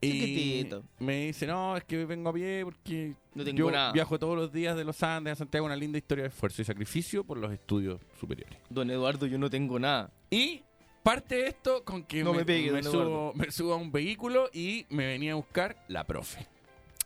Y 0.00 0.10
Chiquitito. 0.12 0.84
me 0.98 1.26
dice, 1.26 1.46
no, 1.46 1.76
es 1.76 1.84
que 1.84 2.04
vengo 2.04 2.28
a 2.28 2.32
pie 2.34 2.62
porque 2.64 3.14
No 3.34 3.44
tengo 3.44 3.58
yo 3.58 3.70
nada. 3.70 3.92
viajo 3.92 4.18
todos 4.18 4.36
los 4.36 4.52
días 4.52 4.76
de 4.76 4.84
los 4.84 5.02
Andes 5.02 5.32
a 5.32 5.36
Santiago, 5.36 5.64
una 5.66 5.74
linda 5.76 5.96
historia 5.98 6.22
de 6.24 6.28
esfuerzo 6.28 6.60
y 6.62 6.64
sacrificio 6.66 7.24
por 7.24 7.38
los 7.38 7.50
estudios 7.52 8.00
superiores. 8.20 8.58
Don 8.68 8.90
Eduardo, 8.90 9.26
yo 9.26 9.38
no 9.38 9.48
tengo 9.48 9.78
nada. 9.78 10.10
Y 10.30 10.62
parte 11.02 11.46
esto 11.48 11.82
con 11.84 12.02
que 12.04 12.22
No 12.22 12.32
me, 12.32 12.38
me 12.40 12.44
pegue, 12.44 12.70
me 12.72 12.82
don 12.82 12.92
subo, 12.92 13.02
Eduardo. 13.02 13.32
me 13.36 13.50
subo 13.50 13.72
a 13.72 13.76
un 13.76 13.90
vehículo 13.90 14.50
y 14.52 14.84
me 14.90 15.06
venía 15.06 15.32
a 15.32 15.36
buscar 15.36 15.82
la 15.88 16.04
profe. 16.04 16.46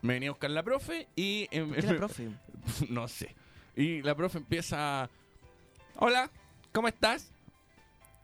Me 0.03 0.15
venía 0.15 0.31
a 0.31 0.33
buscar 0.33 0.51
la 0.51 0.63
profe 0.65 1.07
y... 1.15 1.47
em- 1.53 1.69
¿Por 1.69 1.77
qué 1.81 1.87
la 1.87 1.97
profe? 1.97 2.29
no 2.89 3.07
sé. 3.07 3.35
Y 3.77 4.03
la 4.03 4.15
profe 4.17 4.39
empieza... 4.39 5.09
Hola, 5.97 6.31
¿cómo 6.73 6.89
estás? 6.89 7.31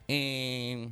Eh, 0.08 0.88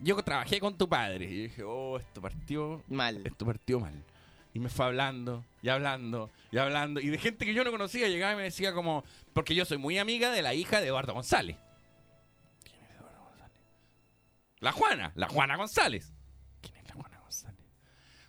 yo 0.00 0.16
trabajé 0.22 0.60
con 0.60 0.76
tu 0.76 0.88
padre. 0.88 1.24
Y 1.26 1.42
dije, 1.44 1.62
oh, 1.62 1.98
esto 1.98 2.20
partió... 2.20 2.82
Mal. 2.88 3.26
Esto 3.26 3.46
partió 3.46 3.80
mal. 3.80 4.04
Y 4.52 4.58
me 4.58 4.70
fue 4.70 4.86
hablando, 4.86 5.44
y 5.60 5.68
hablando, 5.68 6.30
y 6.50 6.56
hablando. 6.56 6.98
Y 7.00 7.08
de 7.08 7.18
gente 7.18 7.44
que 7.44 7.52
yo 7.52 7.62
no 7.62 7.70
conocía 7.70 8.08
llegaba 8.08 8.32
y 8.32 8.36
me 8.36 8.44
decía 8.44 8.72
como... 8.72 9.04
Porque 9.34 9.54
yo 9.54 9.66
soy 9.66 9.76
muy 9.76 9.98
amiga 9.98 10.30
de 10.30 10.40
la 10.40 10.54
hija 10.54 10.80
de 10.80 10.86
Eduardo 10.86 11.12
González. 11.12 11.58
¿Quién 12.64 12.82
es 12.82 12.90
Eduardo 12.96 13.22
González? 13.22 13.56
La 14.60 14.72
Juana, 14.72 15.12
la 15.14 15.28
Juana 15.28 15.56
González. 15.56 16.12
¿Quién 16.62 16.76
es 16.76 16.88
la 16.88 16.94
Juana 16.94 17.18
González? 17.20 17.66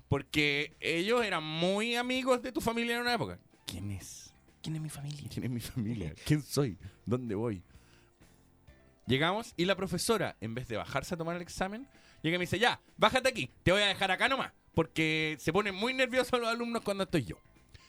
Porque 0.09 0.75
ellos 0.81 1.23
eran 1.23 1.43
muy 1.45 1.95
amigos 1.95 2.41
de 2.41 2.51
tu 2.51 2.59
familia 2.59 2.95
en 2.95 3.01
una 3.03 3.13
época. 3.13 3.39
¿Quién 3.65 3.91
es? 3.91 4.33
¿Quién 4.61 4.75
es 4.75 4.81
mi 4.81 4.89
familia? 4.89 5.29
¿Quién 5.31 5.45
es 5.45 5.49
mi 5.49 5.61
familia? 5.61 6.13
¿Quién 6.25 6.41
soy? 6.41 6.77
¿Dónde 7.05 7.35
voy? 7.35 7.63
Llegamos 9.07 9.53
y 9.57 9.65
la 9.65 9.75
profesora, 9.75 10.35
en 10.41 10.53
vez 10.53 10.67
de 10.67 10.77
bajarse 10.77 11.15
a 11.15 11.17
tomar 11.17 11.35
el 11.37 11.41
examen, 11.41 11.87
llega 12.21 12.35
y 12.35 12.39
me 12.39 12.43
dice, 12.43 12.59
ya, 12.59 12.79
bájate 12.97 13.29
aquí, 13.29 13.49
te 13.63 13.71
voy 13.71 13.81
a 13.81 13.87
dejar 13.87 14.11
acá 14.11 14.27
nomás, 14.29 14.51
porque 14.75 15.35
se 15.39 15.51
ponen 15.53 15.73
muy 15.73 15.93
nerviosos 15.93 16.39
los 16.39 16.49
alumnos 16.49 16.81
cuando 16.83 17.05
estoy 17.05 17.23
yo. 17.23 17.37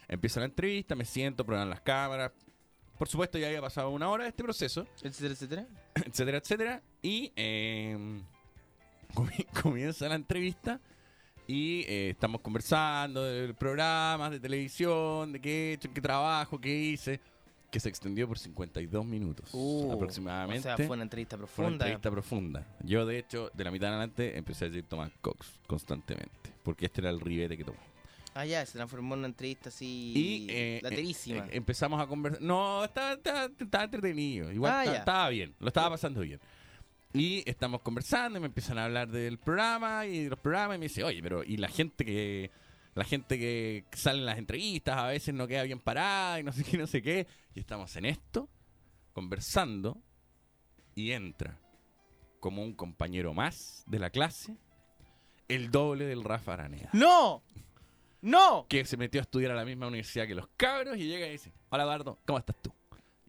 Empieza 0.07 0.41
la 0.41 0.47
entrevista, 0.47 0.95
me 0.95 1.05
siento, 1.05 1.45
prueban 1.45 1.69
las 1.69 1.81
cámaras. 1.83 2.33
Por 2.99 3.09
supuesto, 3.09 3.37
ya 3.39 3.49
había 3.49 3.61
pasado 3.61 3.91
una 3.91 4.09
hora 4.09 4.25
de 4.25 4.31
este 4.31 4.43
proceso, 4.43 4.87
Etcétera, 5.03 5.33
etcétera. 5.35 5.67
etcétera, 6.07 6.39
etcétera. 6.39 6.83
Y 7.03 7.33
eh, 7.37 8.23
comi- 9.15 9.47
comienza 9.61 10.09
la 10.09 10.15
entrevista 10.15 10.81
y 11.47 11.81
eh, 11.89 12.11
estamos 12.11 12.41
conversando 12.43 13.25
de 13.25 13.53
programas 13.55 14.31
de 14.31 14.41
televisión, 14.41 15.33
de 15.33 15.41
qué 15.41 15.51
he 15.51 15.73
hecho, 15.75 15.93
qué 15.93 16.01
trabajo, 16.01 16.61
qué 16.61 16.75
hice, 16.75 17.21
que 17.71 17.81
se 17.81 17.89
extendió 17.89 18.27
por 18.27 18.39
52 18.39 19.05
minutos 19.05 19.51
Uh, 19.53 19.93
aproximadamente. 19.93 20.61
O 20.71 20.77
sea, 20.77 20.87
fue 20.87 20.95
una 20.97 21.03
entrevista 21.03 21.37
Fue 21.37 21.43
una 21.45 21.47
profunda. 21.55 21.85
entrevista 21.87 22.11
profunda. 22.11 22.67
Yo, 22.85 23.05
de 23.07 23.19
hecho, 23.19 23.51
de 23.55 23.65
la 23.65 23.71
mitad 23.71 23.89
en 23.89 23.95
adelante 23.95 24.39
empecé 24.39 24.65
a 24.65 24.69
decir 24.69 24.85
Tomás 24.85 25.11
Cox 25.21 25.47
constantemente, 25.67 26.53
porque 26.63 26.87
este 26.87 27.01
era 27.03 27.11
el 27.11 27.21
ribete 27.21 27.57
que 27.57 27.65
tomó. 27.65 27.79
Ah, 28.35 28.47
ya, 28.47 28.65
se 28.65 28.73
transformó 28.75 29.15
en 29.15 29.19
una 29.21 29.29
entrevista 29.29 29.69
así. 29.69 30.13
Y 30.15 30.47
eh, 30.51 30.81
laterísima. 30.83 31.45
eh, 31.47 31.51
empezamos 31.53 32.01
a 32.01 32.07
conversar. 32.07 32.41
No, 32.41 32.85
estaba, 32.85 33.13
estaba- 33.15 33.51
estaba 33.59 33.85
entretenido. 33.85 34.53
Igual 34.53 34.73
Ah, 34.73 34.81
esta- 34.85 34.93
ya. 34.93 34.99
estaba 35.01 35.29
bien, 35.31 35.55
lo 35.59 35.69
estaba 35.69 35.91
pasando 35.91 36.21
bien. 36.21 36.41
Y 37.13 37.43
estamos 37.51 37.81
conversando 37.81 38.39
y 38.39 38.41
me 38.41 38.47
empiezan 38.47 38.79
a 38.79 38.85
hablar 38.85 39.09
del 39.11 39.39
programa 39.39 40.07
y 40.07 40.25
de 40.25 40.31
los 40.31 40.39
programas 40.39 40.77
y 40.77 40.79
me 40.79 40.85
dice, 40.87 41.03
oye, 41.05 41.21
pero 41.23 41.43
y 41.43 41.57
la 41.57 41.69
gente 41.69 42.05
que 42.05 42.51
la 42.95 43.05
gente 43.05 43.39
que 43.39 43.85
sale 43.93 44.19
en 44.19 44.27
las 44.27 44.39
entrevistas 44.39 44.97
a 44.97 45.07
veces 45.07 45.35
no 45.35 45.47
queda 45.47 45.63
bien 45.63 45.81
parada 45.81 46.41
y 46.41 46.43
no 46.43 46.53
sé 46.53 46.65
qué, 46.65 46.79
no 46.79 46.87
sé 46.87 47.03
qué. 47.03 47.27
Y 47.55 47.61
estamos 47.61 47.95
en 47.97 48.05
esto, 48.05 48.49
conversando, 49.13 50.03
y 50.95 51.13
entra 51.13 51.59
como 52.41 52.63
un 52.63 52.75
compañero 52.75 53.35
más 53.35 53.85
de 53.87 53.99
la 53.99 54.11
clase, 54.11 54.57
el 55.49 55.71
doble 55.71 56.05
del 56.05 56.25
Rafa 56.25 56.55
Aranea 56.55 56.91
¡No! 56.93 57.43
¡No! 58.21 58.67
que 58.69 58.85
se 58.85 58.97
metió 58.97 59.21
a 59.21 59.23
estudiar 59.23 59.53
a 59.53 59.55
la 59.55 59.65
misma 59.65 59.87
universidad 59.87 60.27
que 60.27 60.35
los 60.35 60.49
cabros 60.57 60.99
y 60.99 61.07
llega 61.07 61.27
y 61.27 61.33
dice, 61.33 61.53
hola 61.71 61.85
Eduardo, 61.85 62.19
¿cómo 62.27 62.39
estás 62.39 62.57
tú? 62.61 62.73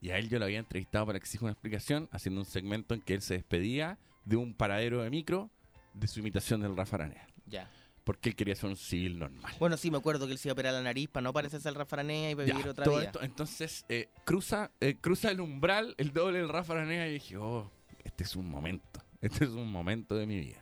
Y 0.00 0.10
a 0.10 0.18
él 0.18 0.28
yo 0.28 0.38
lo 0.38 0.46
había 0.46 0.58
entrevistado 0.58 1.06
para 1.06 1.18
que 1.18 1.24
exija 1.24 1.44
una 1.44 1.52
explicación, 1.52 2.08
haciendo 2.10 2.40
un 2.40 2.46
segmento 2.46 2.94
en 2.94 3.02
que 3.02 3.14
él 3.14 3.22
se 3.22 3.34
despedía 3.34 3.98
de 4.24 4.36
un 4.36 4.54
paradero 4.54 5.02
de 5.02 5.10
micro 5.10 5.50
de 5.94 6.08
su 6.08 6.20
imitación 6.20 6.60
del 6.60 6.76
Rafa 6.76 6.96
Aranea. 6.96 7.26
Ya. 7.46 7.70
Porque 8.10 8.28
él 8.30 8.34
quería 8.34 8.56
ser 8.56 8.68
un 8.70 8.76
civil 8.76 9.20
normal. 9.20 9.54
Bueno, 9.60 9.76
sí, 9.76 9.88
me 9.88 9.98
acuerdo 9.98 10.26
que 10.26 10.32
él 10.32 10.38
se 10.38 10.48
iba 10.48 10.50
a 10.50 10.54
operar 10.54 10.72
la 10.74 10.82
nariz 10.82 11.08
para 11.08 11.22
no 11.22 11.32
parecerse 11.32 11.68
al 11.68 11.76
Rafa 11.76 11.94
Aranea 11.94 12.32
y 12.32 12.34
para 12.34 12.48
Ya, 12.48 12.54
vivir 12.54 12.68
otra 12.68 12.84
todo 12.84 12.96
vida. 12.96 13.06
esto, 13.06 13.22
entonces 13.22 13.84
eh, 13.88 14.08
cruza, 14.24 14.72
eh, 14.80 14.96
cruza 15.00 15.30
el 15.30 15.40
umbral, 15.40 15.94
el 15.96 16.12
doble 16.12 16.38
del 16.40 16.48
Rafa 16.48 16.72
Aranea 16.72 17.06
y 17.06 17.12
dije, 17.12 17.36
oh, 17.36 17.70
este 18.02 18.24
es 18.24 18.34
un 18.34 18.50
momento, 18.50 19.00
este 19.20 19.44
es 19.44 19.50
un 19.50 19.70
momento 19.70 20.16
de 20.16 20.26
mi 20.26 20.40
vida. 20.40 20.60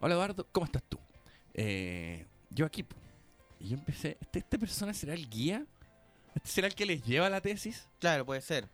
Hola 0.00 0.14
Eduardo, 0.14 0.48
¿cómo 0.52 0.64
estás 0.64 0.82
tú? 0.88 0.98
Eh, 1.52 2.24
yo 2.48 2.64
aquí. 2.64 2.82
Y 3.60 3.68
yo 3.68 3.76
empecé, 3.76 4.16
¿este, 4.22 4.38
¿este 4.38 4.58
persona 4.58 4.94
será 4.94 5.12
el 5.12 5.28
guía? 5.28 5.66
¿Este 6.34 6.48
será 6.48 6.66
el 6.68 6.74
que 6.74 6.86
les 6.86 7.02
lleva 7.04 7.28
la 7.28 7.42
tesis? 7.42 7.90
Claro, 7.98 8.24
puede 8.24 8.40
ser. 8.40 8.70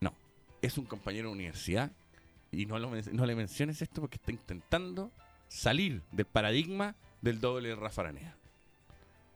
No, 0.00 0.14
es 0.62 0.78
un 0.78 0.86
compañero 0.86 1.28
de 1.28 1.34
universidad 1.34 1.92
y 2.50 2.64
no, 2.64 2.78
lo 2.78 2.90
no 3.12 3.26
le 3.26 3.34
menciones 3.34 3.82
esto 3.82 4.00
porque 4.00 4.16
está 4.16 4.32
intentando 4.32 5.12
salir 5.54 6.02
del 6.10 6.26
paradigma 6.26 6.96
del 7.20 7.40
doble 7.40 7.70
de 7.70 7.76
Rafa 7.76 8.02
Aranea. 8.02 8.36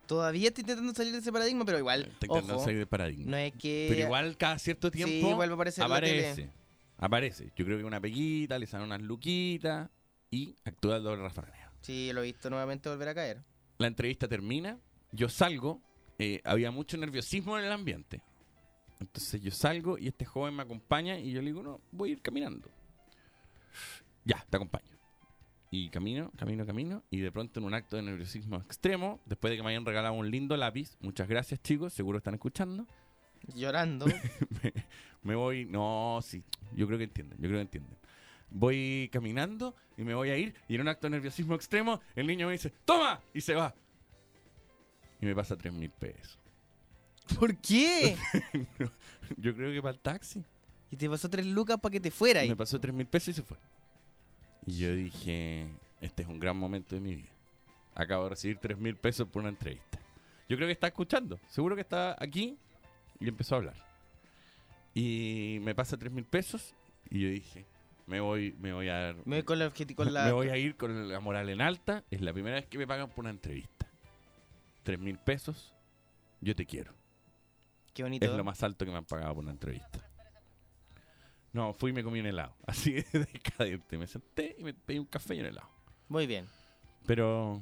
Todavía 0.07 0.49
estoy 0.49 0.63
intentando 0.63 0.93
salir 0.95 1.13
de 1.13 1.19
ese 1.19 1.33
paradigma, 1.33 1.65
pero 1.65 1.79
igual, 1.79 2.03
Está 2.03 2.27
intentando 2.27 2.57
ojo, 2.57 2.65
salir 2.65 2.79
del 2.79 2.87
paradigma. 2.87 3.31
no 3.31 3.37
es 3.37 3.53
que... 3.55 3.87
Pero 3.91 4.01
igual 4.07 4.37
cada 4.37 4.59
cierto 4.59 4.91
tiempo 4.91 5.29
Sí, 5.29 5.35
vuelve 5.35 5.53
a 5.53 5.55
aparecer 5.55 5.85
en 5.85 5.91
la 5.91 5.97
aparece. 5.97 6.51
Aparece. 6.97 7.53
Yo 7.55 7.65
creo 7.65 7.79
que 7.79 7.85
una 7.85 8.01
peguita, 8.01 8.59
le 8.59 8.67
salen 8.67 8.87
unas 8.87 9.03
luquitas 9.03 9.91
y 10.31 10.57
actúa 10.65 10.97
el 10.97 11.03
doble 11.05 11.23
Rafa 11.23 11.43
Aranea. 11.43 11.71
Sí, 11.83 12.11
lo 12.13 12.23
he 12.23 12.25
visto 12.25 12.51
nuevamente 12.51 12.89
volver 12.89 13.09
a 13.09 13.15
caer. 13.15 13.43
La 13.79 13.87
entrevista 13.87 14.27
termina, 14.27 14.79
yo 15.13 15.29
salgo, 15.29 15.81
eh, 16.19 16.41
había 16.45 16.71
mucho 16.71 16.97
nerviosismo 16.97 17.59
en 17.59 17.65
el 17.67 17.73
ambiente. 17.73 18.23
Entonces 18.99 19.41
yo 19.41 19.53
salgo 19.53 19.99
y 19.99 20.09
este 20.09 20.25
joven 20.25 20.57
me 20.57 20.63
acompaña 20.63 21.19
y 21.19 21.31
yo 21.31 21.41
le 21.41 21.49
digo, 21.49 21.63
no, 21.63 21.81
voy 21.93 22.11
a 22.11 22.13
ir 22.15 22.23
caminando. 22.23 22.69
Ya, 24.25 24.45
te 24.51 24.57
acompaño. 24.57 24.98
Y 25.71 25.91
camino, 25.91 26.31
camino, 26.37 26.65
camino. 26.65 27.03
Y 27.11 27.19
de 27.19 27.31
pronto 27.31 27.61
en 27.61 27.67
un 27.67 27.75
acto 27.75 27.97
de 27.97 28.03
nerviosismo 28.03 28.57
extremo, 28.57 29.21
después 29.27 29.51
de 29.51 29.59
que 29.59 29.63
me 29.63 29.71
hayan 29.71 29.85
regalado 29.85 30.15
un 30.15 30.31
lindo 30.31 30.57
lápiz, 30.57 30.97
muchas 31.01 31.29
gracias 31.29 31.61
chicos, 31.63 31.93
seguro 31.93 32.19
están 32.19 32.35
escuchando. 32.35 32.87
Llorando. 33.55 34.07
me, 34.63 34.73
me 35.23 35.35
voy. 35.35 35.65
No, 35.67 36.21
sí. 36.23 36.43
Yo 36.75 36.87
creo 36.87 36.99
que 36.99 37.05
entienden. 37.05 37.39
Yo 37.39 37.49
creo 37.49 37.59
que 37.59 37.63
entienden. 37.63 37.97
Voy 38.51 39.11
caminando 39.13 39.75
y 39.97 40.03
me 40.03 40.15
voy 40.15 40.31
a 40.31 40.37
ir. 40.39 40.55
Y 40.69 40.75
en 40.75 40.81
un 40.83 40.89
acto 40.89 41.07
de 41.07 41.11
nerviosismo 41.11 41.55
extremo, 41.55 42.01
el 42.17 42.27
niño 42.27 42.47
me 42.47 42.53
dice: 42.53 42.73
¡Toma! 42.85 43.21
Y 43.35 43.41
se 43.41 43.55
va. 43.55 43.75
Y 45.21 45.27
me 45.27 45.35
pasa 45.35 45.57
tres 45.57 45.73
mil 45.73 45.91
pesos. 45.91 46.39
¿Por 47.39 47.57
qué? 47.59 48.17
Yo 49.37 49.55
creo 49.55 49.73
que 49.73 49.83
para 49.83 49.93
el 49.93 50.01
taxi. 50.01 50.43
y 50.91 50.97
te 50.97 51.09
pasó 51.11 51.29
tres 51.29 51.45
lucas 51.45 51.79
para 51.79 51.93
que 51.93 52.01
te 52.01 52.11
fuera 52.11 52.41
ahí. 52.41 52.49
Me 52.49 52.57
pasó 52.57 52.81
tres 52.81 52.95
mil 52.95 53.07
pesos 53.07 53.29
y 53.29 53.33
se 53.35 53.43
fue. 53.43 53.59
Y 54.69 54.79
yo 54.79 54.95
dije: 54.95 55.67
Este 56.01 56.23
es 56.23 56.29
un 56.29 56.39
gran 56.39 56.57
momento 56.57 56.95
de 56.95 57.01
mi 57.01 57.15
vida. 57.17 57.31
Acabo 57.95 58.25
de 58.25 58.31
recibir 58.31 58.59
tres 58.59 58.77
mil 58.79 58.97
pesos 58.97 59.27
por 59.29 59.41
una 59.41 59.49
entrevista. 59.49 59.99
Yo 60.49 60.57
creo 60.57 60.69
que 60.69 60.73
está 60.73 60.87
escuchando. 60.89 61.39
Seguro 61.49 61.75
que 61.75 61.81
está 61.83 62.17
aquí 62.19 62.57
y 63.19 63.29
empezó 63.29 63.55
a 63.55 63.59
hablar. 63.59 63.77
Y 64.95 65.59
me 65.63 65.75
pasa 65.75 65.97
tres 65.97 66.13
mil 66.13 66.25
pesos 66.25 66.75
y 67.11 67.21
yo 67.21 67.29
dije, 67.29 67.67
me 68.07 68.21
voy, 68.21 68.55
me 68.59 68.73
voy 68.73 68.89
a 68.89 68.95
dar, 68.99 69.17
Me 69.27 69.37
voy 69.37 69.43
con 69.45 69.59
la, 69.59 69.71
objeti- 69.73 69.95
con 69.95 70.13
la- 70.13 70.25
me 70.27 70.33
voy 70.33 70.49
a 70.49 70.57
ir 70.57 70.77
con 70.77 71.09
la 71.09 71.21
moral 71.21 71.49
en 71.49 71.61
alta. 71.61 72.05
Es 72.11 72.21
la 72.21 72.33
primera 72.33 72.57
vez 72.57 72.67
que 72.67 72.79
me 72.79 72.87
pagan 72.87 73.09
por 73.11 73.21
una 73.25 73.31
entrevista. 73.31 73.87
Tres 74.83 74.99
mil 74.99 75.19
pesos, 75.19 75.75
yo 76.41 76.55
te 76.57 76.67
quiero. 76.67 76.95
Qué 77.95 78.03
bonito. 78.03 78.27
Es 78.27 78.33
lo 78.33 78.45
más 78.45 78.63
alto 78.63 78.85
que 78.85 78.91
me 78.91 78.99
han 78.99 79.05
pagado 79.05 79.35
por 79.35 79.43
una 79.45 79.53
entrevista. 79.53 80.08
No, 81.53 81.73
fui 81.73 81.91
y 81.91 81.95
me 81.95 82.05
comí 82.05 82.21
un 82.21 82.27
helado. 82.27 82.55
Así 82.67 82.93
de 82.93 83.05
decadente. 83.33 83.99
Me 83.99 84.07
senté 84.07 84.57
y 84.59 84.65
me 84.65 84.75
pedí 84.75 84.99
un 84.99 85.07
café 85.07 85.35
y 85.35 85.41
un 85.41 85.47
helado. 85.47 85.69
Muy 86.09 86.27
bien. 86.27 86.47
Pero 87.07 87.61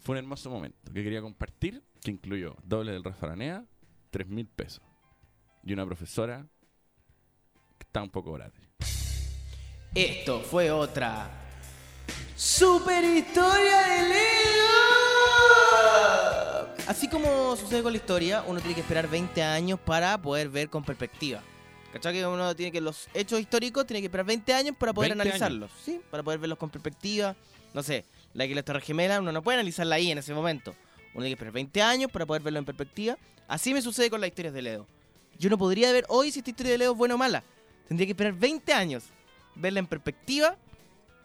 fue 0.00 0.14
un 0.14 0.18
hermoso 0.18 0.50
momento 0.50 0.92
que 0.92 1.02
quería 1.02 1.20
compartir, 1.20 1.82
que 2.02 2.10
incluyó 2.10 2.56
doble 2.62 2.92
del 2.92 3.04
Rafa 3.04 3.26
Aranea, 3.26 3.64
tres 4.10 4.28
mil 4.28 4.46
pesos. 4.46 4.82
Y 5.62 5.72
una 5.72 5.86
profesora 5.86 6.46
que 7.78 7.84
está 7.86 8.02
un 8.02 8.10
poco 8.10 8.32
grande. 8.32 8.58
Esto 9.94 10.40
fue 10.40 10.70
otra 10.70 11.30
super 12.34 13.04
historia 13.04 13.80
de 13.82 14.08
Leo. 14.08 14.34
así 16.88 17.08
como 17.08 17.56
sucede 17.56 17.82
con 17.82 17.92
la 17.92 17.98
historia, 17.98 18.44
uno 18.46 18.60
tiene 18.60 18.74
que 18.74 18.80
esperar 18.80 19.08
20 19.08 19.42
años 19.42 19.78
para 19.80 20.20
poder 20.20 20.48
ver 20.50 20.68
con 20.68 20.84
perspectiva. 20.84 21.42
¿Cachai? 21.94 22.12
Que 22.12 22.26
uno 22.26 22.56
tiene 22.56 22.72
que 22.72 22.80
los 22.80 23.08
hechos 23.14 23.38
históricos 23.38 23.86
tiene 23.86 24.00
que 24.00 24.06
esperar 24.06 24.26
20 24.26 24.52
años 24.52 24.76
para 24.76 24.92
poder 24.92 25.10
20 25.10 25.22
analizarlos, 25.22 25.70
¿sí? 25.80 26.00
Para 26.10 26.24
poder 26.24 26.40
verlos 26.40 26.58
con 26.58 26.68
perspectiva. 26.68 27.36
No 27.72 27.84
sé, 27.84 28.04
la 28.32 28.48
que 28.48 28.54
las 28.56 28.64
Torres 28.64 28.82
Gemelas 28.82 29.20
uno 29.20 29.30
no 29.30 29.44
puede 29.44 29.58
analizarla 29.58 29.94
ahí 29.94 30.10
en 30.10 30.18
ese 30.18 30.34
momento. 30.34 30.72
Uno 30.72 31.22
tiene 31.22 31.28
que 31.28 31.34
esperar 31.34 31.52
20 31.52 31.82
años 31.82 32.10
para 32.10 32.26
poder 32.26 32.42
verlo 32.42 32.58
en 32.58 32.64
perspectiva. 32.64 33.16
Así 33.46 33.72
me 33.72 33.80
sucede 33.80 34.10
con 34.10 34.20
las 34.20 34.26
historias 34.26 34.52
de 34.52 34.62
Leo. 34.62 34.88
Yo 35.38 35.48
no 35.48 35.56
podría 35.56 35.92
ver 35.92 36.04
hoy 36.08 36.32
si 36.32 36.40
esta 36.40 36.50
historia 36.50 36.72
de 36.72 36.78
Leo 36.78 36.92
es 36.92 36.98
buena 36.98 37.14
o 37.14 37.18
mala. 37.18 37.44
Tendría 37.86 38.08
que 38.08 38.12
esperar 38.12 38.32
20 38.32 38.72
años, 38.72 39.04
verla 39.54 39.78
en 39.78 39.86
perspectiva, 39.86 40.56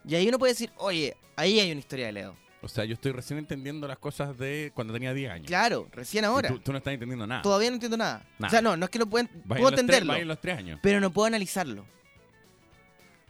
y 0.06 0.14
ahí 0.14 0.30
uno 0.30 0.38
puede 0.38 0.54
decir, 0.54 0.72
oye, 0.78 1.18
ahí 1.36 1.60
hay 1.60 1.72
una 1.72 1.80
historia 1.80 2.06
de 2.06 2.12
Leo. 2.12 2.38
O 2.62 2.68
sea, 2.68 2.84
yo 2.84 2.94
estoy 2.94 3.14
recién 3.14 3.40
entendiendo 3.40 3.88
las 3.88 3.98
cosas 4.00 4.38
de 4.38 4.72
cuando 4.76 4.94
tenía 4.94 5.14
10 5.14 5.32
años. 5.32 5.48
Claro, 5.48 5.88
recién 5.94 6.26
ahora. 6.26 6.50
Tú, 6.50 6.60
tú 6.60 6.72
no 6.74 6.78
estás 6.80 6.94
entendiendo 6.94 7.26
nada. 7.26 7.42
Todavía 7.42 7.70
no 7.70 7.76
entiendo 7.76 7.96
nada. 7.96 8.26
Nada. 8.38 8.48
O 8.48 8.50
sea, 8.52 8.62
no, 8.62 8.76
no 8.76 8.86
es 8.86 8.92
que 8.92 9.00
no 9.00 9.06
en 9.06 9.10
puedo 9.10 9.28
tres- 9.28 9.70
entenderlo, 9.80 10.26
los 10.26 10.42
3 10.42 10.58
años. 10.58 10.80
pero 10.84 11.00
no 11.00 11.10
puedo 11.12 11.26
analizarlo. 11.28 11.86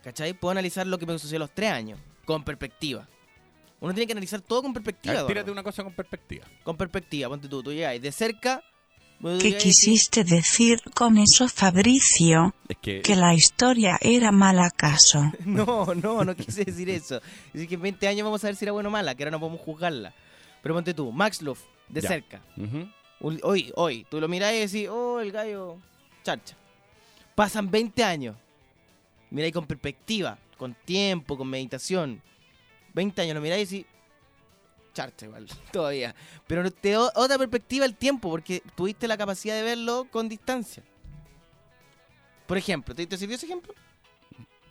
¿Cachai? 0.04 0.34
Puedo 0.34 0.52
analizar 0.52 0.88
lo 0.88 0.98
que 0.98 1.06
me 1.06 1.14
sucedió 1.20 1.38
a 1.38 1.40
los 1.40 1.52
tres 1.52 1.72
años, 1.72 2.00
con 2.26 2.44
perspectiva. 2.44 3.08
Uno 3.82 3.94
tiene 3.94 4.08
que 4.08 4.14
analizar 4.14 4.42
todo 4.42 4.62
con 4.64 4.74
perspectiva. 4.74 5.16
ver, 5.16 5.28
tírate 5.28 5.52
una 5.52 5.64
cosa 5.64 5.84
con 5.84 5.94
perspectiva. 5.94 6.46
Con 6.64 6.78
perspectiva, 6.78 7.30
ponte 7.30 7.48
tú, 7.48 7.62
tú 7.64 7.72
llegáis 7.74 8.02
de 8.02 8.12
cerca. 8.12 8.64
Vos 9.20 9.42
¿Qué 9.42 9.58
quisiste 9.58 10.24
decir 10.24 10.82
con 10.94 11.18
eso, 11.18 11.48
Fabricio? 11.48 12.54
Es 12.68 12.78
que, 12.78 13.02
¿Que 13.02 13.16
la 13.16 13.34
historia 13.34 13.98
era 14.02 14.32
mal 14.32 14.60
acaso? 14.60 15.32
No, 15.46 15.94
no, 15.96 16.24
no 16.24 16.36
quise 16.36 16.66
decir 16.66 16.90
eso. 16.90 17.22
Dice 17.54 17.68
que 17.68 17.76
en 17.76 17.82
20 17.82 18.08
años 18.08 18.24
vamos 18.26 18.44
a 18.44 18.48
ver 18.48 18.56
si 18.56 18.66
era 18.66 18.72
buena 18.72 18.90
o 18.90 18.92
mala, 18.92 19.16
que 19.16 19.24
ahora 19.24 19.32
no 19.32 19.40
podemos 19.40 19.62
juzgarla. 19.62 20.14
Pero 20.62 20.76
ponte 20.76 20.94
tú, 20.94 21.12
Max 21.12 21.42
Luff, 21.42 21.62
de 21.88 22.02
Ya. 22.02 22.08
cerca. 22.10 22.42
Hoy, 23.22 23.72
hoy, 23.76 24.06
tú 24.10 24.20
lo 24.22 24.28
mirás 24.28 24.54
y 24.54 24.60
decís, 24.60 24.88
oh, 24.90 25.20
el 25.20 25.32
gallo, 25.32 25.78
charcha. 26.24 26.56
Pasan 27.36 27.70
20 27.70 28.04
años. 28.04 28.36
Miráis 29.32 29.54
con 29.54 29.66
perspectiva, 29.66 30.38
con 30.58 30.74
tiempo, 30.86 31.38
con 31.38 31.48
meditación. 31.50 32.22
20 32.94 33.22
años 33.22 33.36
lo 33.36 33.42
miráis 33.42 33.72
y 33.72 33.78
decís, 33.80 33.92
igual, 35.22 35.48
todavía. 35.72 36.16
Pero 36.48 36.64
no- 36.64 36.72
te 36.72 36.92
da 36.92 37.12
otra 37.16 37.38
perspectiva 37.38 37.86
el 37.86 37.96
tiempo, 37.96 38.30
porque 38.30 38.62
tuviste 38.76 39.08
la 39.08 39.18
capacidad 39.18 39.56
de 39.56 39.64
verlo 39.64 40.08
con 40.12 40.28
distancia. 40.30 40.84
Por 42.48 42.58
ejemplo, 42.58 42.96
¿te, 42.96 43.06
te 43.06 43.18
sirvió 43.18 43.36
ese 43.36 43.46
ejemplo? 43.46 43.74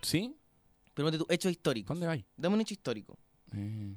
¿Sí? 0.03 0.35
Pero 0.95 1.07
ponte 1.07 1.19
tú, 1.19 1.27
hechos 1.29 1.53
históricos. 1.53 1.95
¿Dónde 1.95 2.07
vais? 2.09 2.25
Dame 2.37 2.55
un 2.57 2.61
hecho 2.61 2.75
histórico. 2.75 3.17
Eh, 3.55 3.95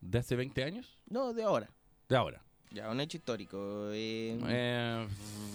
¿De 0.00 0.18
hace 0.18 0.34
20 0.34 0.64
años? 0.64 0.98
No, 1.06 1.32
de 1.34 1.42
ahora. 1.42 1.68
De 2.08 2.16
ahora. 2.16 2.42
Ya, 2.70 2.88
un 2.88 3.00
hecho 3.00 3.16
histórico. 3.18 3.90
eh, 3.92 4.38
Eh, 4.48 5.08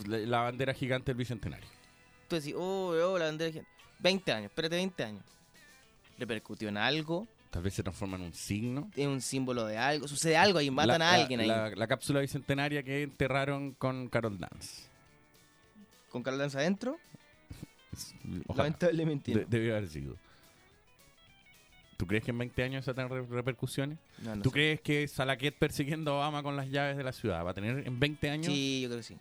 la, 0.07 0.17
la 0.19 0.39
bandera 0.41 0.73
gigante 0.73 1.11
del 1.11 1.17
Bicentenario. 1.17 1.67
Tú 2.27 2.35
decís, 2.35 2.53
oh, 2.55 2.89
oh, 2.89 3.17
la 3.17 3.25
bandera. 3.25 3.51
gigante". 3.51 3.71
20 3.99 4.31
años, 4.33 4.51
espérate 4.51 4.75
20 4.75 5.03
años. 5.03 5.23
¿Repercutió 6.19 6.69
en 6.69 6.77
algo? 6.77 7.27
Tal 7.55 7.63
vez 7.63 7.73
se 7.73 7.83
transforma 7.83 8.17
en 8.17 8.23
un 8.23 8.33
signo. 8.33 8.91
¿Es 8.97 9.07
un 9.07 9.21
símbolo 9.21 9.65
de 9.65 9.77
algo? 9.77 10.09
¿Sucede 10.09 10.35
algo 10.35 10.59
ahí? 10.59 10.69
¿Matan 10.69 10.99
La- 10.99 11.09
a 11.11 11.13
alguien 11.13 11.39
ahí? 11.39 11.47
La, 11.47 11.69
la 11.69 11.87
cápsula 11.87 12.19
bicentenaria 12.19 12.83
que 12.83 13.03
enterraron 13.03 13.71
con 13.75 14.09
Carol 14.09 14.37
Dance. 14.37 14.83
¿Con 16.09 16.21
Carol 16.21 16.37
Dance 16.39 16.57
adentro? 16.57 16.97
Lamentablemente. 18.53 19.33
De- 19.33 19.45
debió 19.45 19.77
haber 19.77 19.87
sido. 19.87 20.17
¿Tú 21.95 22.05
crees 22.05 22.25
que 22.25 22.31
en 22.31 22.39
20 22.39 22.61
años 22.61 22.85
va 22.85 22.91
a 22.91 22.93
tener 22.95 23.09
re- 23.09 23.25
repercusiones? 23.25 23.99
No, 24.21 24.35
no 24.35 24.41
¿Tú 24.41 24.49
sé. 24.49 24.53
crees 24.53 24.81
que 24.81 25.07
Salaquet 25.07 25.55
persiguiendo 25.57 26.11
a 26.11 26.15
Obama 26.15 26.43
con 26.43 26.57
las 26.57 26.67
llaves 26.69 26.97
de 26.97 27.03
la 27.05 27.13
ciudad 27.13 27.45
va 27.45 27.51
a 27.51 27.53
tener 27.53 27.87
en 27.87 27.97
20 28.01 28.29
años? 28.31 28.47
Sí, 28.47 28.81
yo 28.81 28.89
creo 28.89 28.97
que 28.99 29.03
sí. 29.03 29.15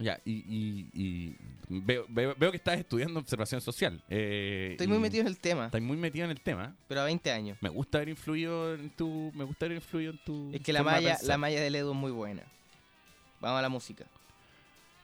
Ya, 0.00 0.20
y, 0.24 0.32
y- 0.32 0.88
y 0.94 1.36
veo, 1.68 2.06
veo, 2.08 2.34
veo 2.38 2.50
que 2.52 2.56
estás 2.56 2.78
estudiando 2.78 3.18
observación 3.18 3.60
social. 3.60 4.00
eh, 4.08 4.68
Estoy 4.72 4.86
muy 4.86 4.98
metido 4.98 5.22
en 5.22 5.26
el 5.26 5.38
tema, 5.38 5.66
Estás 5.66 5.80
muy 5.82 5.96
metido 5.96 6.24
en 6.24 6.30
el 6.30 6.40
tema. 6.40 6.76
pero 6.86 7.00
a 7.00 7.04
20 7.04 7.32
años. 7.32 7.58
Me 7.60 7.68
gusta 7.68 7.98
haber 7.98 8.10
influido 8.10 8.74
en 8.74 8.90
tu. 8.90 9.32
Me 9.34 9.42
gusta 9.42 9.66
haber 9.66 9.76
influido 9.78 10.12
en 10.12 10.18
tu. 10.24 10.50
Es 10.54 10.60
que 10.60 10.72
la 10.72 10.84
malla, 10.84 11.18
la 11.24 11.36
malla 11.36 11.60
del 11.60 11.74
Edu 11.74 11.90
es 11.90 11.96
muy 11.96 12.12
buena. 12.12 12.42
Vamos 13.40 13.58
a 13.58 13.62
la 13.62 13.68
música. 13.68 14.04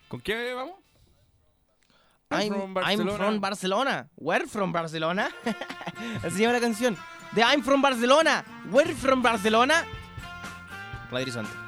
¿Con 0.06 0.20
qué 0.20 0.54
vamos? 0.54 0.76
I'm, 2.30 2.52
I'm 2.52 3.06
from 3.16 3.40
Barcelona. 3.40 4.08
Where 4.16 4.46
from 4.46 4.72
Barcelona? 4.72 5.28
Así 6.22 6.40
llama 6.40 6.52
la 6.54 6.60
canción. 6.60 6.96
De 7.32 7.42
I'm 7.42 7.62
from 7.64 7.82
Barcelona. 7.82 8.44
Where 8.70 8.94
from 8.94 9.22
Barcelona? 9.22 9.84
Radio 11.10 11.22
Horizonte. 11.24 11.63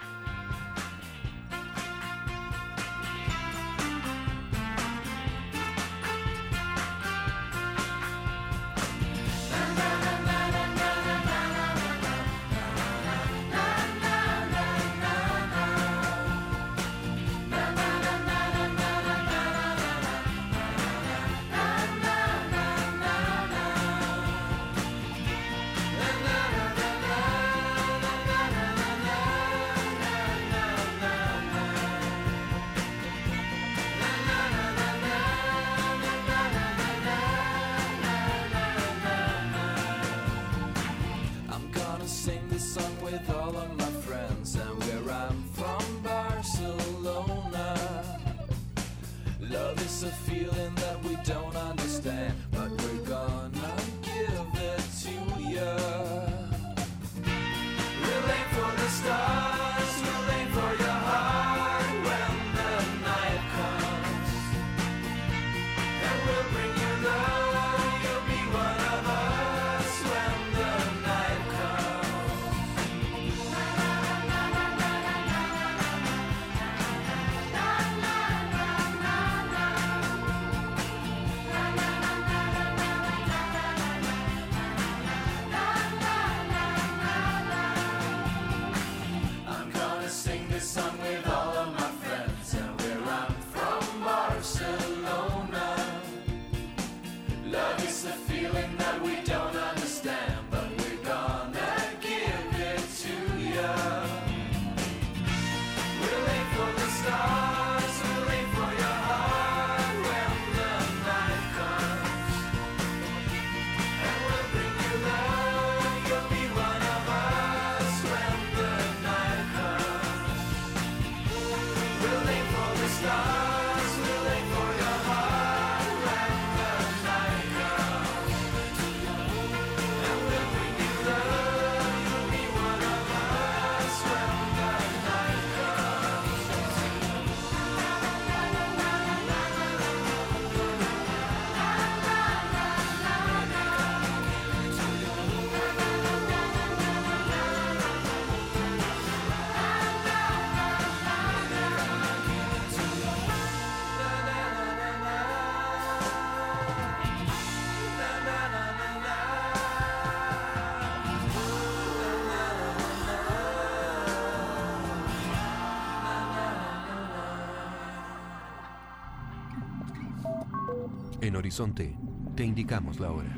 Horizonte, 171.37 171.95
te 172.35 172.45
indicamos 172.45 172.99
la 172.99 173.11
hora. 173.13 173.37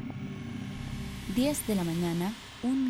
10 1.34 1.66
de 1.66 1.74
la 1.74 1.84
mañana, 1.84 2.32
un 2.62 2.87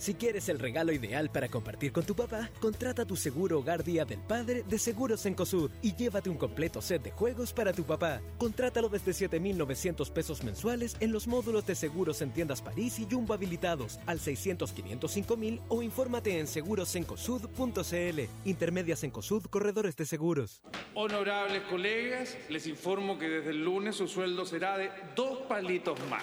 Si 0.00 0.14
quieres 0.14 0.48
el 0.48 0.58
regalo 0.58 0.92
ideal 0.92 1.28
para 1.28 1.50
compartir 1.50 1.92
con 1.92 2.04
tu 2.04 2.16
papá, 2.16 2.48
contrata 2.58 3.04
tu 3.04 3.16
seguro 3.16 3.58
hogar 3.58 3.84
Día 3.84 4.06
del 4.06 4.18
Padre 4.18 4.64
de 4.66 4.78
Seguros 4.78 5.26
Encosud 5.26 5.70
y 5.82 5.94
llévate 5.94 6.30
un 6.30 6.38
completo 6.38 6.80
set 6.80 7.02
de 7.02 7.10
juegos 7.10 7.52
para 7.52 7.74
tu 7.74 7.84
papá. 7.84 8.22
Contrátalo 8.38 8.88
desde 8.88 9.12
7,900 9.12 10.10
pesos 10.10 10.42
mensuales 10.42 10.96
en 11.00 11.12
los 11.12 11.26
módulos 11.26 11.66
de 11.66 11.74
seguros 11.74 12.22
en 12.22 12.30
tiendas 12.32 12.62
París 12.62 12.98
y 12.98 13.06
Jumbo 13.10 13.34
habilitados 13.34 14.00
al 14.06 14.20
600 14.20 14.72
505 14.72 15.36
mil 15.36 15.60
o 15.68 15.82
infórmate 15.82 16.38
en 16.38 16.46
segurosencosud.cl. 16.46 18.20
Intermedias 18.46 19.04
Encosud, 19.04 19.44
corredores 19.50 19.96
de 19.96 20.06
seguros. 20.06 20.62
Honorables 20.94 21.60
colegas, 21.64 22.38
les 22.48 22.66
informo 22.66 23.18
que 23.18 23.28
desde 23.28 23.50
el 23.50 23.62
lunes 23.62 23.96
su 23.96 24.08
sueldo 24.08 24.46
será 24.46 24.78
de 24.78 24.90
dos 25.14 25.40
palitos 25.40 25.98
más. 26.08 26.22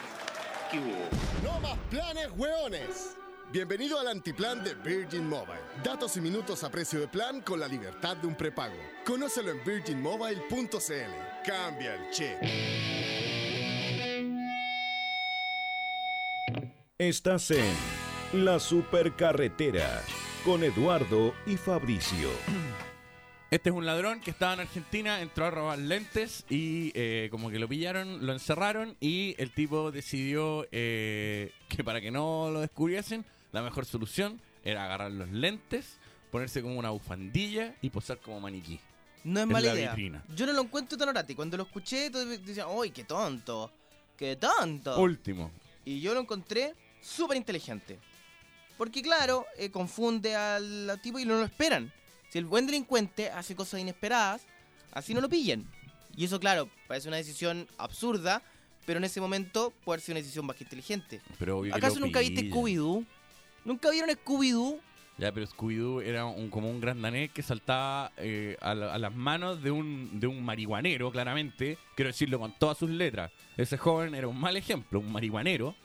¿Qué 0.71 0.79
hubo? 0.79 1.43
No 1.43 1.59
más 1.59 1.77
planes, 1.91 2.29
hueones. 2.35 3.15
Bienvenido 3.49 3.97
al 3.97 4.09
antiplan 4.09 4.61
de 4.61 4.73
Virgin 4.73 5.25
Mobile. 5.25 5.61
Datos 5.81 6.17
y 6.17 6.21
minutos 6.21 6.65
a 6.65 6.69
precio 6.69 6.99
de 6.99 7.07
plan 7.07 7.39
con 7.39 7.61
la 7.61 7.67
libertad 7.69 8.17
de 8.17 8.27
un 8.27 8.35
prepago. 8.35 8.75
Conócelo 9.05 9.51
en 9.51 9.63
virginmobile.cl. 9.63 11.45
Cambia 11.45 11.95
el 11.95 12.11
chip. 12.11 12.35
Estás 16.97 17.51
en 17.51 17.73
La 18.33 18.59
Supercarretera 18.59 20.03
con 20.43 20.61
Eduardo 20.65 21.33
y 21.45 21.55
Fabricio. 21.55 22.29
Este 23.49 23.69
es 23.69 23.75
un 23.75 23.85
ladrón 23.85 24.19
que 24.19 24.31
estaba 24.31 24.55
en 24.55 24.59
Argentina, 24.59 25.21
entró 25.21 25.45
a 25.45 25.51
robar 25.51 25.79
lentes 25.79 26.43
y 26.49 26.91
eh, 26.95 27.29
como 27.31 27.49
que 27.49 27.59
lo 27.59 27.69
pillaron, 27.69 28.25
lo 28.25 28.33
encerraron 28.33 28.97
y 28.99 29.35
el 29.37 29.51
tipo 29.51 29.89
decidió 29.93 30.67
eh, 30.73 31.53
que 31.69 31.81
para 31.81 32.01
que 32.01 32.11
no 32.11 32.49
lo 32.51 32.59
descubriesen, 32.59 33.25
la 33.57 33.63
mejor 33.63 33.85
solución 33.85 34.39
era 34.63 34.85
agarrar 34.85 35.11
los 35.11 35.29
lentes, 35.31 35.97
ponerse 36.31 36.61
como 36.61 36.77
una 36.77 36.91
bufandilla 36.91 37.73
y 37.81 37.89
posar 37.89 38.19
como 38.19 38.39
maniquí. 38.39 38.79
No 39.23 39.39
es 39.39 39.47
mala 39.47 39.69
la 39.69 39.73
idea. 39.73 39.89
vitrina. 39.89 40.23
Yo 40.35 40.45
no 40.45 40.53
lo 40.53 40.61
encuentro 40.61 40.95
tan 40.95 41.09
orati. 41.09 41.33
Cuando 41.33 41.57
lo 41.57 41.63
escuché, 41.63 42.11
todos 42.11 42.29
decían, 42.45 42.67
¡ay, 42.69 42.91
qué 42.91 43.03
tonto! 43.03 43.71
¡Qué 44.15 44.35
tonto! 44.35 45.01
Último. 45.01 45.51
Y 45.83 45.99
yo 46.01 46.13
lo 46.13 46.19
encontré 46.19 46.75
súper 47.01 47.35
inteligente. 47.35 47.97
Porque, 48.77 49.01
claro, 49.01 49.47
eh, 49.57 49.71
confunde 49.71 50.35
al, 50.35 50.99
tipo 51.01 51.17
y 51.17 51.25
no 51.25 51.39
lo 51.39 51.43
esperan. 51.43 51.91
Si 52.29 52.37
el 52.37 52.45
buen 52.45 52.67
delincuente 52.67 53.31
hace 53.31 53.55
cosas 53.55 53.79
inesperadas, 53.79 54.43
así 54.91 55.15
no 55.15 55.21
lo 55.21 55.29
pillan. 55.29 55.65
Y 56.15 56.25
eso, 56.25 56.39
claro, 56.39 56.69
parece 56.87 57.07
una 57.07 57.17
decisión 57.17 57.67
absurda, 57.79 58.43
pero 58.85 58.99
en 58.99 59.05
ese 59.05 59.19
momento 59.19 59.73
puede 59.83 59.99
ser 59.99 60.13
una 60.13 60.21
decisión 60.21 60.45
más 60.45 60.57
que 60.57 60.63
inteligente. 60.63 61.21
Pero 61.39 61.63
¿Acaso 61.73 61.99
nunca 61.99 62.19
viste. 62.19 62.51
Scooby-Doo? 62.51 63.05
¿Nunca 63.67 63.89
vieron 63.91 64.09
Scooby-Doo? 64.09 64.79
Ya, 65.17 65.31
pero 65.31 65.45
Scooby-Doo 65.45 66.01
era 66.01 66.25
un, 66.25 66.49
como 66.49 66.69
un 66.69 66.79
gran 66.79 67.01
danés 67.01 67.31
que 67.31 67.43
saltaba 67.43 68.11
eh, 68.17 68.55
a, 68.61 68.73
la- 68.73 68.93
a 68.93 68.97
las 68.97 69.13
manos 69.13 69.61
de 69.61 69.71
un, 69.71 70.19
de 70.19 70.25
un 70.27 70.43
marihuanero, 70.45 71.11
claramente. 71.11 71.77
Quiero 71.95 72.07
decirlo 72.09 72.39
con 72.39 72.53
todas 72.53 72.77
sus 72.77 72.89
letras. 72.89 73.31
Ese 73.57 73.77
joven 73.77 74.15
era 74.15 74.27
un 74.27 74.39
mal 74.39 74.55
ejemplo, 74.55 74.99
un 74.99 75.11
marihuanero. 75.11 75.75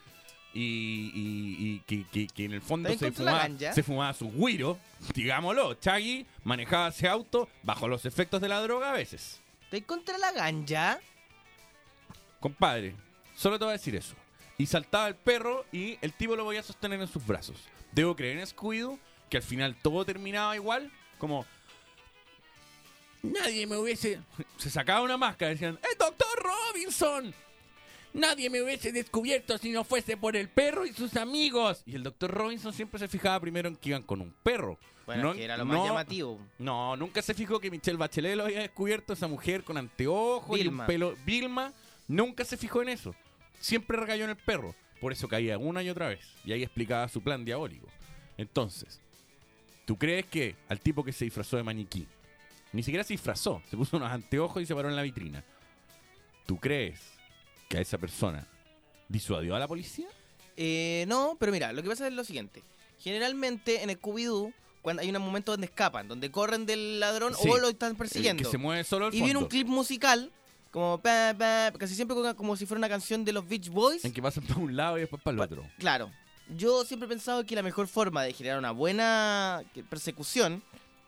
Y, 0.54 1.10
y- 1.14 1.56
y 1.58 1.78
que, 1.86 2.04
que- 2.12 2.26
que 2.28 2.44
en 2.44 2.52
el 2.52 2.60
fondo 2.60 2.88
¿Está 2.90 3.06
se 3.06 3.12
fumaba, 3.12 3.48
se 3.74 3.82
fumaba 3.82 4.12
su 4.12 4.30
guiro, 4.30 4.78
digámoslo. 5.14 5.74
Chaggy 5.74 6.24
manejaba 6.44 6.88
ese 6.88 7.08
auto 7.08 7.48
bajo 7.62 7.88
los 7.88 8.04
efectos 8.06 8.40
de 8.40 8.48
la 8.48 8.60
droga 8.60 8.90
a 8.90 8.92
veces. 8.92 9.40
¿Estás 9.64 9.80
contra 9.86 10.18
la 10.18 10.30
ganja? 10.32 11.00
Compadre, 12.38 12.94
solo 13.34 13.58
te 13.58 13.64
voy 13.64 13.70
a 13.72 13.78
decir 13.78 13.96
eso. 13.96 14.14
Y 14.58 14.66
saltaba 14.66 15.08
el 15.08 15.14
perro 15.14 15.64
y 15.72 15.96
el 16.02 16.12
tipo 16.12 16.36
lo 16.36 16.44
voy 16.44 16.56
a 16.58 16.62
sostener 16.62 17.00
en 17.00 17.08
sus 17.08 17.26
brazos. 17.26 17.56
Debo 17.92 18.16
creer 18.16 18.38
en 18.38 18.46
Scooby-Doo 18.46 18.98
que 19.30 19.36
al 19.38 19.42
final 19.42 19.76
todo 19.80 20.04
terminaba 20.04 20.54
igual, 20.56 20.90
como... 21.18 21.46
Nadie 23.22 23.66
me 23.66 23.76
hubiese... 23.76 24.20
Se 24.56 24.68
sacaba 24.70 25.02
una 25.02 25.16
máscara 25.16 25.52
y 25.52 25.54
decían, 25.54 25.78
¡Es 25.90 25.96
Doctor 25.96 26.28
Robinson! 26.42 27.32
Nadie 28.14 28.50
me 28.50 28.60
hubiese 28.60 28.92
descubierto 28.92 29.56
si 29.58 29.70
no 29.70 29.84
fuese 29.84 30.16
por 30.18 30.36
el 30.36 30.48
perro 30.48 30.84
y 30.84 30.92
sus 30.92 31.16
amigos. 31.16 31.82
Y 31.86 31.94
el 31.94 32.02
Doctor 32.02 32.30
Robinson 32.30 32.72
siempre 32.72 32.98
se 32.98 33.08
fijaba 33.08 33.40
primero 33.40 33.68
en 33.68 33.76
que 33.76 33.90
iban 33.90 34.02
con 34.02 34.20
un 34.20 34.34
perro. 34.42 34.78
Bueno, 35.06 35.22
No- 35.28 35.34
que 35.34 35.44
era 35.44 35.56
lo 35.56 35.64
más 35.64 35.78
no- 35.78 35.86
llamativo. 35.86 36.38
no, 36.58 36.94
nunca 36.96 37.22
se 37.22 37.32
fijó 37.32 37.58
que 37.58 37.70
Michelle 37.70 37.96
Bachelet 37.96 38.36
lo 38.36 38.44
había 38.44 38.60
descubierto, 38.60 39.14
esa 39.14 39.28
mujer 39.28 39.64
con 39.64 39.78
anteojos 39.78 40.58
y 40.60 40.66
un 40.68 40.84
pelo. 40.86 41.16
Vilma 41.24 41.72
nunca 42.06 42.44
se 42.44 42.56
fijó 42.56 42.82
en 42.82 42.90
eso. 42.90 43.14
Siempre 43.60 43.96
recayó 43.96 44.24
en 44.24 44.30
el 44.30 44.36
perro. 44.36 44.74
Por 45.02 45.12
eso 45.12 45.26
caía 45.26 45.58
una 45.58 45.82
y 45.82 45.90
otra 45.90 46.06
vez. 46.08 46.20
Y 46.44 46.52
ahí 46.52 46.62
explicaba 46.62 47.08
su 47.08 47.20
plan 47.20 47.44
diabólico. 47.44 47.88
Entonces, 48.38 49.00
¿tú 49.84 49.98
crees 49.98 50.26
que 50.26 50.54
al 50.68 50.78
tipo 50.80 51.02
que 51.02 51.12
se 51.12 51.24
disfrazó 51.24 51.56
de 51.56 51.64
maniquí, 51.64 52.06
ni 52.72 52.84
siquiera 52.84 53.02
se 53.02 53.12
disfrazó, 53.14 53.60
se 53.68 53.76
puso 53.76 53.96
unos 53.96 54.12
anteojos 54.12 54.62
y 54.62 54.66
se 54.66 54.74
paró 54.76 54.88
en 54.88 54.94
la 54.96 55.02
vitrina? 55.02 55.44
¿Tú 56.46 56.56
crees 56.58 57.00
que 57.68 57.78
a 57.78 57.80
esa 57.80 57.98
persona 57.98 58.46
disuadió 59.08 59.56
a 59.56 59.58
la 59.58 59.66
policía? 59.66 60.06
Eh, 60.56 61.04
no, 61.08 61.36
pero 61.40 61.50
mira, 61.50 61.72
lo 61.72 61.82
que 61.82 61.88
pasa 61.88 62.06
es 62.06 62.12
lo 62.12 62.22
siguiente. 62.22 62.62
Generalmente 63.00 63.82
en 63.82 63.90
Scooby-Doo, 63.90 64.52
cuando 64.82 65.02
hay 65.02 65.10
un 65.10 65.20
momento 65.20 65.50
donde 65.50 65.66
escapan, 65.66 66.06
donde 66.06 66.30
corren 66.30 66.64
del 66.64 67.00
ladrón 67.00 67.34
Sí, 67.34 67.48
o 67.48 67.58
lo 67.58 67.68
están 67.70 67.90
el 67.90 67.96
persiguiendo. 67.96 68.44
que 68.44 68.48
se 68.48 68.58
mueve 68.58 68.84
solo 68.84 69.06
al 69.06 69.14
y 69.14 69.20
viene 69.20 69.40
un 69.40 69.48
clip 69.48 69.66
musical, 69.66 70.30
como 70.72 70.98
pa, 70.98 71.32
pa, 71.38 71.72
casi 71.78 71.94
siempre 71.94 72.16
como, 72.16 72.34
como 72.34 72.56
si 72.56 72.66
fuera 72.66 72.78
una 72.78 72.88
canción 72.88 73.24
de 73.24 73.32
los 73.32 73.46
Beach 73.48 73.68
Boys. 73.68 74.04
En 74.04 74.12
que 74.12 74.20
pasan 74.20 74.42
para 74.44 74.58
un 74.58 74.74
lado 74.74 74.96
y 74.96 75.02
después 75.02 75.22
para 75.22 75.34
el 75.36 75.40
otro. 75.40 75.64
Claro. 75.78 76.10
Yo 76.56 76.84
siempre 76.84 77.06
he 77.06 77.08
pensado 77.08 77.46
que 77.46 77.54
la 77.54 77.62
mejor 77.62 77.86
forma 77.86 78.24
de 78.24 78.32
generar 78.32 78.58
una 78.58 78.72
buena 78.72 79.62
persecución, 79.88 80.62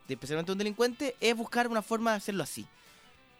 de 0.06 0.14
especialmente 0.14 0.52
un 0.52 0.58
delincuente, 0.58 1.16
es 1.20 1.36
buscar 1.36 1.66
una 1.66 1.82
forma 1.82 2.12
de 2.12 2.18
hacerlo 2.18 2.44
así. 2.44 2.64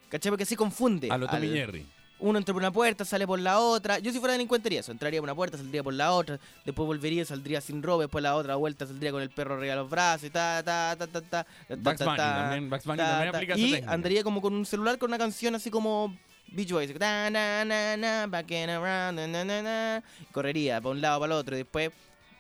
¿Cachai? 0.09 0.31
Porque 0.31 0.43
así 0.43 0.57
confunde. 0.57 1.09
A 1.11 1.17
lo 1.19 1.29
Tommy 1.29 1.47
al- 1.47 1.53
Jerry. 1.55 1.87
Uno 2.21 2.39
entra 2.39 2.55
por 2.55 2.63
una 2.63 2.71
puerta, 2.71 3.05
sale 3.05 3.27
por 3.27 3.41
la 3.41 3.59
otra. 3.59 3.99
Yo 3.99 4.13
si 4.13 4.19
fuera 4.19 4.33
delincuente 4.33 4.69
haría 4.69 4.81
eso. 4.81 4.93
Entraría 4.93 5.21
por 5.21 5.27
una 5.27 5.35
puerta, 5.35 5.59
saldría 5.59 5.83
por 5.83 5.93
la 5.93 6.13
otra. 6.13 6.39
Después 6.65 6.87
volvería, 6.87 7.25
saldría 7.25 7.61
sin 7.61 7.83
robo. 7.83 8.01
Después 8.03 8.23
la 8.23 8.37
otra 8.37 8.55
vuelta 8.55 8.87
saldría 8.87 9.11
con 9.11 9.21
el 9.21 9.31
perro 9.31 9.55
arriba 9.57 9.75
de 9.75 9.81
los 9.81 9.91
brazos. 9.91 10.25
Y 10.25 10.31
ta, 10.31 10.63
ta, 10.63 10.95
ta, 10.97 11.07
ta, 11.07 11.21
ta, 11.21 11.45
ta, 11.45 11.77
Bugs 11.77 11.99
ta, 11.99 12.05
Bunny 12.05 12.17
ta, 12.17 12.35
también, 12.35 12.71
Bugs 12.71 12.85
Bunny 12.85 12.99
ta, 12.99 13.09
también 13.09 13.33
ta. 13.33 13.39
aplica 13.39 13.59
Y 13.59 13.75
andaría 13.87 14.23
como 14.23 14.41
con 14.41 14.55
un 14.55 14.65
celular 14.65 14.97
con 14.97 15.11
una 15.11 15.19
canción 15.19 15.55
así 15.55 15.71
como 15.71 16.17
Beach 16.47 16.71
Boys. 16.71 16.97
Ta, 16.99 17.29
na, 17.31 17.65
na, 17.65 17.97
na, 17.97 18.27
back 18.29 18.51
and 18.53 18.71
around, 18.71 19.19
na, 19.19 19.27
na, 19.27 19.45
na, 19.45 19.63
na. 19.63 20.03
Correría 20.33 20.81
para 20.81 20.93
un 20.93 21.01
lado, 21.01 21.21
para 21.21 21.35
el 21.35 21.39
otro. 21.41 21.57
Y 21.57 21.59
después, 21.59 21.91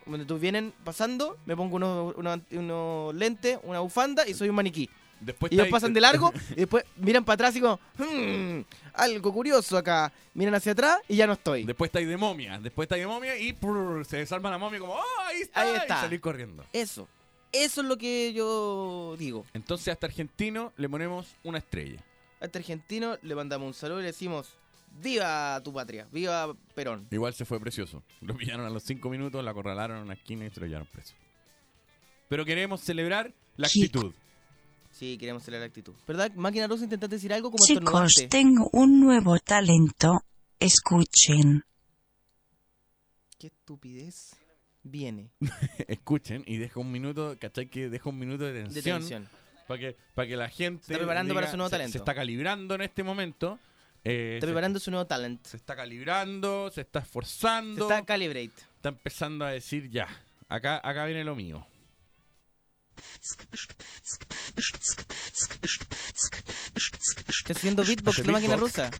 cuando 0.05 0.25
tú 0.25 0.39
vienen 0.39 0.73
pasando, 0.85 1.37
me 1.47 1.57
pongo 1.57 1.77
unos, 1.77 2.15
unos 2.53 3.15
lentes, 3.15 3.59
una 3.65 3.81
bufanda 3.81 4.27
y 4.27 4.35
soy 4.35 4.49
un 4.49 4.55
maniquí. 4.55 4.89
Después 5.25 5.53
y 5.53 5.57
ellos 5.57 5.69
pasan 5.69 5.93
de 5.93 6.01
largo 6.01 6.33
y 6.51 6.55
después 6.57 6.85
miran 6.97 7.25
para 7.25 7.35
atrás 7.35 7.57
y 7.57 7.61
como, 7.61 7.81
"Hmm, 7.99 8.61
algo 8.95 9.33
curioso 9.33 9.77
acá. 9.77 10.13
Miran 10.35 10.55
hacia 10.55 10.73
atrás 10.73 10.99
y 11.09 11.17
ya 11.17 11.27
no 11.27 11.35
estoy. 11.35 11.65
Después 11.65 11.89
está 11.89 11.99
ahí 11.99 12.05
de 12.05 12.17
momia. 12.17 12.59
Después 12.59 12.87
está 12.87 12.95
ahí 12.95 13.03
de 13.03 13.07
momia 13.07 13.37
y 13.39 13.53
prrr, 13.53 14.05
se 14.05 14.19
desarma 14.19 14.51
la 14.51 14.59
momia 14.59 14.81
como, 14.81 14.95
¡oh, 14.95 15.03
ahí 15.27 15.43
está! 15.43 15.61
Ahí 15.61 15.73
y 15.73 15.77
está. 15.77 16.01
salir 16.03 16.21
corriendo. 16.21 16.65
Eso. 16.73 17.09
Eso 17.53 17.83
es 17.83 17.87
lo 17.87 17.97
que 17.97 18.33
yo 18.33 19.15
digo. 19.19 19.47
Entonces 19.55 19.89
a 19.89 19.93
este 19.93 20.07
argentino 20.07 20.73
le 20.77 20.89
ponemos 20.89 21.35
una 21.45 21.59
estrella. 21.59 22.01
A 22.41 22.47
este 22.47 22.59
argentino 22.59 23.17
le 23.23 23.35
mandamos 23.35 23.67
un 23.69 23.75
saludo 23.75 24.01
y 24.01 24.03
le 24.03 24.09
decimos, 24.09 24.49
viva 25.01 25.61
tu 25.63 25.73
patria, 25.73 26.07
viva 26.11 26.55
Perón. 26.75 27.07
Igual 27.11 27.33
se 27.35 27.45
fue 27.45 27.61
precioso. 27.61 28.03
Lo 28.21 28.37
pillaron 28.37 28.67
a 28.67 28.71
los 28.71 28.83
cinco 28.83 29.09
minutos, 29.09 29.43
la 29.45 29.53
acorralaron 29.53 29.99
en 29.99 30.03
una 30.05 30.15
esquina 30.15 30.47
y 30.47 30.51
se 30.51 30.61
lo 30.61 30.67
llevaron 30.67 30.89
preso. 30.89 31.15
Pero 32.29 32.45
queremos 32.45 32.81
celebrar 32.81 33.33
la 33.57 33.67
actitud. 33.69 34.13
Sí, 34.95 35.19
queremos 35.19 35.43
celebrar 35.43 35.67
la 35.67 35.71
actitud. 35.71 35.93
¿Verdad? 36.07 36.33
Máquina 36.35 36.67
rusa, 36.69 36.85
intentaste 36.85 37.17
decir 37.17 37.33
algo 37.33 37.51
como 37.51 37.65
Chicos, 37.65 38.15
tengo 38.31 38.71
un 38.73 39.01
nuevo 39.01 39.39
talento. 39.41 40.23
Escuchen. 40.61 41.65
Qué 43.39 43.49
estupidez. 43.49 44.37
Viene. 44.83 45.31
Escuchen 45.89 46.45
y 46.47 46.59
deja 46.59 46.79
un 46.79 46.93
minuto, 46.93 47.37
¿cachai? 47.41 47.69
Que 47.69 47.89
deja 47.89 48.09
un 48.09 48.19
minuto 48.19 48.45
de 48.45 48.53
De 48.53 48.63
tensión. 48.65 48.99
tensión. 49.01 49.29
Para 49.67 49.81
que, 49.81 49.97
para 50.15 50.29
que 50.29 50.37
la 50.37 50.49
gente. 50.49 50.83
está 50.83 50.97
preparando 50.99 51.35
para 51.35 51.51
su 51.51 51.57
nuevo 51.57 51.69
se- 51.69 51.73
talento. 51.75 51.93
Se 51.93 51.99
está 51.99 52.15
calibrando 52.15 52.75
en 52.75 52.83
este 52.83 53.03
momento. 53.03 53.59
eh, 54.05 54.35
Está 54.35 54.47
se- 54.47 54.51
preparando 54.53 54.79
su 54.79 54.91
nuevo 54.91 55.07
talent. 55.07 55.45
Se 55.47 55.57
está 55.57 55.75
calibrando, 55.75 56.71
se 56.71 56.83
está 56.83 57.01
Se 57.01 57.07
esforzando. 57.07 57.89
está 57.89 58.05
calibrate. 58.05 58.53
está 58.77 58.91
empezando 58.91 59.45
a 59.47 59.51
decir 59.51 59.91
ya. 59.91 60.07
Acá, 60.49 60.81
acá 60.85 61.07
viene 61.07 61.25
lo 61.25 61.35
mío. 61.35 61.67
Está 67.29 67.53
haciendo 67.53 67.85
beatbox 67.85 68.27
la 68.27 68.33
máquina 68.33 68.57
rusa. 68.57 68.91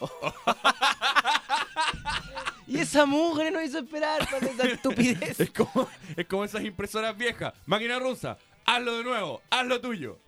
y 2.66 2.78
esa 2.78 3.06
mugre 3.06 3.50
nos 3.50 3.64
hizo 3.64 3.78
esperar 3.78 4.28
para 4.28 4.46
esa 4.46 4.64
estupidez. 4.68 5.40
Es 5.40 5.50
como, 5.50 5.88
es 6.16 6.26
como 6.26 6.44
esas 6.44 6.64
impresoras 6.64 7.16
viejas. 7.16 7.54
Máquina 7.66 7.98
rusa, 7.98 8.38
hazlo 8.64 8.98
de 8.98 9.04
nuevo, 9.04 9.42
haz 9.50 9.66
lo 9.66 9.80
tuyo. 9.80 10.18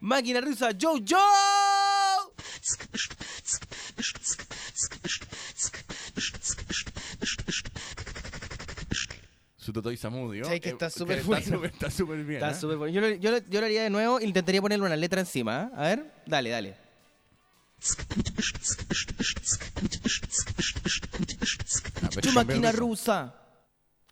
Máquina 0.00 0.40
rusa, 0.40 0.70
Joe 0.80 1.02
Joe. 1.06 1.20
Su 9.70 9.74
Totoy 9.74 9.96
Samudio. 9.96 10.46
Sí, 10.46 10.58
que 10.58 10.70
eh, 10.70 10.72
está 10.72 10.90
súper 10.90 11.22
bueno. 11.22 11.64
Está 11.64 11.90
súper 11.92 12.24
bien. 12.24 12.42
Está 12.42 12.50
¿eh? 12.50 12.54
súper 12.60 12.76
bueno. 12.76 12.92
Yo, 12.92 13.00
lo- 13.00 13.14
yo, 13.14 13.38
yo 13.48 13.60
lo 13.60 13.66
haría 13.66 13.84
de 13.84 13.90
nuevo. 13.90 14.20
Intentaría 14.20 14.60
ponerle 14.60 14.84
una 14.84 14.96
letra 14.96 15.20
encima. 15.20 15.70
¿eh? 15.72 15.76
A 15.76 15.82
ver, 15.82 16.12
dale, 16.26 16.50
dale. 16.50 16.76
Ah, 22.02 22.08
Tu 22.20 22.32
máquina 22.32 22.72
rusa. 22.72 23.32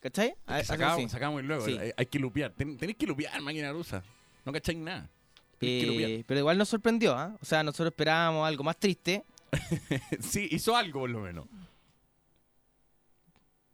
¿Cachai? 0.00 0.32
Ah, 0.46 0.58
así. 0.58 0.66
Sacamos, 0.66 1.10
sacamos 1.10 1.42
y 1.42 1.46
luego. 1.46 1.66
Sí. 1.66 1.76
Hay, 1.76 1.90
hay 1.96 2.06
que 2.06 2.20
lupear. 2.20 2.52
Ten- 2.52 2.78
tenéis 2.78 2.96
que 2.96 3.06
lupear, 3.08 3.40
máquina 3.42 3.72
rusa. 3.72 4.04
No 4.44 4.52
cacháis 4.52 4.78
nada. 4.78 5.10
Eh, 5.60 6.22
pero 6.28 6.38
igual 6.38 6.56
nos 6.56 6.68
sorprendió, 6.68 7.16
¿ah? 7.18 7.36
O 7.42 7.44
sea, 7.44 7.64
nosotros 7.64 7.88
esperábamos 7.88 8.46
algo 8.46 8.62
más 8.62 8.76
triste. 8.78 9.24
sí, 10.20 10.46
hizo 10.52 10.76
algo 10.76 11.00
por 11.00 11.10
lo 11.10 11.18
menos. 11.18 11.46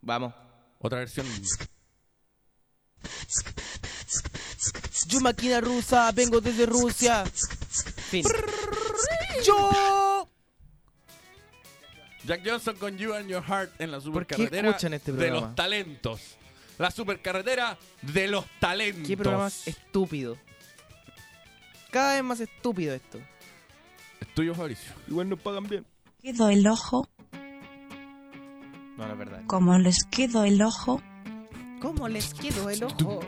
Vamos. 0.01 0.33
Otra 0.79 0.97
versión. 0.99 1.27
Yo 5.07 5.19
máquina 5.21 5.61
rusa, 5.61 6.11
vengo 6.11 6.41
desde 6.41 6.65
Rusia. 6.65 7.25
Fin. 8.09 8.25
Yo. 9.45 10.27
Jack 12.25 12.41
Johnson 12.43 12.75
con 12.77 12.97
You 12.97 13.13
and 13.13 13.29
Your 13.29 13.43
Heart 13.43 13.79
en 13.79 13.91
la 13.91 13.97
qué 13.97 14.03
supercarretera 14.05 14.69
escuchan 14.69 14.93
este 14.93 15.11
de 15.11 15.29
los 15.29 15.55
talentos. 15.55 16.21
La 16.77 16.91
supercarretera 16.91 17.77
de 18.01 18.27
los 18.27 18.45
talentos. 18.59 19.07
Qué 19.07 19.15
programa 19.15 19.43
más 19.43 19.67
estúpido. 19.67 20.37
Cada 21.91 22.15
vez 22.15 22.23
más 22.23 22.39
estúpido 22.39 22.93
esto. 22.93 23.19
Es 24.19 24.33
tuyo, 24.33 24.53
Fabricio. 24.55 24.91
Igual 25.07 25.29
nos 25.29 25.39
pagan 25.39 25.67
bien. 25.67 25.85
Quedo 26.21 26.49
el 26.49 26.67
ojo. 26.67 27.07
No, 28.97 29.11
es 29.11 29.17
verdad. 29.17 29.43
Como 29.47 29.77
les 29.77 30.03
quedo 30.05 30.43
el 30.43 30.61
ojo. 30.61 31.01
¿Cómo 31.85 32.07
les 32.07 32.33
quedó 32.33 32.71
el 32.71 32.83
ojo? 32.83 33.19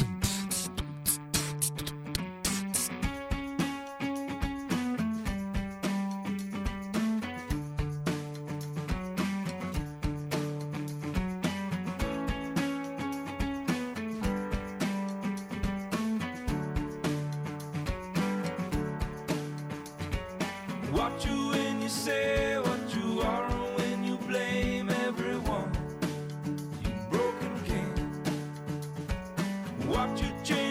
Watch 29.98 30.22
you 30.22 30.30
change 30.44 30.67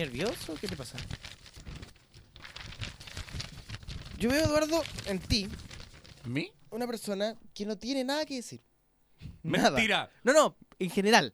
nervioso? 0.00 0.54
¿Qué 0.60 0.66
te 0.66 0.76
pasa? 0.76 0.96
Yo 4.18 4.30
veo, 4.30 4.44
Eduardo, 4.44 4.82
en 5.06 5.18
ti, 5.18 5.48
¿mí? 6.24 6.50
una 6.70 6.86
persona 6.86 7.36
que 7.54 7.64
no 7.66 7.76
tiene 7.76 8.04
nada 8.04 8.24
que 8.26 8.36
decir. 8.36 8.60
Mentira. 9.42 10.10
No, 10.24 10.32
no, 10.32 10.56
en 10.78 10.90
general. 10.90 11.30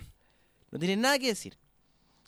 No 0.71 0.79
tiene 0.79 0.97
nada 0.97 1.19
que 1.19 1.29
decir. 1.29 1.59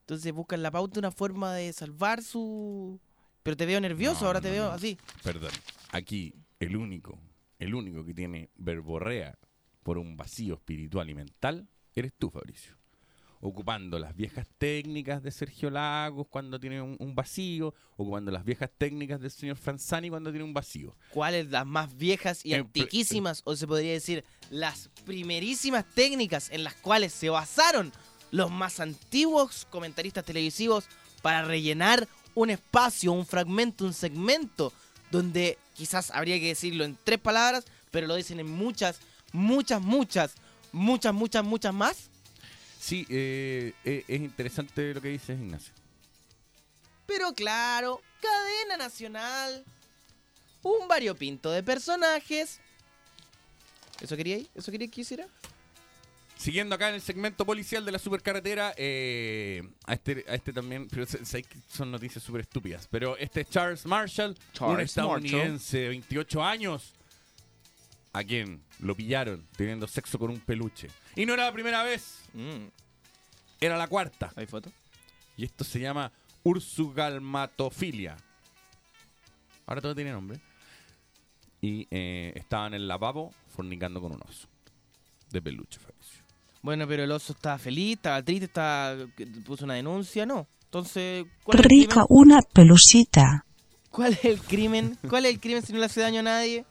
Entonces 0.00 0.32
busca 0.32 0.56
en 0.56 0.62
la 0.62 0.70
pauta 0.70 0.98
una 0.98 1.10
forma 1.10 1.54
de 1.54 1.72
salvar 1.72 2.22
su... 2.22 3.00
Pero 3.42 3.56
te 3.56 3.66
veo 3.66 3.80
nervioso, 3.80 4.22
No, 4.22 4.26
ahora 4.28 4.40
te 4.40 4.48
no, 4.48 4.54
veo 4.54 4.64
no. 4.66 4.72
así. 4.72 4.98
Perdón. 5.22 5.50
Aquí, 5.90 6.34
el 6.60 6.76
único, 6.76 7.18
el 7.58 7.74
único 7.74 8.04
que 8.04 8.14
tiene 8.14 8.50
verborrea 8.56 9.38
por 9.82 9.98
un 9.98 10.16
vacío 10.16 10.54
espiritual 10.54 11.08
y 11.10 11.14
mental, 11.14 11.68
eres 11.94 12.12
tú, 12.18 12.30
Fabricio. 12.30 12.76
Ocupando 13.40 13.98
las 14.00 14.16
viejas 14.16 14.48
técnicas 14.58 15.22
de 15.22 15.30
Sergio 15.30 15.70
Lagos 15.70 16.26
cuando 16.28 16.58
tiene 16.58 16.82
un, 16.82 16.96
un 16.98 17.14
vacío, 17.14 17.72
ocupando 17.96 18.32
las 18.32 18.44
viejas 18.44 18.70
técnicas 18.76 19.20
del 19.20 19.30
señor 19.30 19.56
Franzani 19.56 20.10
cuando 20.10 20.30
tiene 20.30 20.44
un 20.44 20.52
vacío. 20.54 20.96
¿Cuáles 21.10 21.48
las 21.50 21.64
más 21.64 21.96
viejas 21.96 22.40
y 22.44 22.50
pl- 22.50 22.60
antiquísimas, 22.62 23.42
o 23.44 23.54
se 23.54 23.66
podría 23.66 23.92
decir 23.92 24.24
las 24.50 24.90
primerísimas 25.04 25.84
técnicas 25.94 26.50
en 26.50 26.64
las 26.64 26.74
cuales 26.74 27.12
se 27.12 27.28
basaron 27.28 27.92
los 28.32 28.50
más 28.50 28.80
antiguos 28.80 29.66
comentaristas 29.70 30.24
televisivos 30.24 30.86
para 31.22 31.42
rellenar 31.42 32.08
un 32.34 32.50
espacio, 32.50 33.12
un 33.12 33.24
fragmento, 33.24 33.84
un 33.84 33.94
segmento, 33.94 34.72
donde 35.10 35.58
quizás 35.74 36.10
habría 36.10 36.38
que 36.40 36.48
decirlo 36.48 36.84
en 36.84 36.98
tres 37.04 37.18
palabras, 37.18 37.64
pero 37.90 38.06
lo 38.06 38.16
dicen 38.16 38.40
en 38.40 38.50
muchas, 38.50 39.00
muchas, 39.32 39.80
muchas, 39.80 40.34
muchas, 40.72 41.14
muchas, 41.14 41.44
muchas 41.44 41.72
más? 41.74 42.10
Sí, 42.78 43.06
eh, 43.08 43.72
eh, 43.84 44.04
es 44.06 44.20
interesante 44.20 44.94
lo 44.94 45.00
que 45.00 45.08
dices, 45.08 45.38
Ignacio. 45.38 45.72
Pero 47.06 47.32
claro, 47.34 48.00
cadena 48.20 48.76
nacional, 48.76 49.64
un 50.62 50.86
variopinto 50.88 51.50
de 51.50 51.62
personajes. 51.62 52.60
¿Eso 54.00 54.16
quería 54.16 54.36
ir? 54.38 54.48
¿Eso 54.54 54.70
quería 54.70 54.88
que 54.88 55.00
hiciera? 55.00 55.26
Siguiendo 56.36 56.76
acá 56.76 56.90
en 56.90 56.94
el 56.94 57.02
segmento 57.02 57.44
policial 57.44 57.84
de 57.84 57.90
la 57.90 57.98
supercarretera, 57.98 58.72
eh, 58.76 59.68
a, 59.86 59.94
este, 59.94 60.24
a 60.28 60.34
este 60.36 60.52
también, 60.52 60.86
pero 60.86 61.04
sé- 61.04 61.42
que 61.42 61.58
son 61.68 61.90
noticias 61.90 62.22
súper 62.22 62.42
estúpidas, 62.42 62.86
pero 62.88 63.16
este 63.16 63.40
es 63.40 63.50
Charles 63.50 63.84
Marshall, 63.86 64.30
un 64.30 64.52
Charles 64.52 64.84
estadounidense 64.90 65.78
de 65.78 65.88
28 65.88 66.44
años, 66.44 66.94
a 68.18 68.24
quien 68.24 68.60
lo 68.80 68.96
pillaron 68.96 69.46
teniendo 69.56 69.86
sexo 69.86 70.18
con 70.18 70.30
un 70.30 70.40
peluche. 70.40 70.88
Y 71.14 71.24
no 71.24 71.34
era 71.34 71.44
la 71.44 71.52
primera 71.52 71.84
vez, 71.84 72.24
era 73.60 73.76
la 73.76 73.86
cuarta. 73.86 74.32
¿Hay 74.34 74.46
foto? 74.46 74.72
Y 75.36 75.44
esto 75.44 75.62
se 75.62 75.78
llama 75.78 76.10
ursugalmatofilia. 76.42 78.16
Ahora 79.66 79.80
todo 79.80 79.94
tiene 79.94 80.10
nombre. 80.10 80.40
Y 81.60 81.86
eh, 81.92 82.32
estaba 82.34 82.66
en 82.66 82.74
el 82.74 82.88
lavabo 82.88 83.32
fornicando 83.48 84.00
con 84.00 84.12
un 84.12 84.20
oso 84.28 84.48
de 85.30 85.40
peluche, 85.40 85.78
Fabricio. 85.78 86.24
Bueno, 86.62 86.88
pero 86.88 87.04
el 87.04 87.12
oso 87.12 87.34
estaba 87.34 87.56
feliz, 87.58 87.96
estaba 87.96 88.20
triste, 88.22 88.46
estaba 88.46 88.96
puso 89.44 89.64
una 89.64 89.74
denuncia, 89.74 90.26
¿no? 90.26 90.48
Entonces, 90.64 91.24
¿cuál 91.44 91.60
es 91.60 91.64
el 91.64 91.70
Rica 91.70 92.04
una 92.08 92.42
pelucita. 92.42 93.44
¿Cuál 93.90 94.14
es 94.14 94.24
el 94.24 94.40
crimen? 94.40 94.98
¿Cuál 95.08 95.26
es 95.26 95.34
el 95.34 95.40
crimen 95.40 95.62
si 95.62 95.72
no 95.72 95.78
le 95.78 95.86
hace 95.86 96.00
daño 96.00 96.20
a 96.20 96.24
nadie? 96.24 96.64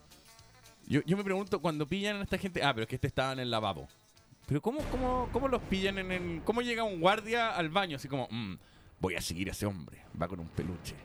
Yo, 0.87 1.01
yo 1.05 1.17
me 1.17 1.23
pregunto, 1.23 1.59
cuando 1.61 1.87
pillan 1.87 2.17
a 2.17 2.23
esta 2.23 2.37
gente... 2.37 2.63
Ah, 2.63 2.73
pero 2.73 2.83
es 2.83 2.89
que 2.89 2.95
este 2.95 3.07
estaba 3.07 3.33
en 3.33 3.39
el 3.39 3.51
lavabo. 3.51 3.87
Pero 4.45 4.61
¿cómo, 4.61 4.79
cómo, 4.89 5.29
cómo 5.33 5.47
los 5.49 5.61
pillan 5.63 5.97
en 5.97 6.11
el... 6.11 6.41
¿Cómo 6.45 6.61
llega 6.61 6.83
un 6.83 7.01
guardia 7.01 7.55
al 7.55 7.69
baño? 7.69 7.97
Así 7.97 8.07
como, 8.07 8.27
"Mm, 8.31 8.55
voy 8.99 9.15
a 9.15 9.21
seguir 9.21 9.49
a 9.49 9.51
ese 9.51 9.65
hombre. 9.65 10.01
Va 10.19 10.27
con 10.27 10.39
un 10.39 10.47
peluche. 10.47 10.95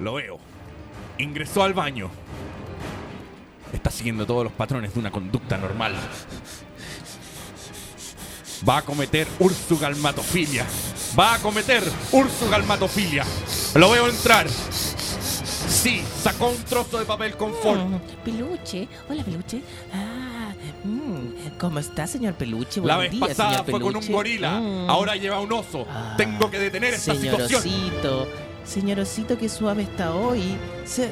Lo 0.00 0.14
veo. 0.14 0.38
Ingresó 1.18 1.64
al 1.64 1.74
baño. 1.74 2.10
Está 3.72 3.90
siguiendo 3.90 4.24
todos 4.26 4.44
los 4.44 4.52
patrones 4.52 4.94
de 4.94 5.00
una 5.00 5.10
conducta 5.10 5.56
normal. 5.58 5.94
Va 8.68 8.78
a 8.78 8.82
cometer 8.82 9.26
ursugalmatofilia. 9.40 10.64
Va 11.18 11.34
a 11.34 11.38
cometer 11.40 11.82
ursugalmatofilia. 12.12 13.24
Lo 13.74 13.90
veo 13.90 14.08
entrar. 14.08 14.46
Sí, 15.86 16.02
sacó 16.20 16.48
un 16.48 16.56
trozo 16.64 16.98
de 16.98 17.04
papel 17.04 17.36
confort. 17.36 17.80
Mm, 17.80 17.96
peluche. 18.24 18.88
Hola, 19.08 19.22
peluche. 19.22 19.62
Ah, 19.94 20.52
mm, 20.82 21.58
¿cómo 21.60 21.78
está, 21.78 22.08
señor 22.08 22.34
peluche? 22.34 22.80
La 22.80 22.96
Buen 22.96 23.08
vez 23.08 23.10
día, 23.12 23.28
pasada 23.28 23.50
señor 23.50 23.70
fue 23.70 23.80
con 23.80 23.94
un 23.94 24.12
gorila. 24.12 24.58
Mm. 24.58 24.90
Ahora 24.90 25.14
lleva 25.14 25.38
un 25.38 25.52
oso. 25.52 25.86
Tengo 26.16 26.50
que 26.50 26.58
detener 26.58 26.94
esta 26.94 27.14
situación. 27.14 27.62
Señorosito, 27.62 28.28
señorosito, 28.64 29.38
qué 29.38 29.48
suave 29.48 29.84
está 29.84 30.12
hoy. 30.12 30.58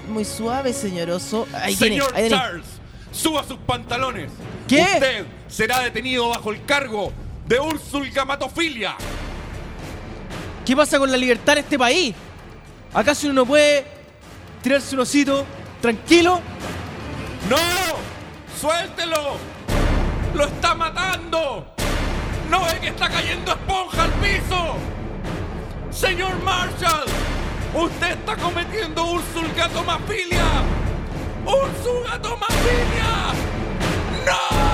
Muy 0.09 0.25
suave, 0.25 0.73
señoroso. 0.73 1.47
Ahí 1.53 1.77
tiene, 1.77 1.99
Señor 1.99 2.13
ahí 2.17 2.23
tiene. 2.23 2.37
Charles, 2.37 2.67
suba 3.13 3.45
sus 3.45 3.59
pantalones. 3.59 4.33
¿Qué? 4.67 4.83
Usted 4.83 5.25
será 5.47 5.79
detenido 5.83 6.31
bajo 6.31 6.51
el 6.51 6.65
cargo 6.65 7.13
de 7.47 7.61
ursulgamatofilia. 7.61 8.97
¿Qué 10.67 10.75
pasa 10.75 10.99
con 10.99 11.13
la 11.13 11.17
libertad 11.17 11.59
en 11.59 11.63
este 11.63 11.79
país? 11.79 12.13
¿Acaso 12.93 13.29
uno 13.29 13.35
no 13.35 13.47
puede 13.47 13.94
tirarse 14.65 14.95
un 14.95 15.03
osito 15.03 15.45
tranquilo? 15.83 16.41
¡No! 17.51 17.57
¡Suéltelo! 18.59 19.37
¡Lo 20.35 20.45
está 20.47 20.75
matando! 20.75 21.67
¡No 22.49 22.65
ve 22.65 22.81
que 22.81 22.89
está 22.89 23.11
cayendo 23.11 23.53
esponja 23.53 24.05
al 24.05 24.13
piso! 24.13 24.77
¡Señor 25.91 26.43
Marshall! 26.43 27.05
¡Usted 27.75 28.13
está 28.13 28.37
cometiendo 28.37 29.05
ursulgatomafilia! 29.05 30.47
¡Ursulgatomafilia! 31.45 33.35
¡No! 34.25 34.74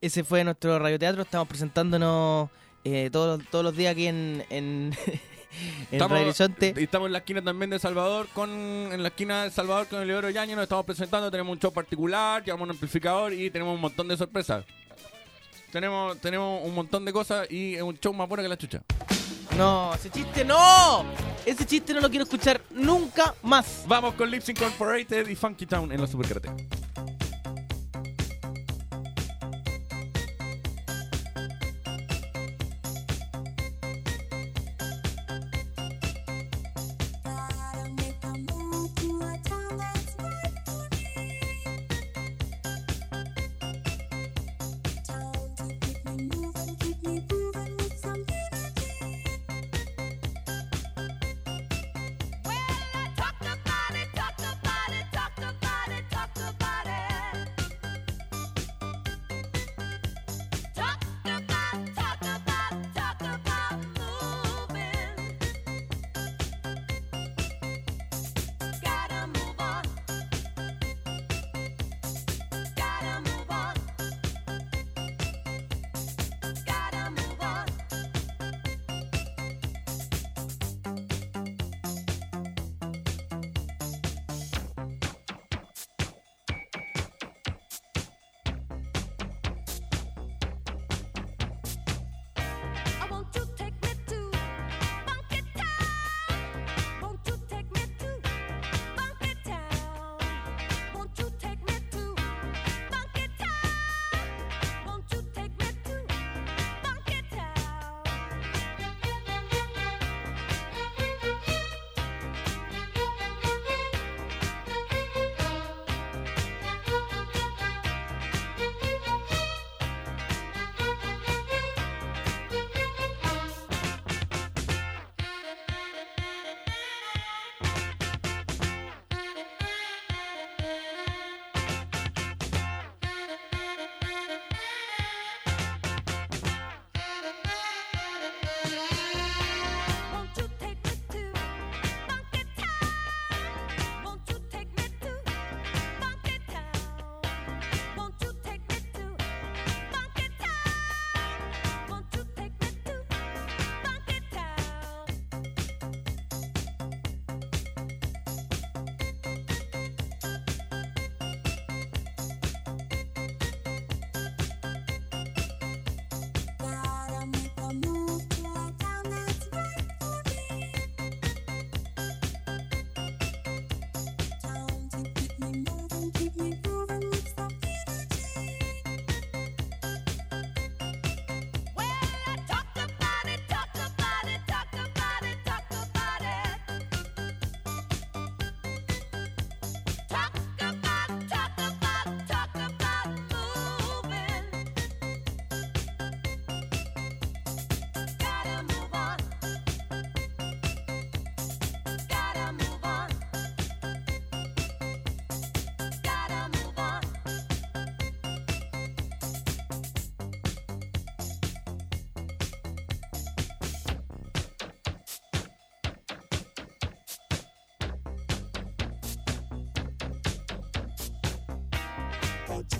Ese 0.00 0.24
fue 0.24 0.42
nuestro 0.44 0.78
radioteatro. 0.78 1.22
Estamos 1.22 1.46
presentándonos 1.46 2.48
eh, 2.84 3.10
todos, 3.12 3.42
todos 3.50 3.62
los 3.62 3.76
días 3.76 3.92
aquí 3.92 4.06
en, 4.06 4.42
en, 4.48 4.96
en 5.90 6.00
Radio 6.00 6.24
Horizonte. 6.24 6.72
y 6.74 6.84
estamos 6.84 7.06
en 7.06 7.12
la 7.12 7.18
esquina 7.18 7.42
también 7.42 7.68
de 7.68 7.78
Salvador 7.78 8.26
con 8.32 8.48
en 8.50 9.02
la 9.02 9.08
esquina 9.08 9.44
de 9.44 9.50
Salvador 9.50 9.88
con 9.88 10.00
el 10.00 10.08
Ibero 10.08 10.30
Yañez 10.30 10.56
nos 10.56 10.62
estamos 10.62 10.86
presentando, 10.86 11.30
tenemos 11.30 11.52
un 11.52 11.58
show 11.58 11.70
particular, 11.70 12.42
llevamos 12.42 12.64
un 12.64 12.70
amplificador 12.70 13.34
y 13.34 13.50
tenemos 13.50 13.74
un 13.74 13.80
montón 13.82 14.08
de 14.08 14.16
sorpresas. 14.16 14.64
Tenemos, 15.70 16.18
tenemos 16.18 16.62
un 16.64 16.74
montón 16.74 17.04
de 17.04 17.12
cosas 17.12 17.46
y 17.50 17.74
es 17.74 17.82
un 17.82 17.98
show 17.98 18.14
más 18.14 18.26
bueno 18.26 18.42
que 18.42 18.48
la 18.48 18.56
chucha. 18.56 18.82
No, 19.58 19.92
ese 19.92 20.08
chiste 20.08 20.46
no. 20.46 21.04
Ese 21.44 21.66
chiste 21.66 21.92
no 21.92 22.00
lo 22.00 22.08
quiero 22.08 22.24
escuchar 22.24 22.62
nunca 22.70 23.34
más. 23.42 23.84
Vamos 23.86 24.14
con 24.14 24.30
Lips 24.30 24.48
Incorporated 24.48 25.28
y 25.28 25.36
Funky 25.36 25.66
Town 25.66 25.92
en 25.92 26.00
la 26.00 26.06
supercarretera. 26.06 26.56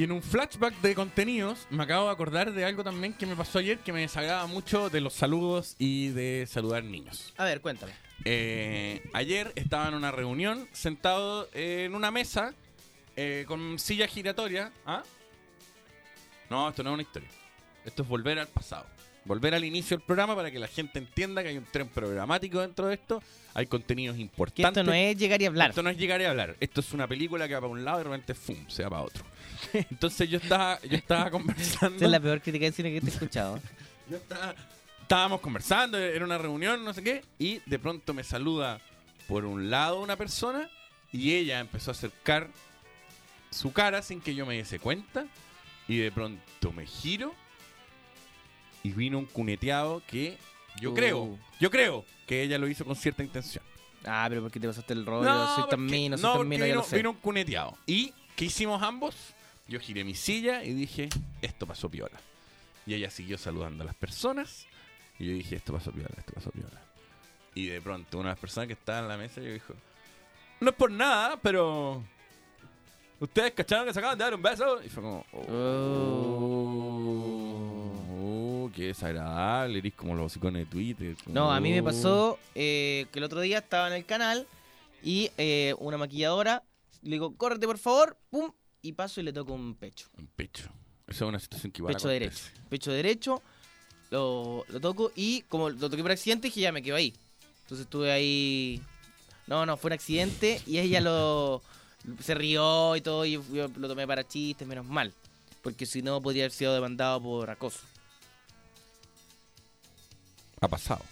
Y 0.00 0.04
en 0.04 0.12
un 0.12 0.22
flashback 0.22 0.80
de 0.80 0.94
contenidos, 0.94 1.66
me 1.68 1.82
acabo 1.82 2.06
de 2.06 2.12
acordar 2.12 2.54
de 2.54 2.64
algo 2.64 2.82
también 2.82 3.12
que 3.12 3.26
me 3.26 3.36
pasó 3.36 3.58
ayer 3.58 3.80
que 3.80 3.92
me 3.92 4.00
desagrada 4.00 4.46
mucho 4.46 4.88
de 4.88 5.02
los 5.02 5.12
saludos 5.12 5.76
y 5.78 6.08
de 6.08 6.46
saludar 6.48 6.84
niños. 6.84 7.34
A 7.36 7.44
ver, 7.44 7.60
cuéntame. 7.60 7.92
Eh, 8.24 9.06
ayer 9.12 9.52
estaba 9.56 9.88
en 9.88 9.94
una 9.94 10.10
reunión, 10.10 10.66
sentado 10.72 11.50
en 11.52 11.94
una 11.94 12.10
mesa 12.10 12.54
eh, 13.14 13.44
con 13.46 13.78
silla 13.78 14.06
giratoria. 14.06 14.72
¿Ah? 14.86 15.02
No, 16.48 16.70
esto 16.70 16.82
no 16.82 16.92
es 16.92 16.94
una 16.94 17.02
historia. 17.02 17.28
Esto 17.84 18.02
es 18.02 18.08
volver 18.08 18.38
al 18.38 18.48
pasado. 18.48 18.86
Volver 19.24 19.54
al 19.54 19.64
inicio 19.64 19.96
del 19.98 20.04
programa 20.06 20.34
para 20.34 20.50
que 20.50 20.58
la 20.58 20.66
gente 20.68 20.98
entienda 20.98 21.42
que 21.42 21.50
hay 21.50 21.58
un 21.58 21.66
tren 21.70 21.88
programático 21.88 22.60
dentro 22.60 22.86
de 22.86 22.94
esto. 22.94 23.22
Hay 23.52 23.66
contenidos 23.66 24.16
Que 24.16 24.22
importantes. 24.22 24.80
esto 24.80 24.82
no 24.84 24.92
es 24.94 25.16
llegar 25.16 25.42
y 25.42 25.46
hablar. 25.46 25.70
Esto 25.70 25.82
no 25.82 25.90
es 25.90 25.98
llegar 25.98 26.20
y 26.20 26.24
hablar. 26.24 26.56
Esto 26.60 26.80
es 26.80 26.92
una 26.92 27.06
película 27.06 27.46
que 27.46 27.54
va 27.54 27.60
para 27.60 27.72
un 27.72 27.84
lado 27.84 28.00
y 28.00 28.04
de 28.04 28.10
repente 28.10 28.34
¡fum! 28.34 28.56
se 28.68 28.82
va 28.84 28.90
para 28.90 29.02
otro. 29.02 29.24
Entonces 29.72 30.28
yo 30.30 30.38
estaba, 30.38 30.80
yo 30.82 30.96
estaba 30.96 31.30
conversando. 31.30 31.96
Esa 31.96 32.04
es 32.06 32.10
la 32.10 32.20
peor 32.20 32.40
crítica 32.40 32.64
de 32.64 32.72
cine 32.72 32.92
que 32.92 33.00
te 33.00 33.06
he 33.06 33.10
escuchado. 33.10 33.60
Yo 34.08 34.16
estaba- 34.16 34.54
estábamos 35.02 35.40
conversando, 35.40 35.98
era 35.98 36.24
una 36.24 36.38
reunión, 36.38 36.84
no 36.84 36.94
sé 36.94 37.02
qué, 37.02 37.22
y 37.38 37.60
de 37.66 37.78
pronto 37.78 38.14
me 38.14 38.22
saluda 38.24 38.80
por 39.28 39.44
un 39.44 39.68
lado 39.70 40.00
una 40.00 40.16
persona 40.16 40.70
y 41.12 41.34
ella 41.34 41.58
empezó 41.60 41.90
a 41.90 41.92
acercar 41.92 42.48
su 43.50 43.72
cara 43.72 44.02
sin 44.02 44.20
que 44.20 44.34
yo 44.34 44.46
me 44.46 44.56
diese 44.56 44.78
cuenta 44.78 45.26
y 45.88 45.98
de 45.98 46.12
pronto 46.12 46.72
me 46.72 46.86
giro 46.86 47.34
y 48.82 48.90
vino 48.90 49.18
un 49.18 49.26
cuneteado 49.26 50.02
que 50.06 50.38
yo 50.80 50.92
Uh. 50.92 50.94
creo, 50.94 51.38
yo 51.60 51.70
creo 51.70 52.04
que 52.26 52.42
ella 52.42 52.58
lo 52.58 52.68
hizo 52.68 52.84
con 52.84 52.96
cierta 52.96 53.22
intención. 53.22 53.64
Ah, 54.04 54.26
pero 54.28 54.42
¿por 54.42 54.50
qué 54.50 54.60
te 54.60 54.66
pasaste 54.66 54.94
el 54.94 55.04
rollo? 55.04 55.46
soy 55.54 55.68
tan 55.68 55.84
mino, 55.84 56.16
soy 56.16 56.22
no, 56.30 56.38
tan 56.38 56.48
mino, 56.48 56.64
vino, 56.64 56.82
sé. 56.82 56.96
vino 56.96 57.10
un 57.10 57.16
cuneteado. 57.16 57.76
¿Y 57.86 58.14
qué 58.36 58.46
hicimos 58.46 58.82
ambos? 58.82 59.14
Yo 59.68 59.78
giré 59.78 60.04
mi 60.04 60.14
silla 60.14 60.64
y 60.64 60.72
dije, 60.72 61.08
esto 61.42 61.66
pasó 61.66 61.88
piola. 61.90 62.18
Y 62.86 62.94
ella 62.94 63.10
siguió 63.10 63.36
saludando 63.36 63.82
a 63.82 63.86
las 63.86 63.94
personas. 63.94 64.66
Y 65.18 65.26
yo 65.26 65.34
dije, 65.34 65.56
esto 65.56 65.72
pasó 65.74 65.92
piola, 65.92 66.14
esto 66.16 66.32
pasó 66.32 66.50
piola. 66.50 66.80
Y 67.54 67.66
de 67.66 67.80
pronto 67.82 68.18
una 68.18 68.30
de 68.30 68.32
las 68.34 68.40
personas 68.40 68.68
que 68.68 68.72
estaba 68.72 69.00
en 69.00 69.08
la 69.08 69.16
mesa 69.18 69.40
yo 69.42 69.52
dijo, 69.52 69.74
no 70.60 70.70
es 70.70 70.76
por 70.76 70.90
nada, 70.90 71.38
pero... 71.42 72.02
¿Ustedes 73.18 73.52
cacharon 73.52 73.86
que 73.86 73.92
se 73.92 73.98
acaban 73.98 74.16
de 74.16 74.24
dar 74.24 74.34
un 74.34 74.40
beso? 74.40 74.82
Y 74.82 74.88
fue 74.88 75.02
como, 75.02 75.26
oh, 75.32 75.44
oh, 75.50 77.39
qué 78.70 78.86
desagradable, 78.86 79.78
eres 79.78 79.94
como 79.94 80.14
los 80.14 80.36
iconos 80.36 80.60
de 80.60 80.66
Twitter. 80.66 81.16
como, 81.24 81.34
No, 81.34 81.52
a 81.52 81.60
mí 81.60 81.70
me 81.70 81.82
pasó 81.82 82.38
eh, 82.54 83.06
que 83.12 83.18
el 83.18 83.24
otro 83.24 83.40
día 83.40 83.58
estaba 83.58 83.88
en 83.88 83.94
el 83.94 84.04
canal 84.04 84.46
y 85.02 85.30
eh, 85.38 85.74
una 85.78 85.96
maquilladora 85.96 86.62
le 87.02 87.12
digo, 87.12 87.34
córrete 87.36 87.66
por 87.66 87.78
favor, 87.78 88.16
pum, 88.30 88.50
y 88.82 88.92
paso 88.92 89.20
y 89.20 89.24
le 89.24 89.32
toco 89.32 89.52
un 89.52 89.74
pecho. 89.74 90.08
Un 90.18 90.26
pecho. 90.26 90.68
Esa 91.06 91.24
es 91.24 91.28
una 91.28 91.40
situación 91.40 91.72
que 91.72 91.80
igual 91.80 91.94
pecho 91.94 92.08
derecho. 92.08 92.44
Pecho 92.68 92.92
derecho, 92.92 93.42
lo, 94.10 94.64
lo 94.68 94.80
toco 94.80 95.12
y 95.14 95.42
como 95.42 95.70
lo 95.70 95.90
toqué 95.90 96.02
por 96.02 96.12
accidente, 96.12 96.48
dije 96.48 96.60
ya 96.60 96.72
me 96.72 96.82
quedo 96.82 96.96
ahí. 96.96 97.14
Entonces 97.62 97.86
estuve 97.86 98.12
ahí. 98.12 98.80
No, 99.46 99.66
no, 99.66 99.76
fue 99.76 99.88
un 99.88 99.94
accidente 99.94 100.60
y 100.66 100.78
ella 100.78 101.00
lo 101.00 101.62
se 102.20 102.34
rió 102.34 102.96
y 102.96 103.00
todo, 103.00 103.24
y 103.24 103.32
yo 103.32 103.68
lo 103.76 103.88
tomé 103.88 104.06
para 104.06 104.26
chistes, 104.26 104.66
menos 104.66 104.86
mal. 104.86 105.12
Porque 105.62 105.84
si 105.84 106.02
no, 106.02 106.22
podría 106.22 106.44
haber 106.44 106.52
sido 106.52 106.72
demandado 106.74 107.20
por 107.20 107.50
acoso. 107.50 107.80
Ha 110.60 110.68
pasado. 110.68 111.02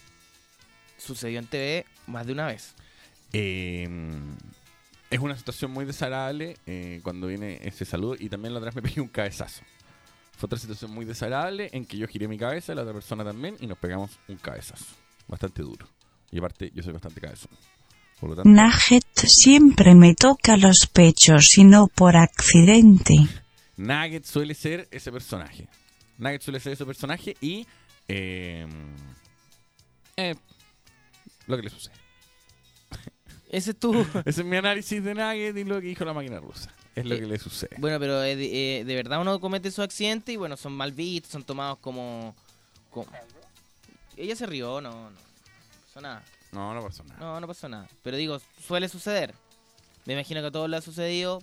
Sucedió 0.96 1.38
en 1.38 1.46
TV 1.46 1.86
más 2.06 2.26
de 2.26 2.32
una 2.32 2.46
vez. 2.46 2.74
Eh, 3.32 3.88
es 5.10 5.20
una 5.20 5.36
situación 5.36 5.70
muy 5.70 5.84
desagradable 5.84 6.56
eh, 6.66 7.00
cuando 7.02 7.26
viene 7.28 7.60
ese 7.62 7.84
saludo 7.84 8.16
y 8.18 8.28
también 8.28 8.52
la 8.52 8.58
otra 8.60 8.70
vez 8.70 8.76
me 8.76 8.82
pegué 8.88 9.00
un 9.00 9.08
cabezazo. 9.08 9.62
Fue 10.36 10.46
otra 10.46 10.58
situación 10.58 10.92
muy 10.92 11.04
desagradable 11.04 11.70
en 11.72 11.84
que 11.84 11.96
yo 11.98 12.06
giré 12.06 12.28
mi 12.28 12.38
cabeza, 12.38 12.74
la 12.74 12.82
otra 12.82 12.94
persona 12.94 13.24
también, 13.24 13.56
y 13.60 13.66
nos 13.66 13.76
pegamos 13.78 14.18
un 14.28 14.36
cabezazo. 14.36 14.84
Bastante 15.26 15.62
duro. 15.62 15.88
Y 16.30 16.38
aparte, 16.38 16.70
yo 16.74 16.82
soy 16.82 16.92
bastante 16.92 17.20
cabezón. 17.20 17.50
Por 18.20 18.30
lo 18.30 18.36
tanto, 18.36 18.48
Nugget 18.50 19.04
siempre 19.16 19.94
me 19.94 20.14
toca 20.14 20.56
los 20.56 20.86
pechos 20.92 21.56
y 21.58 21.64
no 21.64 21.88
por 21.88 22.16
accidente. 22.16 23.14
Nugget 23.76 24.24
suele 24.24 24.54
ser 24.54 24.86
ese 24.90 25.10
personaje. 25.10 25.68
Nugget 26.18 26.42
suele 26.42 26.60
ser 26.60 26.72
ese 26.74 26.84
personaje 26.86 27.36
y. 27.40 27.66
eh, 28.06 28.66
eh, 30.18 30.34
lo 31.46 31.56
que 31.56 31.62
le 31.62 31.70
sucede. 31.70 31.94
Ese 33.50 33.70
es 33.70 33.78
tu. 33.78 33.94
Ese 34.26 34.40
es 34.42 34.44
mi 34.46 34.56
análisis 34.56 35.02
de 35.02 35.14
Nugget 35.14 35.56
y 35.56 35.64
lo 35.64 35.80
que 35.80 35.86
dijo 35.86 36.04
la 36.04 36.12
máquina 36.12 36.38
rusa. 36.40 36.70
Es 36.94 37.06
lo 37.06 37.14
Eh, 37.14 37.20
que 37.20 37.26
le 37.26 37.38
sucede. 37.38 37.76
Bueno, 37.78 37.98
pero 38.00 38.22
eh, 38.24 38.36
de, 38.36 38.80
eh, 38.80 38.84
de 38.84 38.94
verdad 38.94 39.20
uno 39.20 39.40
comete 39.40 39.68
esos 39.68 39.84
accidentes 39.84 40.34
y 40.34 40.36
bueno, 40.36 40.56
son 40.56 40.72
mal 40.72 40.92
vistos, 40.92 41.30
son 41.32 41.44
tomados 41.44 41.78
como... 41.78 42.34
como- 42.90 43.10
Ella 44.16 44.34
se 44.36 44.46
rió, 44.46 44.80
no, 44.80 44.90
no, 44.90 45.10
no 45.10 45.16
pasó 45.86 46.00
nada. 46.00 46.24
No, 46.50 46.74
no 46.74 46.82
pasó 46.82 47.04
nada. 47.04 47.20
No, 47.20 47.40
no 47.40 47.46
pasó 47.46 47.68
nada. 47.68 47.88
Pero 48.02 48.16
digo, 48.16 48.40
suele 48.66 48.88
suceder. 48.88 49.32
Me 50.06 50.14
imagino 50.14 50.40
que 50.40 50.48
a 50.48 50.50
todos 50.50 50.68
le 50.68 50.76
ha 50.76 50.80
sucedido 50.80 51.40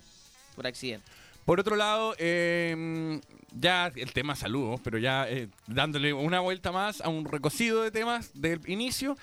por 0.54 0.66
accidente. 0.66 1.06
Por 1.44 1.58
otro 1.60 1.74
lado, 1.76 2.14
eh, 2.18 3.20
ya 3.58 3.92
el 3.94 4.12
tema 4.12 4.36
saludos, 4.36 4.80
pero 4.82 4.98
ya 4.98 5.28
eh, 5.28 5.48
dándole 5.66 6.12
una 6.12 6.40
vuelta 6.40 6.72
más 6.72 7.00
a 7.00 7.08
un 7.08 7.24
recocido 7.24 7.82
de 7.82 7.90
temas 7.90 8.30
del 8.34 8.60
inicio, 8.68 9.16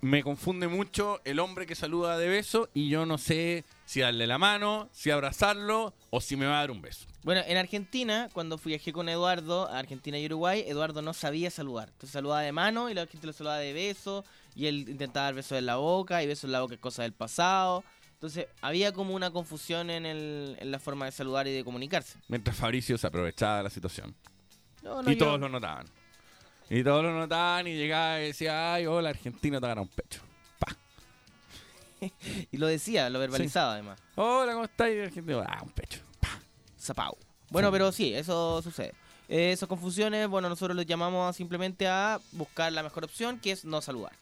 me 0.00 0.22
confunde 0.22 0.68
mucho 0.68 1.20
el 1.24 1.40
hombre 1.40 1.66
que 1.66 1.74
saluda 1.74 2.16
de 2.18 2.28
beso 2.28 2.68
y 2.72 2.88
yo 2.88 3.04
no 3.04 3.18
sé 3.18 3.64
si 3.84 4.00
darle 4.00 4.26
la 4.26 4.38
mano, 4.38 4.88
si 4.92 5.10
abrazarlo 5.10 5.92
o 6.10 6.20
si 6.20 6.36
me 6.36 6.46
va 6.46 6.58
a 6.58 6.60
dar 6.60 6.70
un 6.70 6.80
beso. 6.80 7.06
Bueno, 7.24 7.42
en 7.46 7.56
Argentina, 7.56 8.28
cuando 8.32 8.58
fui 8.58 8.70
viajé 8.70 8.92
con 8.92 9.08
Eduardo 9.08 9.68
a 9.68 9.78
Argentina 9.78 10.18
y 10.18 10.26
Uruguay, 10.26 10.64
Eduardo 10.66 11.02
no 11.02 11.12
sabía 11.14 11.50
saludar. 11.50 11.88
Entonces 11.88 12.10
saludaba 12.10 12.42
de 12.42 12.52
mano 12.52 12.90
y 12.90 12.94
la 12.94 13.06
gente 13.06 13.26
lo 13.26 13.32
saludaba 13.32 13.58
de 13.58 13.72
beso. 13.72 14.24
Y 14.54 14.66
él 14.66 14.88
intentaba 14.88 15.26
dar 15.26 15.34
besos 15.34 15.58
en 15.58 15.66
la 15.66 15.76
boca 15.76 16.22
y 16.22 16.26
besos 16.26 16.44
en 16.44 16.52
la 16.52 16.60
boca 16.60 16.74
es 16.74 16.80
cosa 16.80 17.02
del 17.02 17.12
pasado. 17.12 17.84
Entonces 18.18 18.46
había 18.60 18.92
como 18.92 19.14
una 19.14 19.30
confusión 19.30 19.90
en, 19.90 20.04
el, 20.04 20.56
en 20.58 20.70
la 20.72 20.80
forma 20.80 21.04
de 21.04 21.12
saludar 21.12 21.46
y 21.46 21.52
de 21.52 21.62
comunicarse. 21.62 22.18
Mientras 22.26 22.56
Fabricio 22.56 22.98
se 22.98 23.06
aprovechaba 23.06 23.58
de 23.58 23.62
la 23.62 23.70
situación. 23.70 24.12
No, 24.82 25.02
no, 25.02 25.10
y 25.10 25.14
yo- 25.14 25.24
todos 25.26 25.38
lo 25.40 25.48
notaban. 25.48 25.86
Y 26.68 26.82
todos 26.82 27.02
lo 27.04 27.12
notaban 27.12 27.66
y 27.68 27.76
llegaba 27.76 28.20
y 28.20 28.24
decía, 28.26 28.74
ay, 28.74 28.86
hola, 28.86 29.10
Argentina 29.10 29.60
te 29.60 29.66
gana 29.68 29.80
un 29.82 29.88
pecho. 29.88 30.20
Y 32.52 32.56
lo 32.58 32.66
decía, 32.66 33.08
lo 33.10 33.18
verbalizaba 33.18 33.72
además. 33.74 34.00
Hola, 34.16 34.52
¿cómo 34.52 34.64
estás? 34.64 34.88
Y 34.90 35.00
Argentina, 35.00 35.44
ah, 35.48 35.62
un 35.62 35.70
pecho. 35.70 36.00
Zapau. 36.80 37.16
Bueno, 37.50 37.72
pero 37.72 37.90
sí, 37.92 38.14
eso 38.14 38.62
sucede. 38.62 38.94
Eh, 39.28 39.52
esas 39.52 39.68
confusiones, 39.68 40.28
bueno, 40.28 40.48
nosotros 40.48 40.76
los 40.76 40.86
llamamos 40.86 41.34
simplemente 41.36 41.86
a 41.88 42.20
buscar 42.32 42.72
la 42.72 42.82
mejor 42.82 43.04
opción, 43.04 43.38
que 43.40 43.52
es 43.52 43.64
no 43.64 43.80
saludar. 43.80 44.12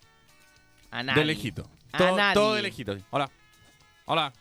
A 0.91 1.03
nadie. 1.03 1.21
De 1.21 1.27
lejito. 1.27 1.69
A 1.93 1.99
Todo, 1.99 2.17
nadie. 2.17 2.35
todo 2.35 2.55
de 2.55 2.63
lejito. 2.63 2.97
Hola. 3.11 3.31
Hola. 4.09 4.33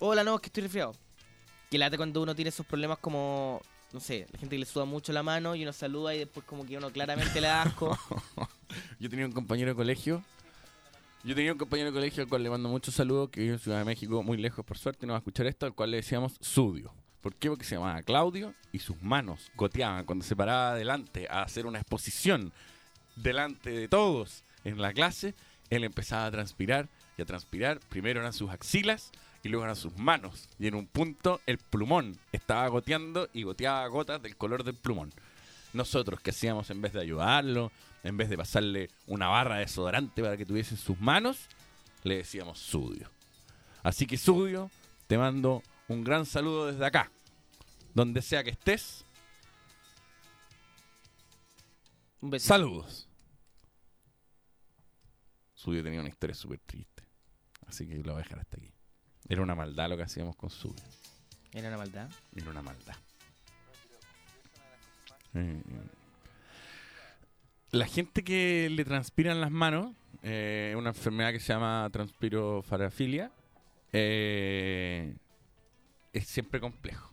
Hola, 0.00 0.22
no, 0.22 0.34
es 0.34 0.42
que 0.42 0.48
estoy 0.48 0.64
resfriado. 0.64 0.94
Que 1.70 1.78
late 1.78 1.96
cuando 1.96 2.20
uno 2.20 2.34
tiene 2.34 2.50
esos 2.50 2.66
problemas 2.66 2.98
como, 2.98 3.62
no 3.90 4.00
sé, 4.00 4.26
la 4.30 4.38
gente 4.38 4.54
que 4.54 4.60
le 4.60 4.66
suda 4.66 4.84
mucho 4.84 5.14
la 5.14 5.22
mano 5.22 5.54
y 5.54 5.62
uno 5.62 5.72
saluda 5.72 6.14
y 6.14 6.18
después 6.18 6.44
como 6.44 6.66
que 6.66 6.76
uno 6.76 6.90
claramente 6.90 7.40
le 7.40 7.46
da 7.46 7.62
asco. 7.62 7.98
Yo 9.00 9.08
tenía 9.08 9.24
un 9.24 9.32
compañero 9.32 9.70
de 9.70 9.76
colegio. 9.76 10.22
Yo 11.24 11.34
tenía 11.34 11.52
un 11.52 11.58
compañero 11.58 11.90
de 11.90 11.94
colegio 11.94 12.22
al 12.22 12.28
cual 12.28 12.42
le 12.42 12.50
mando 12.50 12.68
muchos 12.68 12.94
saludos, 12.94 13.30
que 13.30 13.40
vive 13.40 13.54
en 13.54 13.58
Ciudad 13.58 13.78
de 13.78 13.86
México, 13.86 14.22
muy 14.22 14.36
lejos 14.36 14.62
por 14.62 14.76
suerte, 14.76 15.06
no 15.06 15.14
va 15.14 15.16
a 15.16 15.20
escuchar 15.20 15.46
esto, 15.46 15.64
al 15.64 15.74
cual 15.74 15.90
le 15.90 15.96
decíamos 15.96 16.36
Sudio. 16.42 16.92
¿Por 17.22 17.34
qué? 17.34 17.48
Porque 17.48 17.64
se 17.64 17.76
llamaba 17.76 18.02
Claudio 18.02 18.52
y 18.72 18.80
sus 18.80 19.02
manos 19.02 19.50
goteaban 19.56 20.04
cuando 20.04 20.22
se 20.22 20.36
paraba 20.36 20.72
adelante 20.72 21.28
a 21.30 21.44
hacer 21.44 21.64
una 21.64 21.78
exposición 21.78 22.52
delante 23.16 23.70
de 23.70 23.88
todos 23.88 24.44
en 24.64 24.82
la 24.82 24.92
clase. 24.92 25.34
Él 25.70 25.82
empezaba 25.82 26.26
a 26.26 26.30
transpirar 26.30 26.90
y 27.16 27.22
a 27.22 27.26
transpirar. 27.26 27.80
Primero 27.88 28.20
eran 28.20 28.32
sus 28.32 28.50
axilas 28.50 29.10
y 29.42 29.48
luego 29.48 29.64
eran 29.64 29.76
sus 29.76 29.96
manos. 29.96 30.48
Y 30.58 30.66
en 30.66 30.74
un 30.74 30.86
punto 30.86 31.40
el 31.46 31.58
plumón 31.58 32.18
estaba 32.32 32.66
goteando 32.68 33.28
y 33.32 33.42
goteaba 33.42 33.86
gotas 33.88 34.22
del 34.22 34.36
color 34.36 34.64
del 34.64 34.74
plumón. 34.74 35.12
Nosotros, 35.72 36.20
que 36.20 36.30
hacíamos 36.30 36.70
en 36.70 36.80
vez 36.80 36.92
de 36.92 37.00
ayudarlo, 37.00 37.70
en 38.02 38.16
vez 38.16 38.28
de 38.28 38.36
pasarle 38.36 38.90
una 39.06 39.28
barra 39.28 39.56
de 39.56 39.62
desodorante 39.62 40.22
para 40.22 40.36
que 40.36 40.46
tuviese 40.46 40.76
sus 40.76 40.98
manos, 41.00 41.48
le 42.02 42.18
decíamos 42.18 42.58
Sudio. 42.58 43.10
Así 43.82 44.06
que 44.06 44.16
Sudio, 44.16 44.70
te 45.06 45.18
mando 45.18 45.62
un 45.88 46.04
gran 46.04 46.26
saludo 46.26 46.66
desde 46.66 46.84
acá. 46.84 47.10
Donde 47.94 48.22
sea 48.22 48.44
que 48.44 48.50
estés. 48.50 49.04
Un. 52.20 52.38
Saludos. 52.40 53.08
Sudio 55.54 55.82
tenía 55.82 56.00
una 56.00 56.08
historia 56.08 56.34
súper 56.34 56.60
triste. 56.60 56.95
Así 57.66 57.86
que 57.86 57.96
lo 57.96 58.12
voy 58.12 58.20
a 58.20 58.24
dejar 58.24 58.38
hasta 58.40 58.56
aquí. 58.56 58.72
Era 59.28 59.42
una 59.42 59.54
maldad 59.54 59.88
lo 59.88 59.96
que 59.96 60.04
hacíamos 60.04 60.36
con 60.36 60.50
Sudio. 60.50 60.82
Era 61.52 61.68
una 61.68 61.78
maldad. 61.78 62.10
Era 62.34 62.50
una 62.50 62.62
maldad. 62.62 62.96
Eh, 65.34 65.62
La 67.72 67.86
gente 67.86 68.22
que 68.22 68.68
le 68.70 68.84
transpiran 68.84 69.40
las 69.40 69.50
manos, 69.50 69.94
eh, 70.22 70.74
una 70.78 70.90
enfermedad 70.90 71.32
que 71.32 71.40
se 71.40 71.52
llama 71.52 71.88
transpirofarafilia, 71.92 73.30
eh, 73.92 75.14
es 76.12 76.26
siempre 76.26 76.60
complejo. 76.60 77.10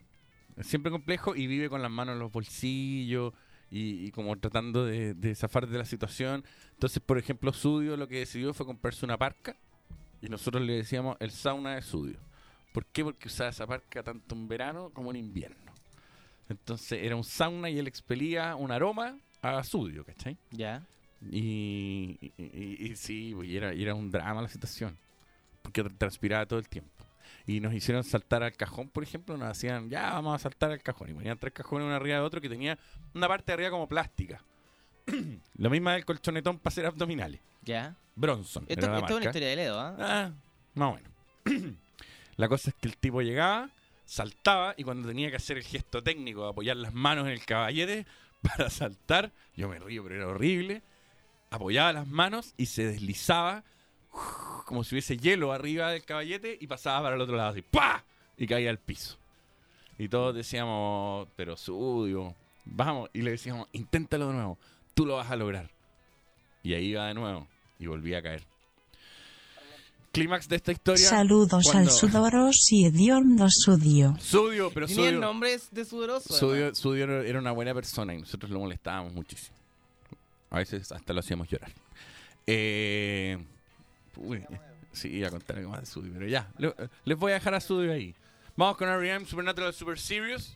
Es 0.55 0.67
siempre 0.67 0.91
complejo 0.91 1.35
y 1.35 1.47
vive 1.47 1.69
con 1.69 1.81
las 1.81 1.89
manos 1.91 2.13
en 2.13 2.19
los 2.19 2.31
bolsillos 2.31 3.33
y, 3.71 4.05
y 4.05 4.11
como 4.11 4.37
tratando 4.37 4.85
de, 4.85 5.15
de 5.15 5.33
zafar 5.35 5.67
de 5.67 5.79
la 5.79 5.85
situación. 5.85 6.45
Entonces, 6.73 7.01
por 7.01 7.17
ejemplo, 7.17 7.51
Sudio 7.51 7.97
lo 7.97 8.07
que 8.07 8.19
decidió 8.19 8.53
fue 8.53 8.65
comprarse 8.65 9.03
una 9.03 9.17
parca 9.17 9.57
y 10.25 10.29
nosotros 10.29 10.63
le 10.63 10.73
decíamos 10.73 11.17
el 11.19 11.31
sauna 11.31 11.75
de 11.75 11.81
Sudio. 11.81 12.17
¿Por 12.73 12.85
qué? 12.85 13.03
Porque 13.03 13.27
usaba 13.27 13.49
esa 13.49 13.67
parca 13.67 14.01
tanto 14.01 14.33
en 14.33 14.47
verano 14.47 14.89
como 14.93 15.11
en 15.11 15.17
invierno. 15.17 15.71
Entonces 16.49 16.99
era 17.03 17.15
un 17.15 17.23
sauna 17.23 17.69
y 17.69 17.77
él 17.77 17.87
expelía 17.87 18.55
un 18.55 18.71
aroma 18.71 19.17
a 19.41 19.63
Sudio, 19.63 20.03
¿cachai? 20.03 20.37
Ya. 20.51 20.81
Y, 21.29 22.17
y, 22.19 22.33
y- 22.37 22.77
y 22.91 22.95
sí, 22.95 23.33
pues, 23.35 23.49
era, 23.49 23.71
era 23.71 23.93
un 23.95 24.09
drama 24.11 24.41
la 24.41 24.47
situación. 24.49 24.97
Porque 25.61 25.83
tr- 25.83 25.97
transpiraba 25.97 26.45
todo 26.45 26.59
el 26.59 26.67
tiempo. 26.67 26.91
Y 27.45 27.59
nos 27.59 27.73
hicieron 27.73 28.03
saltar 28.03 28.43
al 28.43 28.53
cajón, 28.53 28.89
por 28.89 29.03
ejemplo. 29.03 29.37
Nos 29.37 29.47
hacían, 29.49 29.89
ya, 29.89 30.11
vamos 30.13 30.35
a 30.35 30.39
saltar 30.39 30.71
al 30.71 30.81
cajón. 30.81 31.09
Y 31.09 31.13
ponían 31.13 31.37
tres 31.37 31.53
cajones 31.53 31.85
uno 31.85 31.95
arriba 31.95 32.17
de 32.17 32.23
otro 32.23 32.41
que 32.41 32.49
tenía 32.49 32.77
una 33.13 33.27
parte 33.27 33.45
de 33.47 33.53
arriba 33.53 33.69
como 33.71 33.87
plástica. 33.87 34.41
Lo 35.57 35.69
mismo 35.69 35.89
del 35.89 36.05
colchonetón 36.05 36.59
para 36.59 36.73
hacer 36.73 36.85
abdominales. 36.85 37.41
Ya. 37.63 37.95
Bronson. 38.15 38.65
Esto, 38.67 38.85
es 38.85 39.11
una 39.11 39.25
historia 39.25 39.49
de 39.49 39.55
Ledo, 39.55 39.79
¿ah? 39.79 39.95
Ah, 39.99 40.31
más 40.75 40.93
o 40.93 40.95
menos. 40.95 41.75
la 42.37 42.47
cosa 42.47 42.69
es 42.69 42.75
que 42.75 42.87
el 42.87 42.97
tipo 42.97 43.21
llegaba, 43.21 43.69
saltaba 44.05 44.75
y 44.77 44.83
cuando 44.83 45.07
tenía 45.07 45.29
que 45.29 45.37
hacer 45.37 45.57
el 45.57 45.63
gesto 45.63 46.03
técnico 46.03 46.43
de 46.43 46.49
apoyar 46.49 46.77
las 46.77 46.93
manos 46.93 47.25
en 47.25 47.33
el 47.33 47.45
caballete 47.45 48.05
para 48.41 48.69
saltar, 48.69 49.31
yo 49.55 49.67
me 49.69 49.79
río, 49.79 50.03
pero 50.03 50.15
era 50.15 50.27
horrible, 50.27 50.83
apoyaba 51.49 51.93
las 51.93 52.07
manos 52.07 52.53
y 52.57 52.67
se 52.67 52.85
deslizaba 52.85 53.63
como 54.65 54.83
si 54.83 54.95
hubiese 54.95 55.17
hielo 55.17 55.51
arriba 55.51 55.91
del 55.91 56.05
caballete 56.05 56.57
y 56.59 56.67
pasaba 56.67 57.03
para 57.03 57.15
el 57.15 57.21
otro 57.21 57.35
lado 57.35 57.49
así, 57.49 57.61
¡pa! 57.61 58.03
Y 58.37 58.47
caía 58.47 58.69
al 58.69 58.79
piso. 58.79 59.17
Y 59.97 60.07
todos 60.07 60.35
decíamos, 60.35 61.27
pero 61.35 61.55
sudio, 61.55 62.35
vamos. 62.65 63.09
Y 63.13 63.21
le 63.21 63.31
decíamos, 63.31 63.67
inténtalo 63.73 64.27
de 64.27 64.33
nuevo, 64.33 64.57
tú 64.93 65.05
lo 65.05 65.15
vas 65.15 65.29
a 65.31 65.35
lograr. 65.35 65.69
Y 66.63 66.73
ahí 66.73 66.85
iba 66.87 67.07
de 67.07 67.13
nuevo 67.13 67.47
y 67.79 67.87
volvía 67.87 68.19
a 68.19 68.21
caer. 68.21 68.43
Clímax 70.11 70.47
de 70.47 70.57
esta 70.57 70.71
historia. 70.71 71.09
Saludos 71.09 71.63
cuando- 71.65 71.89
al 71.89 71.95
sudoros 71.97 72.71
y 72.71 72.85
hediondo 72.85 73.47
sudio. 73.49 74.15
Sudio, 74.19 74.69
pero 74.71 74.85
Tenía 74.85 75.05
Sudio, 75.09 75.19
nombres 75.19 75.69
de 75.71 75.85
sudoroso. 75.85 76.33
Sudio, 76.33 76.75
Sudio 76.75 77.05
era- 77.23 77.39
una 77.39 77.51
buena 77.51 77.73
persona 77.73 78.13
y 78.13 78.19
nosotros 78.19 78.51
lo 78.51 78.59
molestábamos 78.59 79.13
muchísimo. 79.13 79.57
A 80.51 80.57
veces 80.59 80.91
hasta 80.91 81.13
lo 81.13 81.19
hacíamos 81.19 81.47
llorar. 81.49 81.71
Eh, 82.45 83.43
uy, 84.17 84.45
sí, 84.91 85.23
a 85.23 85.31
contar 85.31 85.57
algo 85.57 85.71
más 85.71 85.79
de 85.79 85.85
Sudio, 85.87 86.11
pero 86.13 86.27
ya. 86.27 86.47
le- 86.59 86.75
les 87.05 87.17
voy 87.17 87.31
a 87.31 87.35
dejar 87.35 87.55
a 87.55 87.59
Sudio 87.59 87.91
ahí. 87.91 88.13
Vamos 88.55 88.77
con 88.77 88.87
R.E.M. 88.87 89.25
Supernatural 89.25 89.73
Super 89.73 89.97
Serious. 89.97 90.55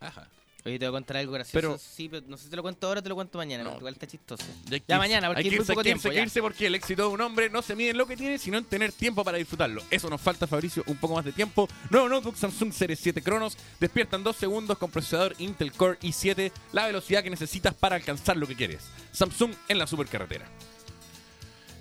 Ajá. 0.00 0.28
Oye, 0.66 0.78
te 0.80 0.86
voy 0.86 0.96
a 0.96 0.98
contar 0.98 1.16
algo 1.18 1.32
gracioso. 1.32 1.54
Pero- 1.54 1.78
sí, 1.78 2.08
pero 2.08 2.26
no 2.26 2.36
sé 2.36 2.44
si 2.44 2.50
te 2.50 2.56
lo 2.56 2.62
cuento 2.62 2.88
ahora 2.88 2.98
o 2.98 3.02
te 3.02 3.08
lo 3.08 3.14
cuento 3.14 3.38
mañana. 3.38 3.62
porque 3.64 3.78
igual 3.78 3.94
está 3.94 4.06
chistoso. 4.08 4.44
Ya, 4.88 4.98
mañana, 4.98 5.28
porque 5.28 5.44
hay 5.44 5.48
que 5.50 5.56
muy 5.56 5.64
poco 5.64 5.80
hay 5.80 5.84
tiempo. 5.84 6.12
irse 6.12 6.40
porque 6.42 6.66
el 6.66 6.74
éxito 6.74 7.02
de 7.02 7.08
un 7.14 7.20
hombre 7.20 7.48
no 7.48 7.62
se 7.62 7.76
mide 7.76 7.90
en 7.90 7.98
lo 7.98 8.06
que 8.06 8.16
tiene, 8.16 8.36
sino 8.38 8.58
en 8.58 8.64
tener 8.64 8.90
tiempo 8.92 9.22
para 9.22 9.38
disfrutarlo. 9.38 9.82
Eso 9.90 10.10
nos 10.10 10.20
falta, 10.20 10.46
Fabricio, 10.48 10.82
un 10.88 10.96
poco 10.96 11.14
más 11.14 11.24
de 11.24 11.32
tiempo. 11.32 11.68
Nuevo 11.90 12.08
notebook 12.08 12.36
Samsung 12.36 12.72
Series 12.72 12.98
7 12.98 13.22
Cronos. 13.22 13.56
Despiertan 13.78 14.24
dos 14.24 14.34
segundos 14.36 14.76
con 14.76 14.90
procesador 14.90 15.36
Intel 15.38 15.72
Core 15.72 15.98
i7, 16.00 16.50
la 16.72 16.86
velocidad 16.86 17.22
que 17.22 17.30
necesitas 17.30 17.72
para 17.74 17.94
alcanzar 17.96 18.36
lo 18.36 18.46
que 18.48 18.56
quieres. 18.56 18.82
Samsung 19.12 19.52
en 19.68 19.78
la 19.78 19.86
supercarretera. 19.86 20.46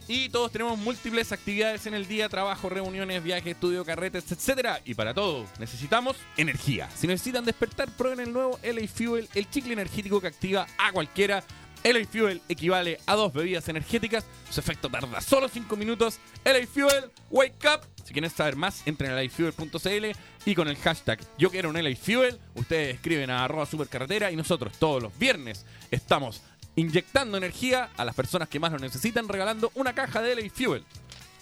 Y 0.08 0.30
todos 0.30 0.52
tenemos 0.52 0.78
múltiples 0.78 1.32
actividades 1.32 1.88
en 1.88 1.96
el 1.96 2.08
día, 2.08 2.30
trabajo, 2.30 2.70
reuniones, 2.70 3.24
viajes, 3.24 3.54
estudio, 3.54 3.84
carretes, 3.84 4.32
etcétera. 4.32 4.80
Y 4.86 4.94
para 4.94 5.14
todo 5.16 5.46
necesitamos 5.58 6.16
energía. 6.38 6.90
Si 6.96 7.08
necesitan 7.08 7.44
despertar, 7.44 7.90
prueben 7.90 8.20
el 8.20 8.34
nuevo 8.34 8.60
LA 8.62 8.88
Fuel, 8.88 9.28
el 9.34 9.50
chicle 9.50 9.74
energético 9.74 10.22
que 10.22 10.28
activa 10.28 10.68
a 10.78 10.92
cualquiera. 10.92 11.44
LA 11.84 12.06
Fuel 12.06 12.42
equivale 12.50 13.00
a 13.06 13.16
dos 13.16 13.34
bebidas 13.34 13.68
energéticas. 13.68 14.26
Su 14.50 14.60
efecto 14.60 14.90
tarda 14.90 15.22
solo 15.22 15.50
5 15.50 15.76
minutos. 15.76 16.20
LA 16.44 16.68
Fuel, 16.68 17.12
wake 17.32 17.66
up. 17.66 17.82
Si 18.04 18.14
quieren 18.14 18.30
saber 18.30 18.56
más, 18.56 18.86
entren 18.86 19.12
a 19.12 19.16
lafuel.cl 19.16 20.06
y 20.46 20.54
con 20.54 20.68
el 20.68 20.78
hashtag 20.78 21.20
yo 21.40 21.50
quiero 21.50 21.70
un 21.70 21.84
LA 21.84 21.96
Fuel, 21.96 22.38
ustedes 22.54 22.96
escriben 22.96 23.32
a 23.32 23.44
arroba 23.44 23.66
supercarretera 23.66 24.32
y 24.32 24.36
nosotros 24.36 24.78
todos 24.78 25.02
los 25.02 25.18
viernes 25.18 25.66
estamos 25.90 26.44
inyectando 26.76 27.38
energía 27.38 27.90
a 27.98 28.06
las 28.06 28.16
personas 28.16 28.50
que 28.50 28.60
más 28.60 28.72
lo 28.72 28.80
necesitan, 28.80 29.28
regalando 29.28 29.72
una 29.76 29.94
caja 29.94 30.22
de 30.22 30.36
LA 30.36 30.50
Fuel. 30.54 30.84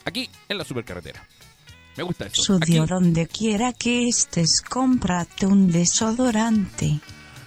Aquí 0.05 0.29
en 0.49 0.57
la 0.57 0.63
supercarretera. 0.63 1.25
Me 1.95 2.03
gusta 2.03 2.25
eso. 2.25 2.41
Sudio 2.41 2.83
Aquí, 2.83 2.91
donde 2.91 3.27
quiera 3.27 3.71
que 3.73 4.07
estés, 4.07 4.61
cómprate 4.61 5.45
un 5.45 5.71
desodorante. 5.71 6.99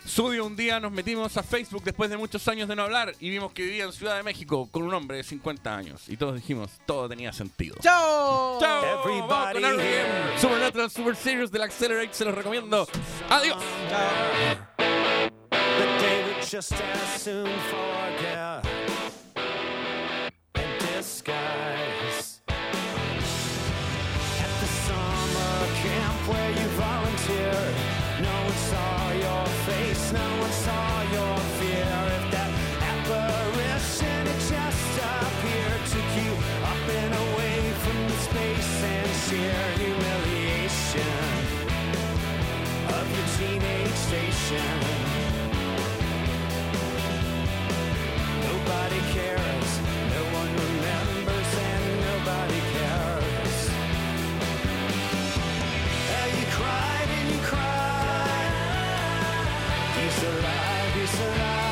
Sudio, 0.04 0.46
un 0.46 0.54
día 0.54 0.78
nos 0.78 0.92
metimos 0.92 1.36
a 1.36 1.42
Facebook 1.42 1.82
después 1.82 2.08
de 2.08 2.16
muchos 2.16 2.46
años 2.46 2.68
de 2.68 2.76
no 2.76 2.84
hablar 2.84 3.12
y 3.18 3.28
vimos 3.28 3.52
que 3.52 3.64
vivía 3.64 3.84
en 3.84 3.92
Ciudad 3.92 4.16
de 4.16 4.22
México 4.22 4.68
con 4.70 4.84
un 4.84 4.94
hombre 4.94 5.16
de 5.16 5.24
50 5.24 5.76
años. 5.76 6.08
Y 6.08 6.16
todos 6.16 6.36
dijimos, 6.36 6.70
todo 6.86 7.08
tenía 7.08 7.32
sentido. 7.32 7.76
¡Chao! 7.82 8.60
¡Chao! 8.60 9.26
Vamos 9.28 9.52
con. 9.52 10.40
Supernatural 10.40 10.90
Super 10.90 11.16
Series 11.16 11.50
del 11.50 11.62
Accelerate, 11.62 12.14
se 12.14 12.24
los 12.24 12.34
recomiendo. 12.34 12.86
¡Adiós! 13.28 13.56
would 14.78 15.25
just 16.48 16.72
as 16.74 17.22
soon 17.22 17.44
forget 17.44 18.75
Nobody 48.88 49.12
cares, 49.12 49.80
no 50.14 50.22
one 50.38 50.52
remembers, 50.54 51.50
and 51.58 51.84
nobody 52.06 52.60
cares. 52.72 53.58
You 56.38 56.46
and 57.10 57.28
you 57.32 57.40
alive, 60.22 60.94
he's 60.94 61.20
alive. 61.20 61.65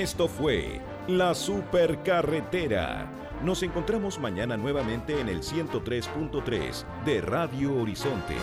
Esto 0.00 0.28
fue 0.28 0.80
La 1.08 1.34
Supercarretera. 1.34 3.06
Nos 3.44 3.62
encontramos 3.62 4.18
mañana 4.18 4.56
nuevamente 4.56 5.20
en 5.20 5.28
el 5.28 5.42
103.3 5.42 7.04
de 7.04 7.20
Radio 7.20 7.76
Horizonte. 7.76 8.34